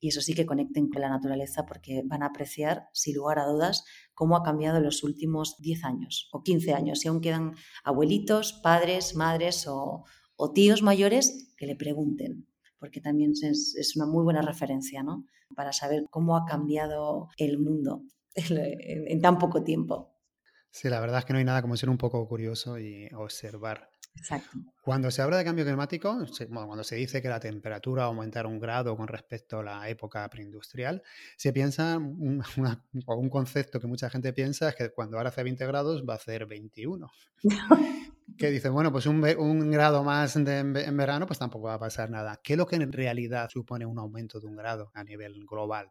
y 0.00 0.08
eso 0.08 0.20
sí 0.20 0.34
que 0.34 0.46
conecten 0.46 0.88
con 0.90 1.02
la 1.02 1.08
naturaleza 1.08 1.66
porque 1.66 2.02
van 2.04 2.22
a 2.22 2.26
apreciar, 2.26 2.88
sin 2.92 3.16
lugar 3.16 3.40
a 3.40 3.46
dudas, 3.46 3.84
cómo 4.14 4.36
ha 4.36 4.44
cambiado 4.44 4.76
en 4.78 4.84
los 4.84 5.02
últimos 5.02 5.56
10 5.58 5.84
años 5.84 6.28
o 6.32 6.44
15 6.44 6.72
años. 6.72 7.00
Si 7.00 7.08
aún 7.08 7.20
quedan 7.20 7.54
abuelitos, 7.82 8.52
padres, 8.62 9.16
madres 9.16 9.66
o 9.66 10.04
tíos 10.54 10.82
mayores, 10.82 11.52
que 11.56 11.66
le 11.66 11.74
pregunten 11.74 12.46
porque 12.78 13.00
también 13.00 13.32
es, 13.42 13.92
una 13.96 14.06
muy 14.06 14.24
buena 14.24 14.42
referencia, 14.42 15.02
¿no? 15.02 15.26
Para 15.54 15.72
saber 15.72 16.04
cómo 16.10 16.36
ha 16.36 16.44
cambiado 16.44 17.28
el 17.36 17.58
mundo 17.58 18.02
en, 18.34 19.20
tan 19.20 19.38
poco 19.38 19.62
tiempo. 19.62 20.14
Sí, 20.70 20.88
la 20.88 21.00
verdad 21.00 21.20
es 21.20 21.24
que 21.24 21.32
no 21.32 21.38
hay 21.38 21.44
nada 21.44 21.62
como 21.62 21.76
ser 21.76 21.90
un 21.90 21.98
poco 21.98 22.26
curioso 22.28 22.78
y 22.78 23.08
observar. 23.14 23.90
Exacto. 24.16 24.58
Cuando 24.82 25.10
se 25.10 25.22
habla 25.22 25.36
de 25.36 25.44
cambio 25.44 25.64
climático, 25.64 26.18
cuando 26.48 26.84
se 26.84 26.96
dice 26.96 27.22
que 27.22 27.28
la 27.28 27.38
temperatura 27.40 28.02
va 28.02 28.06
a 28.06 28.08
aumentar 28.08 28.46
un 28.46 28.58
grado 28.58 28.96
con 28.96 29.06
respecto 29.06 29.60
a 29.60 29.62
la 29.62 29.88
época 29.88 30.28
preindustrial, 30.28 31.02
se 31.36 31.52
piensa, 31.52 31.98
un, 31.98 32.42
un 33.06 33.30
concepto 33.30 33.80
que 33.80 33.86
mucha 33.86 34.10
gente 34.10 34.32
piensa 34.32 34.70
es 34.70 34.74
que 34.74 34.90
cuando 34.90 35.16
ahora 35.16 35.28
hace 35.28 35.42
20 35.42 35.66
grados 35.66 36.04
va 36.08 36.14
a 36.14 36.16
hacer 36.16 36.46
21. 36.46 37.08
que 38.36 38.50
dice, 38.50 38.68
bueno, 38.68 38.92
pues 38.92 39.06
un, 39.06 39.20
grado 39.70 40.04
más 40.04 40.36
en 40.36 40.44
verano, 40.96 41.26
pues 41.26 41.38
tampoco 41.38 41.66
va 41.66 41.74
a 41.74 41.78
pasar 41.78 42.10
nada. 42.10 42.40
¿Qué 42.42 42.54
es 42.54 42.58
lo 42.58 42.66
que 42.66 42.76
en 42.76 42.92
realidad 42.92 43.48
supone 43.50 43.86
un 43.86 43.98
aumento 43.98 44.40
de 44.40 44.46
un 44.46 44.56
grado 44.56 44.90
a 44.94 45.04
nivel 45.04 45.44
global? 45.46 45.90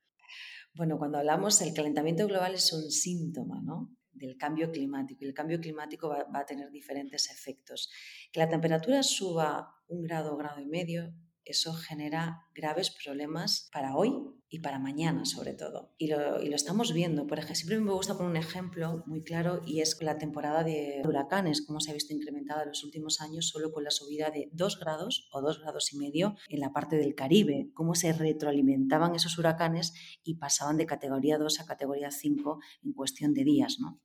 Bueno, 0.74 0.98
cuando 0.98 1.18
hablamos, 1.18 1.60
el 1.62 1.74
calentamiento 1.74 2.28
global 2.28 2.54
es 2.54 2.72
un 2.72 2.90
síntoma, 2.92 3.62
¿no? 3.64 3.97
Del 4.18 4.38
cambio 4.38 4.72
climático. 4.72 5.24
Y 5.24 5.28
el 5.28 5.34
cambio 5.34 5.60
climático 5.60 6.10
va, 6.10 6.26
a 6.34 6.46
tener 6.46 6.72
diferentes 6.72 7.30
efectos. 7.30 7.90
Que 8.32 8.40
la 8.40 8.50
temperatura 8.50 9.04
suba 9.04 9.76
un 9.88 10.04
grado, 10.04 10.36
grado 10.38 10.60
y 10.60 10.66
medio, 10.66 11.14
eso 11.48 11.74
genera 11.74 12.42
graves 12.54 12.92
problemas 12.92 13.70
para 13.72 13.96
hoy 13.96 14.14
y 14.50 14.60
para 14.60 14.80
mañana 14.80 15.26
sobre 15.26 15.54
todo. 15.54 15.94
Y 15.98 16.08
lo, 16.08 16.38
estamos 16.40 16.94
viendo. 16.94 17.26
Por 17.26 17.40
ejemplo, 17.40 17.56
siempre 17.56 17.80
me 17.80 17.94
gusta 17.94 18.16
poner 18.16 18.32
un 18.32 18.38
ejemplo 18.38 19.04
muy 19.06 19.24
claro 19.24 19.62
y 19.66 19.80
es 19.82 20.02
la 20.02 20.18
temporada 20.18 20.64
de 20.64 21.02
huracanes, 21.06 21.66
cómo 21.66 21.80
se 21.80 21.92
ha 21.92 21.94
visto 21.94 22.14
incrementada 22.14 22.64
en 22.64 22.70
los 22.70 22.84
últimos 22.84 23.22
años 23.22 23.48
solo 23.48 23.72
con 23.72 23.84
la 23.84 23.92
subida 23.92 24.30
de 24.30 24.50
2 24.54 24.80
grados 24.80 25.30
o 25.32 25.42
2 25.42 25.62
grados 25.62 25.94
y 25.94 25.98
medio 25.98 26.36
en 26.50 26.60
la 26.60 26.74
parte 26.74 26.98
del 26.98 27.16
Caribe, 27.16 27.72
cómo 27.74 27.96
se 27.96 28.14
retroalimentaban 28.14 29.16
esos 29.16 29.38
huracanes 29.38 29.94
y 30.24 30.36
pasaban 30.36 30.78
de 30.78 30.86
categoría 30.86 31.38
2 31.38 31.62
a 31.62 31.66
categoría 31.66 32.12
5 32.12 32.60
en 32.84 32.94
cuestión 32.94 33.34
de 33.34 33.44
días, 33.44 33.78
¿no? 33.80 34.02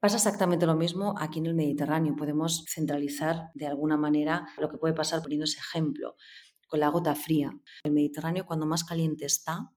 Pasa 0.00 0.16
exactamente 0.16 0.64
lo 0.64 0.76
mismo 0.76 1.14
aquí 1.18 1.40
en 1.40 1.46
el 1.46 1.54
Mediterráneo. 1.54 2.14
Podemos 2.14 2.64
centralizar 2.68 3.50
de 3.54 3.66
alguna 3.66 3.96
manera 3.96 4.46
lo 4.58 4.68
que 4.68 4.78
puede 4.78 4.94
pasar 4.94 5.22
poniendo 5.22 5.44
ese 5.44 5.58
ejemplo 5.58 6.14
con 6.68 6.78
la 6.78 6.88
gota 6.88 7.16
fría. 7.16 7.50
El 7.82 7.92
Mediterráneo 7.92 8.46
cuando 8.46 8.64
más 8.64 8.84
caliente 8.84 9.24
está 9.24 9.72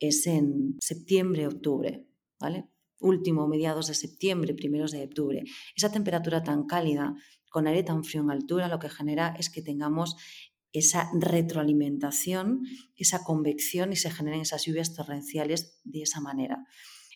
es 0.00 0.26
en 0.26 0.76
septiembre, 0.80 1.46
octubre, 1.46 2.08
¿vale? 2.40 2.68
Último, 2.98 3.46
mediados 3.46 3.86
de 3.86 3.94
septiembre, 3.94 4.54
primeros 4.54 4.90
de 4.90 5.04
octubre. 5.04 5.44
Esa 5.76 5.92
temperatura 5.92 6.42
tan 6.42 6.66
cálida 6.66 7.14
con 7.48 7.68
aire 7.68 7.84
tan 7.84 8.02
frío 8.02 8.22
en 8.22 8.30
altura 8.30 8.66
lo 8.66 8.80
que 8.80 8.88
genera 8.88 9.36
es 9.38 9.50
que 9.50 9.62
tengamos 9.62 10.16
esa 10.72 11.08
retroalimentación, 11.14 12.64
esa 12.96 13.22
convección 13.22 13.92
y 13.92 13.96
se 13.96 14.10
generen 14.10 14.40
esas 14.40 14.64
lluvias 14.64 14.94
torrenciales 14.94 15.80
de 15.84 16.02
esa 16.02 16.20
manera. 16.20 16.66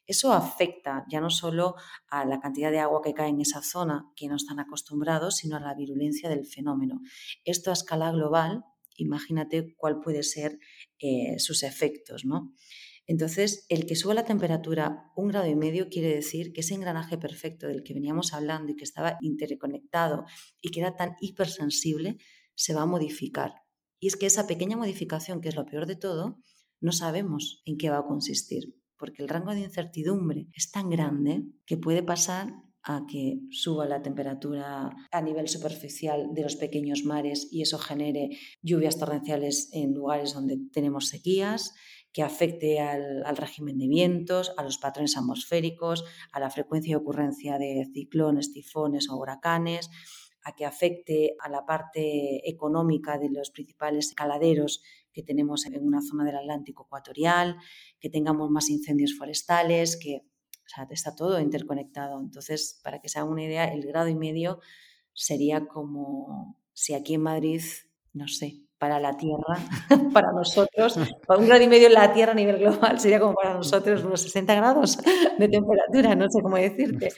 Eso 0.09 0.33
afecta 0.33 1.05
ya 1.11 1.21
no 1.21 1.29
solo 1.29 1.75
a 2.09 2.25
la 2.25 2.41
cantidad 2.41 2.71
de 2.71 2.79
agua 2.79 3.03
que 3.05 3.13
cae 3.13 3.29
en 3.29 3.43
esa 3.43 3.61
zona, 3.63 4.11
que 4.17 4.27
no 4.27 4.37
están 4.37 4.59
acostumbrados, 4.59 5.37
sino 5.37 5.57
a 5.57 5.61
la 5.61 5.75
virulencia 5.75 6.31
del 6.31 6.47
fenómeno. 6.47 7.03
Esto 7.45 7.69
a 7.69 7.75
escala 7.75 8.11
global, 8.11 8.65
imagínate 8.97 9.75
cuál 9.77 10.01
puede 10.01 10.23
ser 10.23 10.59
eh, 10.99 11.39
sus 11.39 11.63
efectos, 11.63 12.25
¿no? 12.25 12.55
Entonces, 13.07 13.67
el 13.69 13.85
que 13.85 13.97
suba 13.97 14.15
la 14.15 14.25
temperatura 14.25 15.13
un 15.15 15.29
grado 15.29 15.47
y 15.47 15.55
medio 15.55 15.91
quiere 15.91 16.15
decir 16.15 16.55
que 16.55 16.63
ese 16.63 16.75
engranaje 16.75 17.19
perfecto 17.19 17.67
del 17.67 17.83
que 17.83 17.93
veníamos 17.93 18.33
hablando 18.33 18.73
y 18.73 18.77
que 18.77 18.85
estaba 18.85 19.19
interconectado 19.21 20.25
y 20.63 20.71
que 20.71 20.81
era 20.81 20.97
tan 20.97 21.17
hipersensible, 21.21 22.17
se 22.55 22.73
va 22.73 22.83
a 22.83 22.87
modificar. 22.87 23.53
Y 24.01 24.07
es 24.07 24.17
que 24.17 24.25
esa 24.25 24.47
pequeña 24.47 24.79
modificación, 24.79 25.43
que 25.43 25.51
es 25.51 25.55
lo 25.55 25.67
peor 25.67 25.85
de 25.87 25.97
todo, 25.97 26.39
no 26.81 26.93
sabemos 26.93 27.63
en 27.67 27.77
qué 27.77 27.91
va 27.91 27.99
a 27.99 28.07
consistir 28.07 28.78
porque 28.99 29.23
el 29.23 29.29
rango 29.29 29.55
de 29.55 29.61
incertidumbre 29.61 30.49
es 30.53 30.71
tan 30.71 30.91
grande 30.91 31.45
que 31.65 31.77
puede 31.77 32.03
pasar 32.03 32.53
a 32.83 33.05
que 33.07 33.41
suba 33.51 33.87
la 33.87 34.03
temperatura 34.03 34.91
a 35.11 35.23
nivel 35.23 35.49
superficial 35.49 36.29
de 36.33 36.43
los 36.43 36.57
pequeños 36.57 37.05
mares 37.05 37.49
y 37.51 37.63
eso 37.63 37.79
genere 37.79 38.31
lluvias 38.63 38.99
torrenciales 38.99 39.69
en 39.73 39.95
lugares 39.95 40.33
donde 40.33 40.59
tenemos 40.73 41.09
sequías, 41.09 41.75
que 42.13 42.23
afecte 42.23 42.81
al, 42.81 43.25
al, 43.27 43.37
régimen 43.37 43.77
de 43.77 43.87
vientos, 43.87 44.53
a 44.57 44.63
los 44.63 44.79
patrones 44.79 45.17
atmosféricos, 45.17 46.05
a 46.33 46.41
la 46.41 46.51
frecuencia 46.51 46.93
y 46.93 46.95
ocurrencia 46.95 47.59
de 47.59 47.87
ciclones, 47.93 48.53
tifones 48.53 49.11
o 49.11 49.17
huracanes, 49.17 49.91
a 50.45 50.55
que 50.55 50.65
afecte 50.65 51.37
a 51.41 51.49
la 51.49 51.67
parte 51.67 52.49
económica 52.49 53.19
de 53.19 53.31
los 53.31 53.51
principales 53.51 54.15
caladeros 54.15 54.83
que 55.13 55.23
tenemos 55.23 55.67
en 55.67 55.85
una 55.85 56.01
zona 56.01 56.25
del 56.25 56.37
Atlántico 56.37 56.85
ecuatorial, 56.87 57.57
que 58.01 58.11
tengamos 58.11 58.51
más 58.51 58.71
incendios 58.71 59.15
forestales, 59.17 59.97
que 59.97 60.23
está 60.91 61.15
todo 61.15 61.41
interconectado. 61.41 62.21
Entonces, 62.21 62.81
para 62.83 63.01
que 63.01 63.09
se 63.09 63.19
haga 63.19 63.29
una 63.29 63.45
idea, 63.45 63.65
el 63.65 63.87
grado 63.87 64.09
y 64.09 64.15
medio 64.15 64.61
sería 65.13 65.67
como 65.67 66.57
si 66.73 66.95
aquí 66.95 67.15
en 67.15 67.23
Madrid, 67.23 67.63
no 68.13 68.29
sé, 68.29 68.61
para 68.79 69.01
la 69.01 69.17
Tierra, 69.17 69.59
para 70.13 70.31
nosotros, 70.33 70.97
un 70.97 71.47
grado 71.47 71.63
y 71.63 71.69
medio 71.69 71.89
en 71.89 71.95
la 71.95 72.13
Tierra 72.13 72.33
a 72.33 72.37
nivel 72.37 72.59
global 72.59 73.01
sería 73.01 73.19
como 73.19 73.35
para 73.35 73.55
nosotros 73.55 74.05
unos 74.05 74.21
60 74.23 74.55
grados 74.55 74.99
de 75.39 75.49
temperatura, 75.49 76.15
no 76.15 76.29
sé 76.31 76.41
cómo 76.41 76.57
decirte. 76.57 77.09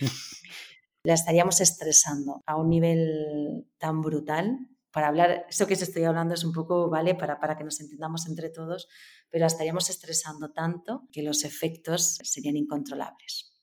La 1.02 1.14
estaríamos 1.14 1.60
estresando 1.60 2.42
a 2.46 2.56
un 2.56 2.68
nivel 2.68 3.66
tan 3.78 4.02
brutal 4.02 4.68
para 4.90 5.08
hablar, 5.08 5.46
esto 5.48 5.66
que 5.66 5.74
os 5.74 5.82
estoy 5.82 6.04
hablando 6.04 6.34
es 6.34 6.44
un 6.44 6.53
poco, 6.53 6.90
¿vale? 6.90 7.14
Para, 7.14 7.38
para 7.38 7.57
que 7.57 7.64
nos 7.64 7.80
entendamos 7.80 8.26
entre 8.26 8.51
todos, 8.51 8.88
pero 9.30 9.46
estaríamos 9.46 9.88
estresando 9.88 10.53
tanto 10.53 11.09
que 11.12 11.22
los 11.22 11.44
efectos 11.44 12.18
serían 12.22 12.57
incontrolables. 12.57 13.57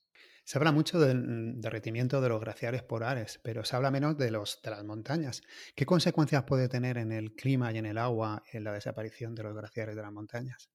Se 0.44 0.56
habla 0.56 0.72
mucho 0.72 0.98
del 0.98 1.60
derretimiento 1.60 2.22
de 2.22 2.30
los 2.30 2.40
glaciares 2.40 2.82
polares, 2.82 3.38
pero 3.44 3.64
se 3.64 3.76
habla 3.76 3.90
menos 3.90 4.16
de, 4.16 4.30
los, 4.30 4.62
de 4.62 4.70
las 4.70 4.82
montañas. 4.82 5.42
¿Qué 5.76 5.84
consecuencias 5.84 6.44
puede 6.44 6.70
tener 6.70 6.96
en 6.96 7.12
el 7.12 7.34
clima 7.34 7.70
y 7.70 7.76
en 7.76 7.84
el 7.84 7.98
agua 7.98 8.42
en 8.50 8.64
la 8.64 8.72
desaparición 8.72 9.34
de 9.34 9.42
los 9.42 9.54
glaciares 9.54 9.94
de 9.94 10.00
las 10.00 10.12
montañas? 10.12 10.70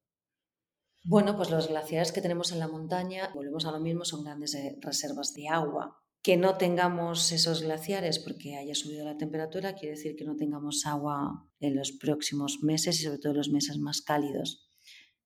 Bueno, 1.03 1.35
pues 1.35 1.49
los 1.49 1.67
glaciares 1.67 2.11
que 2.11 2.21
tenemos 2.21 2.51
en 2.51 2.59
la 2.59 2.67
montaña, 2.67 3.31
volvemos 3.33 3.65
a 3.65 3.71
lo 3.71 3.79
mismo, 3.79 4.05
son 4.05 4.23
grandes 4.23 4.53
eh, 4.53 4.77
reservas 4.79 5.33
de 5.33 5.49
agua 5.49 6.02
que 6.23 6.37
no 6.37 6.57
tengamos 6.57 7.33
esos 7.33 7.63
glaciares 7.63 8.17
porque 8.17 8.55
haya 8.55 8.73
subido 8.73 9.03
la 9.03 9.17
temperatura 9.17 9.75
quiere 9.75 9.95
decir 9.95 10.15
que 10.15 10.23
no 10.23 10.37
tengamos 10.37 10.85
agua 10.85 11.49
en 11.59 11.75
los 11.75 11.91
próximos 11.91 12.63
meses 12.63 12.99
y 12.99 13.03
sobre 13.03 13.19
todo 13.19 13.33
en 13.33 13.37
los 13.39 13.49
meses 13.49 13.77
más 13.77 14.01
cálidos. 14.01 14.69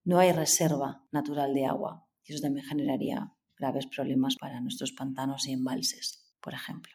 No 0.03 0.17
hay 0.17 0.31
reserva 0.31 1.07
natural 1.11 1.53
de 1.53 1.65
agua 1.65 2.07
y 2.23 2.33
eso 2.33 2.41
también 2.41 2.65
generaría 2.65 3.31
graves 3.55 3.85
problemas 3.85 4.37
para 4.37 4.59
nuestros 4.59 4.91
pantanos 4.91 5.47
y 5.47 5.51
embalses, 5.51 6.33
por 6.41 6.55
ejemplo. 6.55 6.93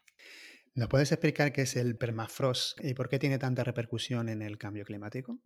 ¿Nos 0.74 0.88
puedes 0.88 1.12
explicar 1.12 1.52
qué 1.52 1.62
es 1.62 1.76
el 1.76 1.96
permafrost 1.96 2.82
y 2.84 2.94
por 2.94 3.08
qué 3.08 3.20
tiene 3.20 3.38
tanta 3.38 3.62
repercusión 3.62 4.28
en 4.28 4.42
el 4.42 4.58
cambio 4.58 4.84
climático? 4.84 5.38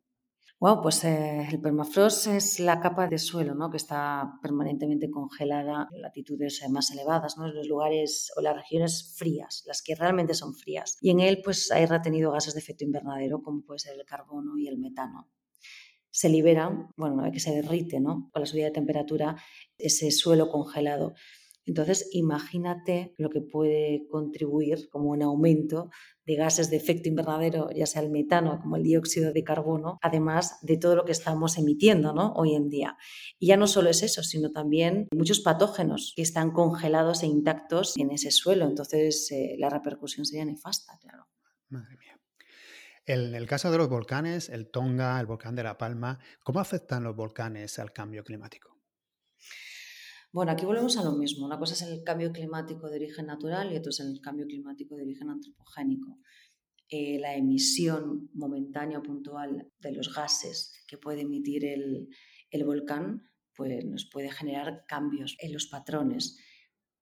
Wow, 0.58 0.80
pues 0.80 1.04
eh, 1.04 1.46
el 1.52 1.60
permafrost 1.60 2.28
es 2.28 2.60
la 2.60 2.80
capa 2.80 3.06
de 3.08 3.18
suelo 3.18 3.54
¿no? 3.54 3.70
que 3.70 3.76
está 3.76 4.38
permanentemente 4.40 5.10
congelada 5.10 5.86
en 5.92 6.00
latitudes 6.00 6.62
eh, 6.62 6.70
más 6.70 6.90
elevadas, 6.90 7.36
¿no? 7.36 7.46
en 7.46 7.54
los 7.54 7.68
lugares 7.68 8.32
o 8.38 8.40
las 8.40 8.56
regiones 8.56 9.14
frías, 9.18 9.64
las 9.66 9.82
que 9.82 9.94
realmente 9.94 10.32
son 10.32 10.54
frías. 10.54 10.96
Y 11.02 11.10
en 11.10 11.20
él 11.20 11.42
pues, 11.44 11.70
hay 11.70 11.84
retenido 11.84 12.32
gases 12.32 12.54
de 12.54 12.60
efecto 12.60 12.84
invernadero, 12.84 13.42
como 13.42 13.66
puede 13.66 13.80
ser 13.80 13.96
el 14.00 14.06
carbono 14.06 14.56
y 14.56 14.66
el 14.66 14.78
metano. 14.78 15.28
Se 16.10 16.30
liberan, 16.30 16.88
bueno, 16.96 17.22
hay 17.22 17.32
que 17.32 17.40
se 17.40 17.54
derrite 17.54 18.00
¿no? 18.00 18.30
con 18.32 18.40
la 18.40 18.46
subida 18.46 18.64
de 18.64 18.70
temperatura 18.70 19.36
ese 19.76 20.10
suelo 20.10 20.48
congelado. 20.48 21.12
Entonces, 21.66 22.08
imagínate 22.12 23.12
lo 23.18 23.28
que 23.28 23.40
puede 23.40 24.06
contribuir 24.08 24.88
como 24.88 25.10
un 25.10 25.22
aumento 25.22 25.90
de 26.24 26.36
gases 26.36 26.70
de 26.70 26.76
efecto 26.76 27.08
invernadero, 27.08 27.68
ya 27.74 27.86
sea 27.86 28.02
el 28.02 28.10
metano 28.10 28.58
como 28.60 28.76
el 28.76 28.84
dióxido 28.84 29.32
de 29.32 29.44
carbono, 29.44 29.98
además 30.00 30.58
de 30.62 30.76
todo 30.76 30.96
lo 30.96 31.04
que 31.04 31.12
estamos 31.12 31.58
emitiendo 31.58 32.12
¿no? 32.12 32.32
hoy 32.34 32.54
en 32.54 32.68
día. 32.68 32.96
Y 33.38 33.48
ya 33.48 33.56
no 33.56 33.66
solo 33.66 33.90
es 33.90 34.02
eso, 34.02 34.22
sino 34.22 34.52
también 34.52 35.08
muchos 35.14 35.40
patógenos 35.40 36.12
que 36.14 36.22
están 36.22 36.52
congelados 36.52 37.22
e 37.22 37.26
intactos 37.26 37.96
en 37.96 38.12
ese 38.12 38.30
suelo. 38.30 38.66
Entonces, 38.66 39.30
eh, 39.32 39.56
la 39.58 39.68
repercusión 39.68 40.24
sería 40.24 40.44
nefasta, 40.44 40.98
claro. 41.00 41.26
Madre 41.68 41.96
mía. 41.98 42.20
En 43.06 43.34
el 43.34 43.46
caso 43.46 43.70
de 43.70 43.78
los 43.78 43.88
volcanes, 43.88 44.48
el 44.48 44.68
Tonga, 44.68 45.20
el 45.20 45.26
volcán 45.26 45.54
de 45.54 45.62
La 45.62 45.78
Palma, 45.78 46.18
¿cómo 46.42 46.58
afectan 46.58 47.04
los 47.04 47.14
volcanes 47.14 47.78
al 47.78 47.92
cambio 47.92 48.24
climático? 48.24 48.75
Bueno, 50.36 50.52
aquí 50.52 50.66
volvemos 50.66 50.98
a 50.98 51.02
lo 51.02 51.12
mismo. 51.12 51.46
Una 51.46 51.58
cosa 51.58 51.72
es 51.72 51.80
el 51.90 52.04
cambio 52.04 52.30
climático 52.30 52.90
de 52.90 52.96
origen 52.96 53.24
natural 53.24 53.72
y 53.72 53.76
otra 53.78 53.88
es 53.88 54.00
el 54.00 54.20
cambio 54.20 54.44
climático 54.44 54.94
de 54.94 55.00
origen 55.00 55.30
antropogénico. 55.30 56.18
Eh, 56.90 57.18
la 57.18 57.34
emisión 57.34 58.28
momentánea 58.34 58.98
o 58.98 59.02
puntual 59.02 59.72
de 59.78 59.92
los 59.92 60.14
gases 60.14 60.84
que 60.86 60.98
puede 60.98 61.22
emitir 61.22 61.64
el, 61.64 62.10
volcán 62.66 63.22
pues 63.54 63.82
nos 63.86 64.10
puede 64.12 64.30
generar 64.30 64.84
cambios 64.86 65.38
en 65.40 65.54
los 65.54 65.68
patrones, 65.68 66.38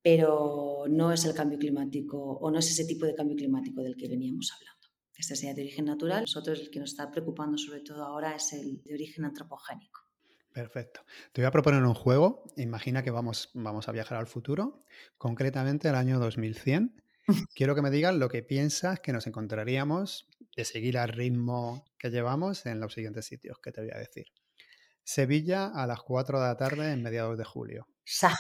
pero 0.01 0.85
no 0.89 1.11
es 1.11 1.25
el 1.25 1.35
cambio 1.35 1.59
climático 1.59 2.17
o 2.17 2.53
no 2.53 2.61
es 2.61 2.71
ese 2.71 2.85
tipo 2.85 3.05
de 3.05 3.17
cambio 3.17 3.35
climático 3.35 3.83
del 3.83 3.97
que 3.97 4.07
veníamos 4.07 4.53
hablando. 4.53 4.87
Este 5.17 5.35
sería 5.35 5.55
de 5.55 5.63
origen 5.63 5.87
natural. 5.87 6.21
Nosotros 6.21 6.61
el 6.61 6.71
que 6.71 6.79
nos 6.79 6.91
está 6.91 7.11
preocupando 7.11 7.59
sobre 7.59 7.81
todo 7.81 8.05
ahora 8.05 8.37
es 8.37 8.53
el 8.53 8.81
de 8.85 8.95
origen 8.95 9.25
antropogénico. 9.25 10.04
Perfecto. 10.55 11.01
Te 11.33 11.43
voy 11.43 11.49
a 11.49 11.51
proponer 11.51 11.83
un 11.83 11.95
juego. 11.95 12.45
Imagina 12.57 13.03
que 13.03 13.11
vamos, 13.11 13.51
vamos 13.55 13.89
a 13.89 13.93
viajar 13.93 14.19
al 14.19 14.29
futuro, 14.29 14.85
concretamente 15.19 15.89
al 15.89 15.97
año 15.97 16.21
2100. 16.21 17.03
Quiero 17.57 17.75
que 17.75 17.83
me 17.83 17.91
digas 17.91 18.15
lo 18.15 18.29
que 18.29 18.45
piensas 18.45 19.01
que 19.01 19.13
nos 19.13 19.27
encontraríamos 19.27 20.29
de 20.57 20.65
seguir 20.65 20.97
al 20.97 21.09
ritmo 21.09 21.85
que 21.99 22.11
llevamos 22.11 22.67
en 22.67 22.79
los 22.79 22.95
siguientes 22.95 23.27
sitios 23.27 23.59
que 23.59 23.73
te 23.73 23.81
voy 23.81 23.91
a 23.91 23.99
decir. 23.99 24.27
Sevilla 25.03 25.67
a 25.67 25.89
las 25.89 26.01
4 26.03 26.39
de 26.39 26.47
la 26.47 26.57
tarde 26.57 26.93
en 26.93 27.03
mediados 27.03 27.37
de 27.37 27.45
julio. 27.45 27.89
Sáhara. 28.05 28.39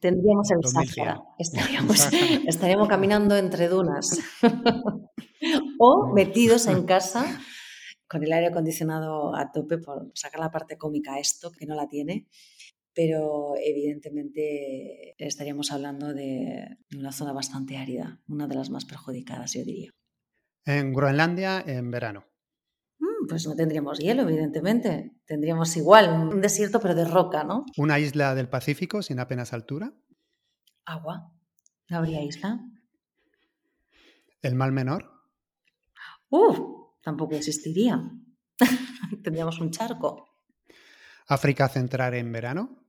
Tendríamos 0.00 0.50
el 0.50 0.68
Sáhara. 0.68 1.20
Estaríamos, 1.38 2.08
estaríamos 2.44 2.88
caminando 2.88 3.36
entre 3.36 3.68
dunas. 3.68 4.18
o 5.78 6.12
metidos 6.12 6.66
en 6.66 6.84
casa 6.86 7.40
con 8.08 8.22
el 8.22 8.32
aire 8.32 8.48
acondicionado 8.48 9.34
a 9.34 9.50
tope 9.52 9.78
por 9.78 10.10
sacar 10.14 10.40
la 10.40 10.50
parte 10.50 10.78
cómica 10.78 11.14
a 11.14 11.20
esto, 11.20 11.50
que 11.52 11.66
no 11.66 11.74
la 11.74 11.88
tiene. 11.88 12.26
Pero 12.94 13.54
evidentemente 13.62 15.14
estaríamos 15.18 15.70
hablando 15.70 16.14
de, 16.14 16.78
una 16.96 17.12
zona 17.12 17.32
bastante 17.32 17.76
árida, 17.76 18.20
una 18.26 18.46
de 18.46 18.54
las 18.54 18.70
más 18.70 18.86
perjudicadas, 18.86 19.52
yo 19.52 19.64
diría. 19.64 19.90
En 20.64 20.92
Groenlandia, 20.94 21.62
en 21.66 21.90
verano. 21.90 22.24
Mm, 22.98 23.26
pues 23.28 23.46
no 23.46 23.54
tendríamos 23.54 23.98
hielo, 23.98 24.22
evidentemente. 24.22 25.12
Tendríamos 25.26 25.76
igual 25.76 26.08
un 26.08 26.40
desierto, 26.40 26.80
pero 26.80 26.94
de 26.94 27.04
roca, 27.04 27.44
¿no? 27.44 27.66
¿Una 27.76 27.98
isla 27.98 28.34
del 28.34 28.48
Pacífico 28.48 29.02
sin 29.02 29.20
apenas 29.20 29.52
altura? 29.52 29.92
Agua. 30.86 31.32
¿No 31.88 31.98
habría 31.98 32.22
isla? 32.22 32.60
¿El 34.42 34.54
mal 34.54 34.72
menor? 34.72 35.10
¡Uh! 36.30 36.85
Tampoco 37.06 37.36
existiría. 37.36 38.02
Tendríamos 39.22 39.60
un 39.60 39.70
charco. 39.70 40.26
¿África 41.28 41.68
central 41.68 42.14
en 42.14 42.32
verano? 42.32 42.82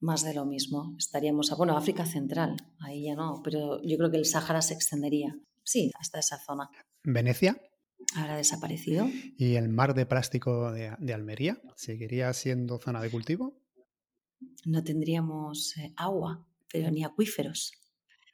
Más 0.00 0.24
de 0.24 0.32
lo 0.32 0.46
mismo. 0.46 0.96
Estaríamos 0.98 1.52
a, 1.52 1.56
bueno, 1.56 1.76
África 1.76 2.06
central, 2.06 2.56
ahí 2.80 3.04
ya 3.04 3.14
no, 3.14 3.42
pero 3.44 3.82
yo 3.82 3.98
creo 3.98 4.10
que 4.10 4.16
el 4.16 4.24
Sáhara 4.24 4.62
se 4.62 4.72
extendería. 4.72 5.36
Sí, 5.62 5.90
hasta 6.00 6.18
esa 6.20 6.38
zona. 6.38 6.70
¿Venecia? 7.04 7.60
Habrá 8.16 8.38
desaparecido. 8.38 9.06
¿Y 9.36 9.56
el 9.56 9.68
mar 9.68 9.92
de 9.92 10.06
plástico 10.06 10.72
de, 10.72 11.12
Almería? 11.12 11.60
¿Seguiría 11.76 12.32
siendo 12.32 12.78
zona 12.78 13.02
de 13.02 13.10
cultivo? 13.10 13.60
No 14.64 14.82
tendríamos 14.82 15.76
eh, 15.76 15.92
agua, 15.96 16.48
pero 16.72 16.90
ni 16.90 17.04
acuíferos. 17.04 17.72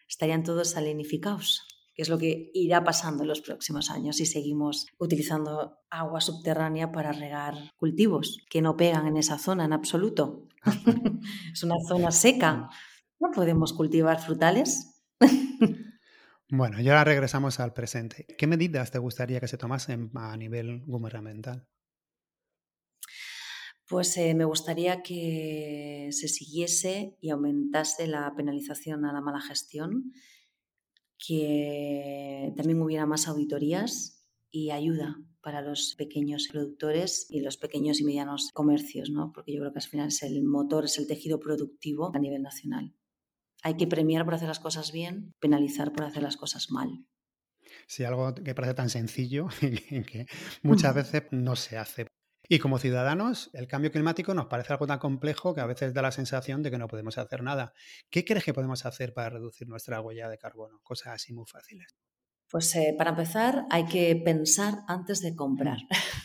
Estarían 0.08 0.44
todos 0.44 0.70
salinificados 0.70 1.77
que 1.98 2.02
es 2.02 2.08
lo 2.10 2.16
que 2.16 2.52
irá 2.54 2.84
pasando 2.84 3.24
en 3.24 3.28
los 3.28 3.40
próximos 3.40 3.90
años 3.90 4.18
si 4.18 4.24
seguimos 4.24 4.86
utilizando 4.98 5.80
agua 5.90 6.20
subterránea 6.20 6.92
para 6.92 7.10
regar 7.10 7.72
cultivos 7.76 8.46
que 8.48 8.62
no 8.62 8.76
pegan 8.76 9.08
en 9.08 9.16
esa 9.16 9.36
zona 9.36 9.64
en 9.64 9.72
absoluto. 9.72 10.46
es 11.52 11.64
una 11.64 11.74
zona 11.88 12.12
seca. 12.12 12.68
No 13.18 13.32
podemos 13.32 13.72
cultivar 13.72 14.20
frutales. 14.20 15.02
bueno, 16.48 16.80
y 16.80 16.88
ahora 16.88 17.02
regresamos 17.02 17.58
al 17.58 17.72
presente. 17.72 18.26
¿Qué 18.38 18.46
medidas 18.46 18.92
te 18.92 19.00
gustaría 19.00 19.40
que 19.40 19.48
se 19.48 19.58
tomasen 19.58 20.12
a 20.14 20.36
nivel 20.36 20.84
gubernamental? 20.86 21.66
Pues 23.88 24.16
eh, 24.18 24.36
me 24.36 24.44
gustaría 24.44 25.02
que 25.02 26.10
se 26.12 26.28
siguiese 26.28 27.16
y 27.20 27.30
aumentase 27.30 28.06
la 28.06 28.32
penalización 28.36 29.04
a 29.04 29.12
la 29.12 29.20
mala 29.20 29.40
gestión 29.40 30.12
que 31.18 32.52
también 32.56 32.80
hubiera 32.80 33.06
más 33.06 33.28
auditorías 33.28 34.24
y 34.50 34.70
ayuda 34.70 35.16
para 35.42 35.62
los 35.62 35.94
pequeños 35.96 36.48
productores 36.50 37.26
y 37.30 37.40
los 37.40 37.56
pequeños 37.56 38.00
y 38.00 38.04
medianos 38.04 38.50
comercios, 38.52 39.10
¿no? 39.10 39.32
porque 39.32 39.52
yo 39.52 39.60
creo 39.60 39.72
que 39.72 39.78
al 39.78 39.84
final 39.84 40.08
es 40.08 40.22
el 40.22 40.42
motor, 40.44 40.84
es 40.84 40.98
el 40.98 41.06
tejido 41.06 41.40
productivo 41.40 42.14
a 42.14 42.18
nivel 42.18 42.42
nacional. 42.42 42.94
Hay 43.62 43.76
que 43.76 43.86
premiar 43.86 44.24
por 44.24 44.34
hacer 44.34 44.48
las 44.48 44.60
cosas 44.60 44.92
bien, 44.92 45.34
penalizar 45.40 45.92
por 45.92 46.04
hacer 46.04 46.22
las 46.22 46.36
cosas 46.36 46.70
mal. 46.70 47.06
Sí, 47.86 48.04
algo 48.04 48.34
que 48.34 48.54
parece 48.54 48.74
tan 48.74 48.88
sencillo 48.88 49.48
y 49.62 50.02
que 50.02 50.26
muchas 50.62 50.94
veces 50.94 51.24
no 51.30 51.56
se 51.56 51.76
hace. 51.78 52.06
Y 52.50 52.60
como 52.60 52.78
ciudadanos, 52.78 53.50
el 53.52 53.68
cambio 53.68 53.92
climático 53.92 54.32
nos 54.32 54.46
parece 54.46 54.72
algo 54.72 54.86
tan 54.86 54.98
complejo 54.98 55.54
que 55.54 55.60
a 55.60 55.66
veces 55.66 55.92
da 55.92 56.00
la 56.00 56.12
sensación 56.12 56.62
de 56.62 56.70
que 56.70 56.78
no 56.78 56.88
podemos 56.88 57.18
hacer 57.18 57.42
nada. 57.42 57.74
¿Qué 58.08 58.24
crees 58.24 58.42
que 58.42 58.54
podemos 58.54 58.86
hacer 58.86 59.12
para 59.12 59.28
reducir 59.28 59.68
nuestra 59.68 60.00
huella 60.00 60.30
de 60.30 60.38
carbono? 60.38 60.80
Cosas 60.82 61.08
así 61.08 61.34
muy 61.34 61.44
fáciles. 61.46 61.94
Pues 62.50 62.74
eh, 62.76 62.94
para 62.96 63.10
empezar 63.10 63.66
hay 63.68 63.84
que 63.84 64.16
pensar 64.16 64.78
antes 64.86 65.20
de 65.20 65.36
comprar. 65.36 65.76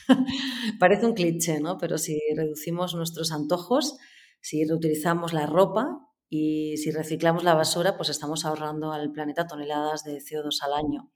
Parece 0.79 1.05
un 1.05 1.13
cliché, 1.13 1.59
¿no? 1.59 1.77
Pero 1.77 1.97
si 1.97 2.17
reducimos 2.37 2.95
nuestros 2.95 3.33
antojos, 3.33 3.97
si 4.39 4.63
reutilizamos 4.63 5.33
la 5.33 5.45
ropa 5.45 6.07
y 6.29 6.77
si 6.77 6.91
reciclamos 6.91 7.43
la 7.43 7.53
basura, 7.53 7.97
pues 7.97 8.07
estamos 8.07 8.45
ahorrando 8.45 8.93
al 8.93 9.11
planeta 9.11 9.45
toneladas 9.45 10.05
de 10.05 10.19
CO2 10.19 10.61
al 10.61 10.73
año. 10.73 11.11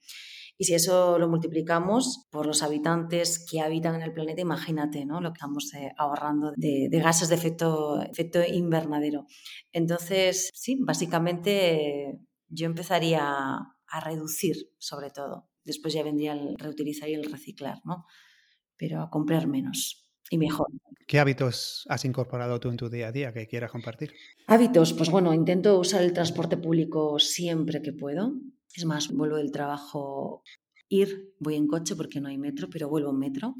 Y 0.57 0.65
si 0.65 0.73
eso 0.73 1.19
lo 1.19 1.29
multiplicamos 1.29 2.27
por 2.31 2.47
los 2.47 2.63
habitantes 2.63 3.45
que 3.49 3.61
habitan 3.61 3.95
en 3.95 4.01
el 4.01 4.13
planeta, 4.13 4.41
imagínate 4.41 5.05
¿no? 5.05 5.21
lo 5.21 5.31
que 5.31 5.37
estamos 5.37 5.73
eh, 5.75 5.91
ahorrando 5.97 6.51
de, 6.55 6.89
gases 6.91 7.29
de 7.29 7.35
efecto, 7.35 8.01
efecto 8.01 8.39
invernadero. 8.43 9.27
Entonces, 9.71 10.49
sí, 10.53 10.77
básicamente 10.79 12.19
yo 12.47 12.65
empezaría 12.65 13.23
a 13.27 13.99
reducir 14.03 14.55
sobre 14.79 15.11
todo. 15.11 15.49
Después 15.63 15.93
ya 15.93 16.03
vendría 16.03 16.33
el 16.33 16.57
reutilizar 16.57 17.09
y 17.09 17.13
el 17.13 17.31
reciclar, 17.31 17.79
¿no? 17.83 18.05
Pero 18.77 19.01
a 19.01 19.09
comprar 19.09 19.47
menos 19.47 20.09
y 20.29 20.37
mejor. 20.37 20.67
¿Qué 21.07 21.19
hábitos 21.19 21.85
has 21.89 22.03
incorporado 22.05 22.59
tú 22.59 22.69
en 22.69 22.77
tu 22.77 22.89
día 22.89 23.07
a 23.07 23.11
día 23.11 23.31
que 23.31 23.47
quieras 23.47 23.71
compartir? 23.71 24.13
Hábitos, 24.47 24.93
pues 24.93 25.09
bueno, 25.09 25.33
intento 25.33 25.79
usar 25.79 26.01
el 26.01 26.13
transporte 26.13 26.57
público 26.57 27.19
siempre 27.19 27.81
que 27.81 27.93
puedo. 27.93 28.33
Es 28.75 28.85
más, 28.85 29.09
vuelvo 29.09 29.37
del 29.37 29.51
trabajo 29.51 30.43
ir, 30.89 31.33
voy 31.39 31.55
en 31.55 31.67
coche 31.67 31.95
porque 31.95 32.21
no 32.21 32.29
hay 32.29 32.37
metro, 32.37 32.67
pero 32.71 32.89
vuelvo 32.89 33.11
en 33.11 33.19
metro. 33.19 33.55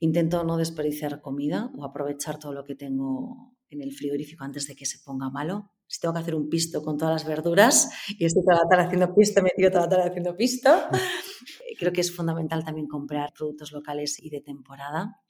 Intento 0.00 0.44
no 0.44 0.56
desperdiciar 0.56 1.20
comida 1.20 1.70
o 1.76 1.84
aprovechar 1.84 2.38
todo 2.38 2.52
lo 2.52 2.64
que 2.64 2.74
tengo 2.74 3.56
en 3.70 3.80
el 3.82 3.92
frigorífico 3.92 4.44
antes 4.44 4.66
de 4.66 4.74
que 4.74 4.84
se 4.84 4.98
ponga 4.98 5.30
malo. 5.30 5.70
Si 5.86 6.00
tengo 6.00 6.14
que 6.14 6.20
hacer 6.20 6.34
un 6.34 6.48
pisto 6.48 6.82
con 6.82 6.96
todas 6.98 7.14
las 7.14 7.26
verduras 7.26 7.90
y 8.18 8.24
estoy 8.24 8.42
toda 8.42 8.62
la 8.62 8.68
tarde 8.68 8.84
haciendo 8.84 9.14
pisto, 9.14 9.40
toda 9.70 9.84
la 9.84 9.88
tarde 9.88 10.10
haciendo 10.10 10.36
pisto. 10.36 10.70
Creo 11.78 11.92
que 11.92 12.00
es 12.00 12.14
fundamental 12.14 12.64
también 12.64 12.86
comprar 12.86 13.32
productos 13.32 13.72
locales 13.72 14.18
y 14.20 14.30
de 14.30 14.40
temporada 14.40 15.22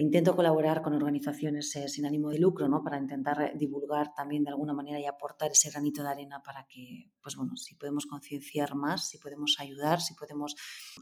Intento 0.00 0.34
colaborar 0.34 0.82
con 0.82 0.94
organizaciones 0.94 1.74
eh, 1.76 1.88
sin 1.88 2.06
ánimo 2.06 2.30
de 2.30 2.38
lucro, 2.38 2.68
¿no? 2.68 2.82
Para 2.82 2.98
intentar 2.98 3.40
eh, 3.40 3.52
divulgar 3.56 4.14
también 4.14 4.42
de 4.44 4.50
alguna 4.50 4.72
manera 4.72 4.98
y 4.98 5.06
aportar 5.06 5.52
ese 5.52 5.70
granito 5.70 6.02
de 6.02 6.08
arena 6.08 6.42
para 6.42 6.66
que, 6.66 7.10
pues 7.22 7.36
bueno, 7.36 7.56
si 7.56 7.74
podemos 7.76 8.06
concienciar 8.06 8.74
más, 8.74 9.08
si 9.08 9.18
podemos 9.18 9.56
ayudar, 9.58 10.00
si 10.00 10.14
podemos 10.14 10.56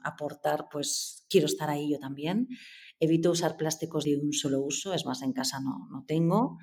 aportar, 0.04 0.66
pues 0.70 1.26
quiero 1.30 1.46
estar 1.46 1.70
ahí 1.70 1.90
yo 1.92 1.98
también. 1.98 2.48
Evito 3.00 3.30
usar 3.30 3.56
plásticos 3.56 4.04
de 4.04 4.16
un 4.16 4.32
solo 4.32 4.60
uso, 4.60 4.92
es 4.92 5.06
más, 5.06 5.22
en 5.22 5.32
casa 5.32 5.60
no, 5.60 5.88
no 5.90 6.04
tengo. 6.06 6.58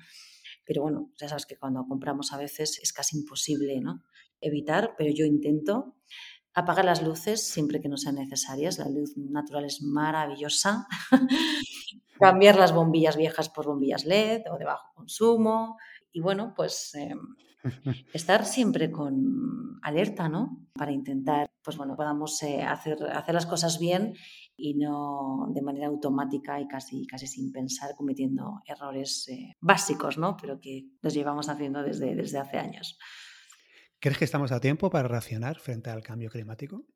Pero 0.64 0.82
bueno, 0.82 1.12
ya 1.18 1.28
sabes 1.28 1.46
que 1.46 1.56
cuando 1.56 1.86
compramos 1.86 2.32
a 2.32 2.38
veces 2.38 2.78
es 2.82 2.92
casi 2.92 3.16
imposible 3.18 3.80
¿no? 3.80 4.02
evitar, 4.40 4.94
pero 4.96 5.12
yo 5.12 5.24
intento. 5.24 5.96
Apagar 6.58 6.86
las 6.86 7.02
luces 7.02 7.46
siempre 7.46 7.82
que 7.82 7.88
no 7.90 7.98
sean 7.98 8.14
necesarias. 8.14 8.78
La 8.78 8.88
luz 8.88 9.14
natural 9.14 9.66
es 9.66 9.82
maravillosa. 9.82 10.86
Cambiar 12.18 12.56
las 12.56 12.72
bombillas 12.72 13.18
viejas 13.18 13.50
por 13.50 13.66
bombillas 13.66 14.06
LED 14.06 14.44
o 14.50 14.56
de 14.56 14.64
bajo 14.64 14.90
consumo. 14.94 15.76
Y 16.12 16.20
bueno, 16.20 16.54
pues 16.56 16.94
em, 16.94 17.20
estar 18.14 18.46
siempre 18.46 18.90
con 18.90 19.78
alerta, 19.82 20.30
¿no? 20.30 20.66
Para 20.72 20.92
intentar, 20.92 21.50
pues 21.62 21.76
bueno, 21.76 21.94
podamos 21.94 22.42
eh, 22.42 22.62
hacer, 22.62 23.04
hacer 23.12 23.34
las 23.34 23.44
cosas 23.44 23.78
bien 23.78 24.14
y 24.56 24.76
no 24.76 25.48
de 25.50 25.60
manera 25.60 25.88
automática 25.88 26.58
y 26.58 26.66
casi, 26.66 27.06
casi 27.06 27.26
sin 27.26 27.52
pensar, 27.52 27.94
cometiendo 27.96 28.62
errores 28.66 29.28
eh, 29.28 29.56
básicos, 29.60 30.16
¿no? 30.16 30.38
Pero 30.40 30.58
que 30.58 30.86
los 31.02 31.12
llevamos 31.12 31.50
haciendo 31.50 31.82
desde, 31.82 32.14
desde 32.14 32.38
hace 32.38 32.56
años. 32.56 32.98
¿Crees 33.98 34.18
que 34.18 34.24
estamos 34.24 34.52
a 34.52 34.60
tiempo 34.60 34.90
para 34.90 35.08
reaccionar 35.08 35.58
frente 35.58 35.90
al 35.90 36.02
cambio 36.02 36.30
climático? 36.30 36.86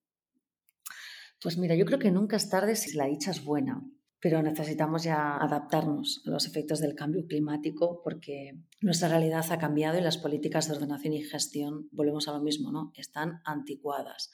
Pues 1.43 1.57
mira, 1.57 1.75
yo 1.75 1.87
creo 1.87 1.99
que 1.99 2.11
nunca 2.11 2.37
es 2.37 2.51
tarde 2.51 2.77
si 2.77 2.95
la 2.95 3.07
dicha 3.07 3.31
es 3.31 3.43
buena, 3.43 3.83
pero 4.21 4.43
necesitamos 4.43 5.05
ya 5.05 5.37
adaptarnos 5.39 6.23
a 6.27 6.31
los 6.31 6.47
efectos 6.47 6.81
del 6.81 6.95
cambio 6.95 7.25
climático 7.27 8.03
porque 8.05 8.53
nuestra 8.83 9.09
realidad 9.09 9.51
ha 9.51 9.59
cambiado 9.59 9.99
y 9.99 10.03
las 10.03 10.19
políticas 10.19 10.69
de 10.69 10.75
ordenación 10.75 11.15
y 11.15 11.23
gestión, 11.23 11.89
volvemos 11.91 12.29
a 12.29 12.33
lo 12.33 12.43
mismo, 12.43 12.71
¿no? 12.71 12.93
Están 12.95 13.41
anticuadas. 13.47 14.31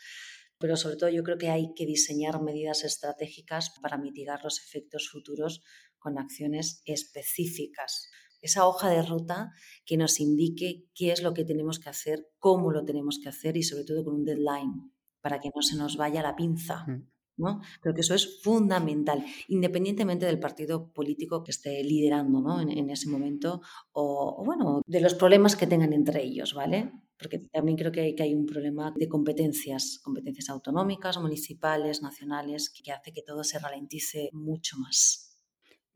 Pero 0.59 0.77
sobre 0.77 0.97
todo 0.97 1.11
yo 1.11 1.23
creo 1.23 1.39
que 1.39 1.51
hay 1.51 1.73
que 1.77 1.87
diseñar 1.87 2.43
medidas 2.43 2.83
estratégicas 2.83 3.73
para 3.81 3.99
mitigar 3.99 4.43
los 4.43 4.59
efectos 4.59 5.09
futuros 5.09 5.63
con 5.99 6.19
acciones 6.19 6.83
específicas 6.85 8.11
esa 8.47 8.67
hoja 8.67 8.89
de 8.89 9.03
ruta 9.03 9.53
que 9.85 9.97
nos 9.97 10.21
indique 10.21 10.89
qué 10.95 11.13
es 11.13 11.23
lo 11.23 11.35
que 11.35 11.45
tenemos 11.45 11.79
que 11.79 11.89
hacer, 11.89 12.29
cómo 12.39 12.71
lo 12.71 12.85
tenemos 12.85 13.19
que 13.23 13.29
hacer 13.29 13.57
y 13.57 13.63
sobre 13.63 13.85
todo 13.85 14.05
con 14.05 14.15
un 14.15 14.25
deadline 14.25 14.93
para 15.21 15.41
que 15.41 15.51
no 15.55 15.63
se 15.63 15.77
nos 15.77 15.97
vaya 15.97 16.23
la 16.23 16.37
pinza. 16.37 16.85
Mm. 16.87 17.09
¿no? 17.39 17.61
Creo 17.81 17.95
que 17.95 18.01
eso 18.01 18.15
es 18.15 18.41
fundamental, 18.43 19.25
independientemente 19.49 20.27
del 20.27 20.39
partido 20.39 20.93
político 20.93 21.45
que 21.45 21.51
esté 21.51 21.83
liderando 21.85 22.41
¿no? 22.41 22.61
en, 22.61 22.91
ese 22.91 23.09
momento 23.09 23.61
o, 23.93 24.43
bueno, 24.45 24.83
de 24.87 25.01
los 25.01 25.15
problemas 25.15 25.55
que 25.55 25.67
tengan 25.67 25.93
entre 25.93 26.23
ellos, 26.23 26.55
¿vale? 26.55 26.93
Porque 27.19 27.41
también 27.53 27.77
creo 27.77 27.93
que 27.93 28.01
hay, 28.01 28.15
que 28.15 28.23
hay 28.23 28.35
un 28.35 28.47
problema 28.47 28.93
de 28.97 29.09
competencias, 29.09 30.01
competencias 30.03 30.49
autonómicas, 30.49 31.19
municipales, 31.19 32.03
nacionales, 32.03 32.71
que 32.71 32.93
hace 32.93 33.13
que 33.13 33.23
todo 33.23 33.43
se 33.45 33.59
ralentice 33.59 34.31
mucho 34.33 34.79
más. 34.79 35.26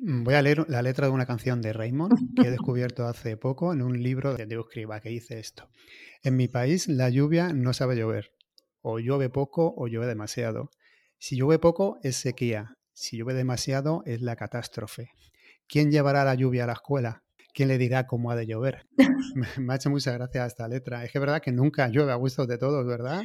Mm, 0.03 0.25
voy 0.25 0.35
a 0.35 0.41
leer 0.41 0.65
la 0.69 0.81
letra 0.81 1.07
de 1.07 1.13
una 1.13 1.27
canción 1.27 1.61
de 1.61 1.75
Raymond 1.75 2.35
que 2.35 2.49
he 2.49 2.51
descubierto 2.51 3.07
hace 3.07 3.37
poco 3.37 3.75
en 3.75 3.83
un 3.83 4.03
libro 4.03 4.35
de 4.35 4.47
Diego 4.47 4.63
Escriba 4.63 5.01
que 5.01 5.11
dice 5.11 5.39
esto. 5.39 5.69
En 6.23 6.37
mi 6.37 6.49
país 6.49 6.89
la 6.89 7.11
lluvia 7.11 7.53
no 7.53 7.75
sabe 7.75 7.97
llover. 7.97 8.33
O 8.81 8.99
llueve 8.99 9.29
poco 9.29 9.75
o 9.77 9.89
llueve 9.89 10.07
demasiado. 10.07 10.71
Si 11.19 11.37
llueve 11.37 11.59
poco 11.59 11.99
es 12.03 12.17
sequía. 12.17 12.79
Si 12.95 13.19
llueve 13.19 13.35
demasiado 13.35 14.03
es 14.07 14.23
la 14.23 14.37
catástrofe. 14.37 15.11
¿Quién 15.69 15.91
llevará 15.91 16.25
la 16.25 16.35
lluvia 16.35 16.65
a 16.65 16.69
la 16.69 16.73
escuela? 16.73 17.23
¿Quién 17.53 17.69
le 17.69 17.77
dirá 17.77 18.07
cómo 18.07 18.31
ha 18.31 18.37
de 18.37 18.47
llover? 18.47 18.87
Me 19.59 19.73
ha 19.75 19.77
hecho 19.77 19.91
muchas 19.91 20.15
gracias 20.15 20.47
esta 20.47 20.67
letra. 20.67 21.05
Es 21.05 21.13
que 21.13 21.19
es 21.19 21.21
verdad 21.21 21.43
que 21.43 21.53
nunca 21.53 21.89
llueve 21.89 22.13
a 22.13 22.17
gusto 22.17 22.47
de 22.47 22.57
todos, 22.57 22.87
¿verdad? 22.87 23.23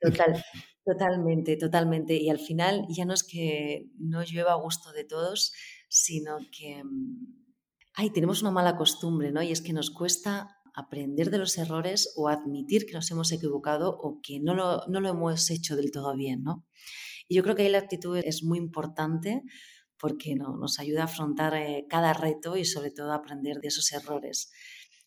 Total, 0.00 0.42
totalmente, 0.84 1.56
totalmente. 1.56 2.14
Y 2.14 2.30
al 2.30 2.38
final 2.38 2.84
ya 2.88 3.04
no 3.04 3.14
es 3.14 3.22
que 3.22 3.86
no 3.98 4.22
llueva 4.24 4.52
a 4.52 4.60
gusto 4.60 4.92
de 4.92 5.04
todos, 5.04 5.52
sino 5.88 6.38
que 6.50 6.82
mm, 6.84 7.46
ay, 7.96 8.10
tenemos 8.10 8.42
una 8.42 8.50
mala 8.50 8.76
costumbre, 8.76 9.32
¿no? 9.32 9.42
Y 9.42 9.50
es 9.50 9.62
que 9.62 9.72
nos 9.72 9.90
cuesta 9.90 10.56
aprender 10.74 11.30
de 11.30 11.38
los 11.38 11.56
errores 11.56 12.12
o 12.16 12.28
admitir 12.28 12.84
que 12.84 12.92
nos 12.92 13.10
hemos 13.10 13.32
equivocado 13.32 13.96
o 13.98 14.20
que 14.22 14.38
no 14.38 14.54
lo, 14.54 14.86
no 14.88 15.00
lo 15.00 15.08
hemos 15.08 15.50
hecho 15.50 15.74
del 15.74 15.90
todo 15.90 16.14
bien, 16.14 16.42
¿no? 16.42 16.66
Y 17.26 17.34
yo 17.34 17.42
creo 17.42 17.56
que 17.56 17.62
ahí 17.62 17.70
la 17.70 17.78
actitud 17.78 18.18
es 18.18 18.44
muy 18.44 18.58
importante 18.58 19.42
porque 19.98 20.34
¿no? 20.36 20.58
nos 20.58 20.78
ayuda 20.78 21.02
a 21.02 21.04
afrontar 21.04 21.54
eh, 21.54 21.86
cada 21.88 22.12
reto 22.12 22.58
y 22.58 22.66
sobre 22.66 22.90
todo 22.90 23.12
a 23.12 23.16
aprender 23.16 23.60
de 23.60 23.68
esos 23.68 23.90
errores. 23.92 24.50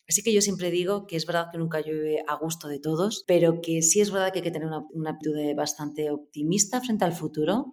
Así 0.08 0.24
que 0.24 0.32
yo 0.32 0.42
siempre 0.42 0.72
digo 0.72 1.06
que 1.06 1.14
es 1.14 1.24
verdad 1.24 1.46
que 1.52 1.58
nunca 1.58 1.80
llueve 1.80 2.24
a 2.26 2.34
gusto 2.34 2.66
de 2.66 2.80
todos, 2.80 3.22
pero 3.28 3.60
que 3.62 3.80
sí 3.82 4.00
es 4.00 4.10
verdad 4.10 4.32
que 4.32 4.40
hay 4.40 4.42
que 4.42 4.50
tener 4.50 4.66
una, 4.66 4.84
una 4.90 5.10
actitud 5.10 5.36
bastante 5.54 6.10
optimista 6.10 6.80
frente 6.80 7.04
al 7.04 7.12
futuro 7.12 7.70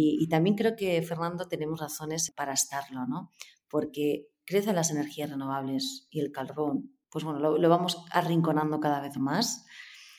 y, 0.00 0.28
también 0.28 0.54
creo 0.54 0.76
que, 0.76 1.02
Fernando, 1.02 1.48
tenemos 1.48 1.80
razones 1.80 2.30
para 2.30 2.52
estarlo, 2.52 3.04
¿no? 3.08 3.32
Porque 3.68 4.28
crecen 4.44 4.76
las 4.76 4.92
energías 4.92 5.28
renovables 5.28 6.06
y 6.08 6.20
el 6.20 6.30
carbón, 6.30 6.96
pues 7.10 7.24
bueno, 7.24 7.40
lo, 7.40 7.68
vamos 7.68 8.04
arrinconando 8.12 8.78
cada 8.78 9.00
vez 9.00 9.16
más. 9.16 9.66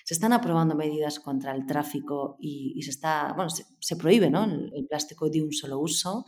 Se 0.03 0.13
están 0.13 0.33
aprobando 0.33 0.75
medidas 0.75 1.21
contra 1.21 1.55
el 1.55 1.65
tráfico 1.65 2.35
y, 2.41 2.81
se 2.81 2.89
está, 2.89 3.31
bueno, 3.37 3.49
se, 3.49 3.95
prohíbe 3.95 4.29
¿no? 4.29 4.43
el, 4.43 4.85
plástico 4.89 5.29
de 5.29 5.43
un 5.43 5.53
solo 5.53 5.79
uso. 5.79 6.25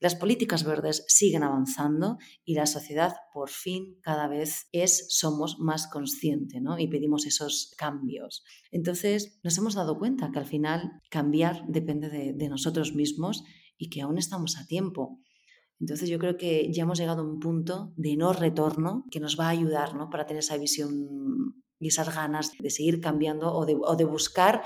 Las 0.00 0.14
políticas 0.14 0.62
verdes 0.62 1.04
siguen 1.08 1.42
avanzando 1.42 2.18
y 2.44 2.54
la 2.54 2.66
sociedad 2.66 3.14
por 3.32 3.50
fin 3.50 3.98
cada 4.00 4.28
vez 4.28 4.68
es, 4.70 5.06
somos 5.08 5.58
más 5.58 5.88
conscientes 5.88 6.62
¿no? 6.62 6.78
y 6.78 6.86
pedimos 6.86 7.26
esos 7.26 7.74
cambios. 7.76 8.44
Entonces 8.70 9.40
nos 9.42 9.58
hemos 9.58 9.74
dado 9.74 9.98
cuenta 9.98 10.30
que 10.30 10.38
al 10.38 10.46
final 10.46 10.92
cambiar 11.10 11.64
depende 11.66 12.08
de, 12.08 12.48
nosotros 12.48 12.94
mismos 12.94 13.42
y 13.76 13.90
que 13.90 14.00
aún 14.00 14.18
estamos 14.18 14.56
a 14.56 14.66
tiempo. 14.66 15.20
Entonces 15.80 16.08
yo 16.08 16.18
creo 16.18 16.36
que 16.36 16.72
ya 16.72 16.84
hemos 16.84 16.98
llegado 16.98 17.22
a 17.22 17.28
un 17.28 17.40
punto 17.40 17.92
de 17.96 18.16
no 18.16 18.32
retorno 18.32 19.04
que 19.10 19.20
nos 19.20 19.38
va 19.38 19.46
a 19.46 19.50
ayudar 19.50 19.94
¿no? 19.94 20.10
para 20.10 20.26
tener 20.26 20.40
esa 20.40 20.56
visión 20.56 21.54
y 21.80 21.88
esas 21.88 22.14
ganas 22.14 22.52
de 22.58 22.70
seguir 22.70 23.00
cambiando 23.00 23.52
o 23.52 23.66
de, 23.66 23.76
o 23.80 23.96
de 23.96 24.04
buscar 24.04 24.62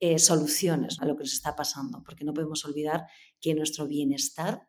eh, 0.00 0.18
soluciones 0.18 1.00
a 1.00 1.06
lo 1.06 1.16
que 1.16 1.24
nos 1.24 1.32
está 1.32 1.56
pasando, 1.56 2.02
porque 2.04 2.24
no 2.24 2.34
podemos 2.34 2.64
olvidar 2.64 3.06
que 3.40 3.54
nuestro 3.54 3.86
bienestar 3.86 4.68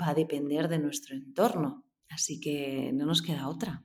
va 0.00 0.10
a 0.10 0.14
depender 0.14 0.68
de 0.68 0.78
nuestro 0.78 1.14
entorno. 1.14 1.84
Así 2.08 2.40
que 2.40 2.90
no 2.92 3.06
nos 3.06 3.22
queda 3.22 3.48
otra. 3.48 3.84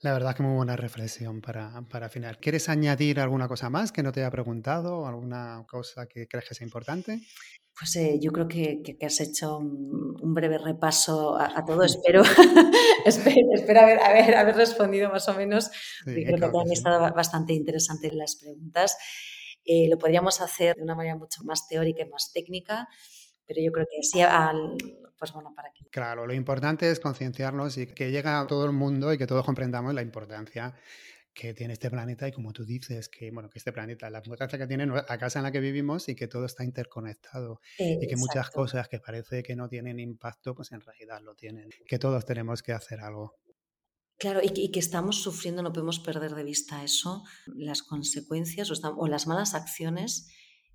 La 0.00 0.12
verdad 0.12 0.34
que 0.34 0.42
muy 0.42 0.56
buena 0.56 0.74
reflexión 0.74 1.40
para, 1.40 1.82
para 1.88 2.08
final. 2.08 2.38
¿Quieres 2.38 2.68
añadir 2.68 3.20
alguna 3.20 3.46
cosa 3.46 3.70
más 3.70 3.92
que 3.92 4.02
no 4.02 4.10
te 4.10 4.20
haya 4.20 4.32
preguntado? 4.32 5.06
¿Alguna 5.06 5.64
cosa 5.68 6.06
que 6.06 6.26
crees 6.26 6.48
que 6.48 6.54
sea 6.56 6.64
importante? 6.64 7.20
Pues 7.78 7.94
eh, 7.96 8.18
yo 8.20 8.32
creo 8.32 8.48
que, 8.48 8.82
que, 8.82 9.06
has 9.06 9.20
hecho 9.20 9.58
un, 9.58 10.34
breve 10.34 10.58
repaso 10.58 11.36
a, 11.38 11.64
todo. 11.64 11.82
Espero, 11.84 12.22
espero, 13.54 13.80
haber, 13.80 14.00
haber, 14.00 14.34
haber, 14.36 14.56
respondido 14.56 15.10
más 15.10 15.28
o 15.28 15.34
menos. 15.34 15.70
creo 16.04 16.36
que 16.36 16.58
han 16.58 16.72
estado 16.72 17.00
bastante 17.14 17.52
interesantes 17.52 18.12
las 18.12 18.36
preguntas. 18.36 18.96
Eh, 19.64 19.88
lo 19.88 19.98
podríamos 19.98 20.40
hacer 20.40 20.76
de 20.76 20.82
una 20.82 20.94
manera 20.94 21.16
mucho 21.16 21.44
más 21.44 21.68
teórica 21.68 22.02
y 22.02 22.08
más 22.08 22.32
técnica, 22.32 22.88
pero 23.46 23.60
yo 23.60 23.72
creo 23.72 23.86
que 23.90 24.02
sí, 24.02 24.20
al, 24.20 24.76
pues 25.18 25.32
bueno, 25.32 25.52
para 25.54 25.70
que... 25.72 25.84
Claro, 25.90 26.26
lo 26.26 26.34
importante 26.34 26.90
es 26.90 27.00
concienciarnos 27.00 27.78
y 27.78 27.86
que 27.86 28.10
llegue 28.10 28.28
a 28.28 28.46
todo 28.46 28.64
el 28.64 28.72
mundo 28.72 29.12
y 29.12 29.18
que 29.18 29.26
todos 29.26 29.44
comprendamos 29.44 29.94
la 29.94 30.02
importancia 30.02 30.74
que 31.34 31.54
tiene 31.54 31.72
este 31.72 31.90
planeta 31.90 32.28
y 32.28 32.32
como 32.32 32.52
tú 32.52 32.64
dices, 32.64 33.08
que 33.08 33.30
bueno, 33.30 33.48
que 33.48 33.58
este 33.58 33.72
planeta, 33.72 34.10
la 34.10 34.18
importancia 34.18 34.58
que 34.58 34.66
tiene 34.66 34.86
la 34.86 35.18
casa 35.18 35.38
en 35.38 35.44
la 35.44 35.52
que 35.52 35.60
vivimos 35.60 36.08
y 36.08 36.14
que 36.14 36.28
todo 36.28 36.44
está 36.44 36.62
interconectado 36.64 37.60
y 37.78 38.06
que 38.06 38.16
muchas 38.16 38.50
cosas 38.50 38.88
que 38.88 38.98
parece 38.98 39.42
que 39.42 39.56
no 39.56 39.68
tienen 39.68 39.98
impacto, 39.98 40.54
pues 40.54 40.72
en 40.72 40.80
realidad 40.80 41.20
lo 41.22 41.34
tienen, 41.34 41.70
que 41.86 41.98
todos 41.98 42.24
tenemos 42.26 42.62
que 42.62 42.72
hacer 42.72 43.00
algo. 43.00 43.36
Claro, 44.22 44.38
y 44.40 44.70
que, 44.70 44.78
estamos 44.78 45.20
sufriendo, 45.20 45.64
no 45.64 45.72
podemos 45.72 45.98
perder 45.98 46.36
de 46.36 46.44
vista 46.44 46.84
eso, 46.84 47.24
las 47.56 47.82
consecuencias 47.82 48.70
o, 48.70 49.08
las 49.08 49.26
malas 49.26 49.54
acciones 49.54 50.28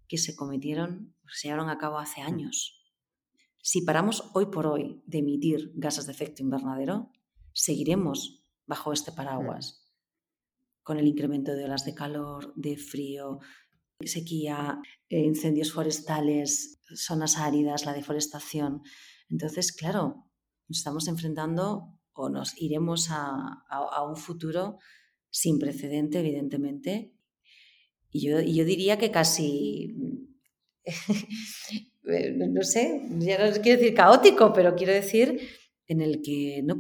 que 0.10 0.18
se 0.18 0.36
cometieron, 0.36 1.16
se 1.32 1.48
llevaron 1.48 1.70
a 1.70 1.78
cabo 1.78 1.98
hace 1.98 2.20
años. 2.20 2.84
Si 3.62 3.84
paramos 3.84 4.32
hoy 4.34 4.48
por 4.48 4.68
hoy 4.68 5.02
de 5.06 5.20
emitir 5.20 5.72
gases 5.76 6.08
de 6.08 6.12
efecto 6.12 6.44
invernadero, 6.44 7.10
seguiremos 7.54 8.44
bajo 8.66 8.92
este 8.92 9.14
paraguas, 9.14 9.80
mm. 9.80 10.84
con 10.84 10.98
el 11.00 11.08
incremento 11.08 11.54
de 11.54 11.64
olas 11.64 11.86
de 11.86 11.96
calor, 11.96 12.52
de 12.58 12.76
frío, 12.76 13.40
sequía, 14.02 14.82
eh, 15.08 15.22
incendios 15.22 15.72
forestales, 15.72 16.82
zonas 16.94 17.38
áridas, 17.38 17.86
la 17.86 17.94
deforestación. 17.94 18.82
Entonces, 19.30 19.72
claro, 19.72 20.30
nos 20.68 20.80
estamos 20.80 21.08
enfrentando 21.08 21.97
o 22.18 22.30
nos 22.30 22.60
iremos 22.62 23.10
a, 23.12 23.64
un 24.10 24.16
futuro 24.16 24.78
sin 25.30 25.60
precedente, 25.60 26.20
evidentemente. 26.20 27.14
Y 28.12 28.28
yo, 28.28 28.40
yo 28.42 28.66
diría 28.66 28.98
que 28.98 29.12
casi 29.12 29.96
eh, 32.06 32.34
no 32.36 32.64
sé, 32.64 33.06
ya 33.20 33.38
no 33.38 33.62
quiero 33.62 33.80
decir 33.80 33.94
caótico, 33.94 34.54
pero 34.54 34.76
quiero 34.76 34.94
decir 34.94 35.40
en 35.88 36.02
el 36.02 36.22
que 36.22 36.62
no 36.64 36.76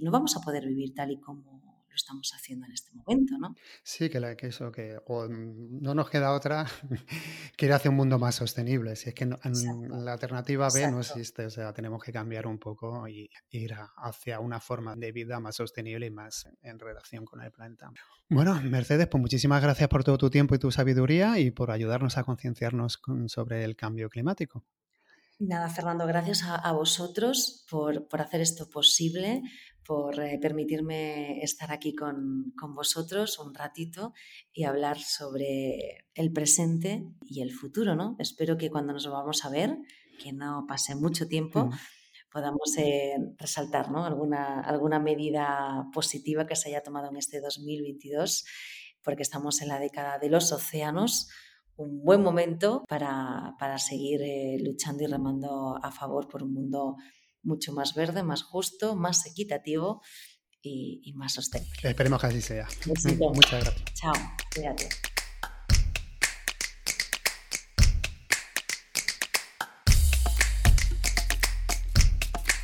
no 0.00 0.10
vamos 0.10 0.36
a 0.36 0.40
poder 0.40 0.66
vivir 0.66 0.94
tal 0.94 1.12
y 1.12 1.20
como 1.20 1.59
lo 1.90 1.96
estamos 1.96 2.32
haciendo 2.34 2.66
en 2.66 2.72
este 2.72 2.92
momento, 2.94 3.36
¿no? 3.38 3.54
Sí, 3.82 4.08
que, 4.08 4.20
la, 4.20 4.36
que 4.36 4.46
eso, 4.46 4.70
que 4.70 4.98
no 5.08 5.94
nos 5.94 6.08
queda 6.08 6.32
otra 6.32 6.66
que 7.56 7.66
ir 7.66 7.72
hacia 7.72 7.90
un 7.90 7.96
mundo 7.96 8.18
más 8.18 8.36
sostenible. 8.36 8.96
Si 8.96 9.08
es 9.08 9.14
que 9.14 9.26
la 9.26 10.12
alternativa 10.12 10.68
B 10.72 10.90
no 10.90 11.00
existe, 11.00 11.46
o 11.46 11.50
sea, 11.50 11.72
tenemos 11.72 12.02
que 12.02 12.12
cambiar 12.12 12.46
un 12.46 12.58
poco 12.58 13.08
y 13.08 13.28
ir 13.50 13.74
hacia 13.96 14.40
una 14.40 14.60
forma 14.60 14.94
de 14.96 15.12
vida 15.12 15.40
más 15.40 15.56
sostenible 15.56 16.06
y 16.06 16.10
más 16.10 16.48
en 16.62 16.78
relación 16.78 17.24
con 17.24 17.42
el 17.42 17.50
planeta. 17.50 17.90
Bueno, 18.28 18.60
Mercedes, 18.62 19.08
pues 19.08 19.20
muchísimas 19.20 19.60
gracias 19.60 19.88
por 19.88 20.04
todo 20.04 20.16
tu 20.16 20.30
tiempo 20.30 20.54
y 20.54 20.58
tu 20.58 20.70
sabiduría 20.70 21.38
y 21.40 21.50
por 21.50 21.72
ayudarnos 21.72 22.16
a 22.16 22.24
concienciarnos 22.24 23.00
sobre 23.26 23.64
el 23.64 23.74
cambio 23.74 24.08
climático. 24.08 24.64
Nada, 25.40 25.70
Fernando, 25.70 26.06
gracias 26.06 26.42
a, 26.44 26.70
vosotros 26.72 27.64
por, 27.70 28.06
hacer 28.20 28.42
esto 28.42 28.68
posible, 28.68 29.40
por 29.86 30.20
eh, 30.20 30.38
permitirme 30.38 31.40
estar 31.42 31.72
aquí 31.72 31.94
con, 31.94 32.52
vosotros 32.74 33.38
un 33.38 33.54
ratito 33.54 34.12
y 34.52 34.64
hablar 34.64 34.98
sobre 34.98 36.04
el 36.14 36.30
presente 36.30 37.06
y 37.24 37.40
el 37.40 37.52
futuro, 37.52 37.94
¿no? 37.94 38.16
Espero 38.18 38.58
que 38.58 38.68
cuando 38.68 38.92
nos 38.92 39.08
vamos 39.08 39.42
a 39.46 39.48
ver, 39.48 39.78
que 40.22 40.34
no 40.34 40.66
pase 40.68 40.94
mucho 40.94 41.26
tiempo, 41.26 41.70
podamos 42.30 42.76
eh, 42.76 43.16
resaltar 43.38 43.86
alguna, 43.96 44.60
alguna 44.60 44.98
medida 44.98 45.86
positiva 45.94 46.46
que 46.46 46.54
se 46.54 46.68
haya 46.68 46.82
tomado 46.82 47.08
en 47.08 47.16
este 47.16 47.40
2022, 47.40 48.44
porque 49.02 49.22
estamos 49.22 49.62
en 49.62 49.68
la 49.68 49.78
década 49.78 50.18
de 50.18 50.28
los 50.28 50.52
océanos 50.52 51.30
un 51.80 52.02
buen 52.02 52.22
momento 52.22 52.84
para, 52.86 53.78
seguir 53.78 54.20
eh, 54.22 54.58
luchando 54.62 55.02
y 55.02 55.06
remando 55.06 55.78
a 55.82 55.90
favor 55.90 56.28
por 56.28 56.42
un 56.42 56.52
mundo 56.52 56.96
mucho 57.42 57.72
más 57.72 57.94
verde, 57.94 58.22
más 58.22 58.42
justo, 58.42 58.96
más 58.96 59.26
equitativo 59.26 60.02
y, 60.62 61.12
más 61.14 61.32
sostenible. 61.32 61.74
Esperemos 61.82 62.20
que 62.20 62.26
así 62.26 62.42
sea. 62.42 62.68
Muchas 62.86 63.64
gracias. 63.64 63.84
Chao, 63.94 64.12
cuídate. 64.54 64.88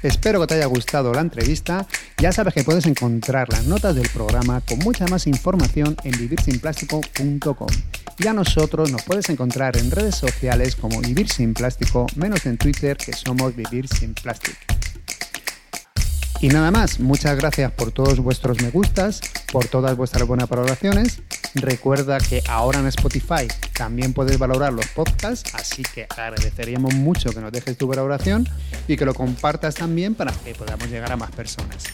Espero 0.02 0.40
que 0.40 0.46
te 0.46 0.54
haya 0.54 0.66
gustado 0.66 1.12
la 1.12 1.22
entrevista. 1.22 1.86
Ya 2.18 2.30
sabes 2.30 2.54
que 2.54 2.62
puedes 2.62 2.86
encontrar 2.86 3.48
las 3.48 3.66
notas 3.66 3.96
del 3.96 4.08
programa 4.10 4.60
con 4.60 4.78
mucha 4.80 5.06
más 5.06 5.26
información 5.26 5.96
en 6.04 6.12
vivirsinplástico.com. 6.12 7.66
Y 8.18 8.26
a 8.26 8.32
nosotros 8.32 8.90
nos 8.90 9.02
puedes 9.02 9.28
encontrar 9.28 9.76
en 9.76 9.90
redes 9.90 10.14
sociales 10.14 10.74
como 10.74 11.00
Vivir 11.00 11.28
Sin 11.28 11.52
Plástico, 11.52 12.06
menos 12.16 12.46
en 12.46 12.56
Twitter 12.56 12.96
que 12.96 13.12
somos 13.12 13.54
Vivir 13.54 13.88
Sin 13.88 14.14
Plástico. 14.14 14.56
Y 16.40 16.48
nada 16.48 16.70
más, 16.70 17.00
muchas 17.00 17.36
gracias 17.36 17.72
por 17.72 17.92
todos 17.92 18.20
vuestros 18.20 18.60
me 18.62 18.70
gustas, 18.70 19.20
por 19.52 19.66
todas 19.66 19.96
vuestras 19.96 20.26
buenas 20.26 20.48
valoraciones. 20.48 21.20
Recuerda 21.54 22.18
que 22.18 22.42
ahora 22.48 22.80
en 22.80 22.86
Spotify 22.86 23.48
también 23.74 24.12
puedes 24.12 24.38
valorar 24.38 24.72
los 24.72 24.86
podcasts, 24.88 25.54
así 25.54 25.82
que 25.82 26.06
agradeceríamos 26.08 26.94
mucho 26.94 27.30
que 27.30 27.40
nos 27.40 27.52
dejes 27.52 27.78
tu 27.78 27.86
valoración 27.86 28.46
y 28.86 28.96
que 28.96 29.06
lo 29.06 29.14
compartas 29.14 29.74
también 29.74 30.14
para 30.14 30.32
que 30.32 30.54
podamos 30.54 30.88
llegar 30.90 31.12
a 31.12 31.16
más 31.16 31.30
personas. 31.30 31.84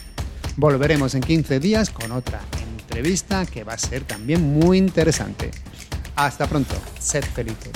Volveremos 0.57 1.15
en 1.15 1.21
15 1.21 1.59
días 1.59 1.89
con 1.89 2.11
otra 2.11 2.41
entrevista 2.77 3.45
que 3.45 3.63
va 3.63 3.73
a 3.73 3.77
ser 3.77 4.03
también 4.03 4.41
muy 4.41 4.77
interesante. 4.77 5.51
Hasta 6.15 6.45
pronto, 6.47 6.75
sed 6.99 7.23
felices. 7.23 7.71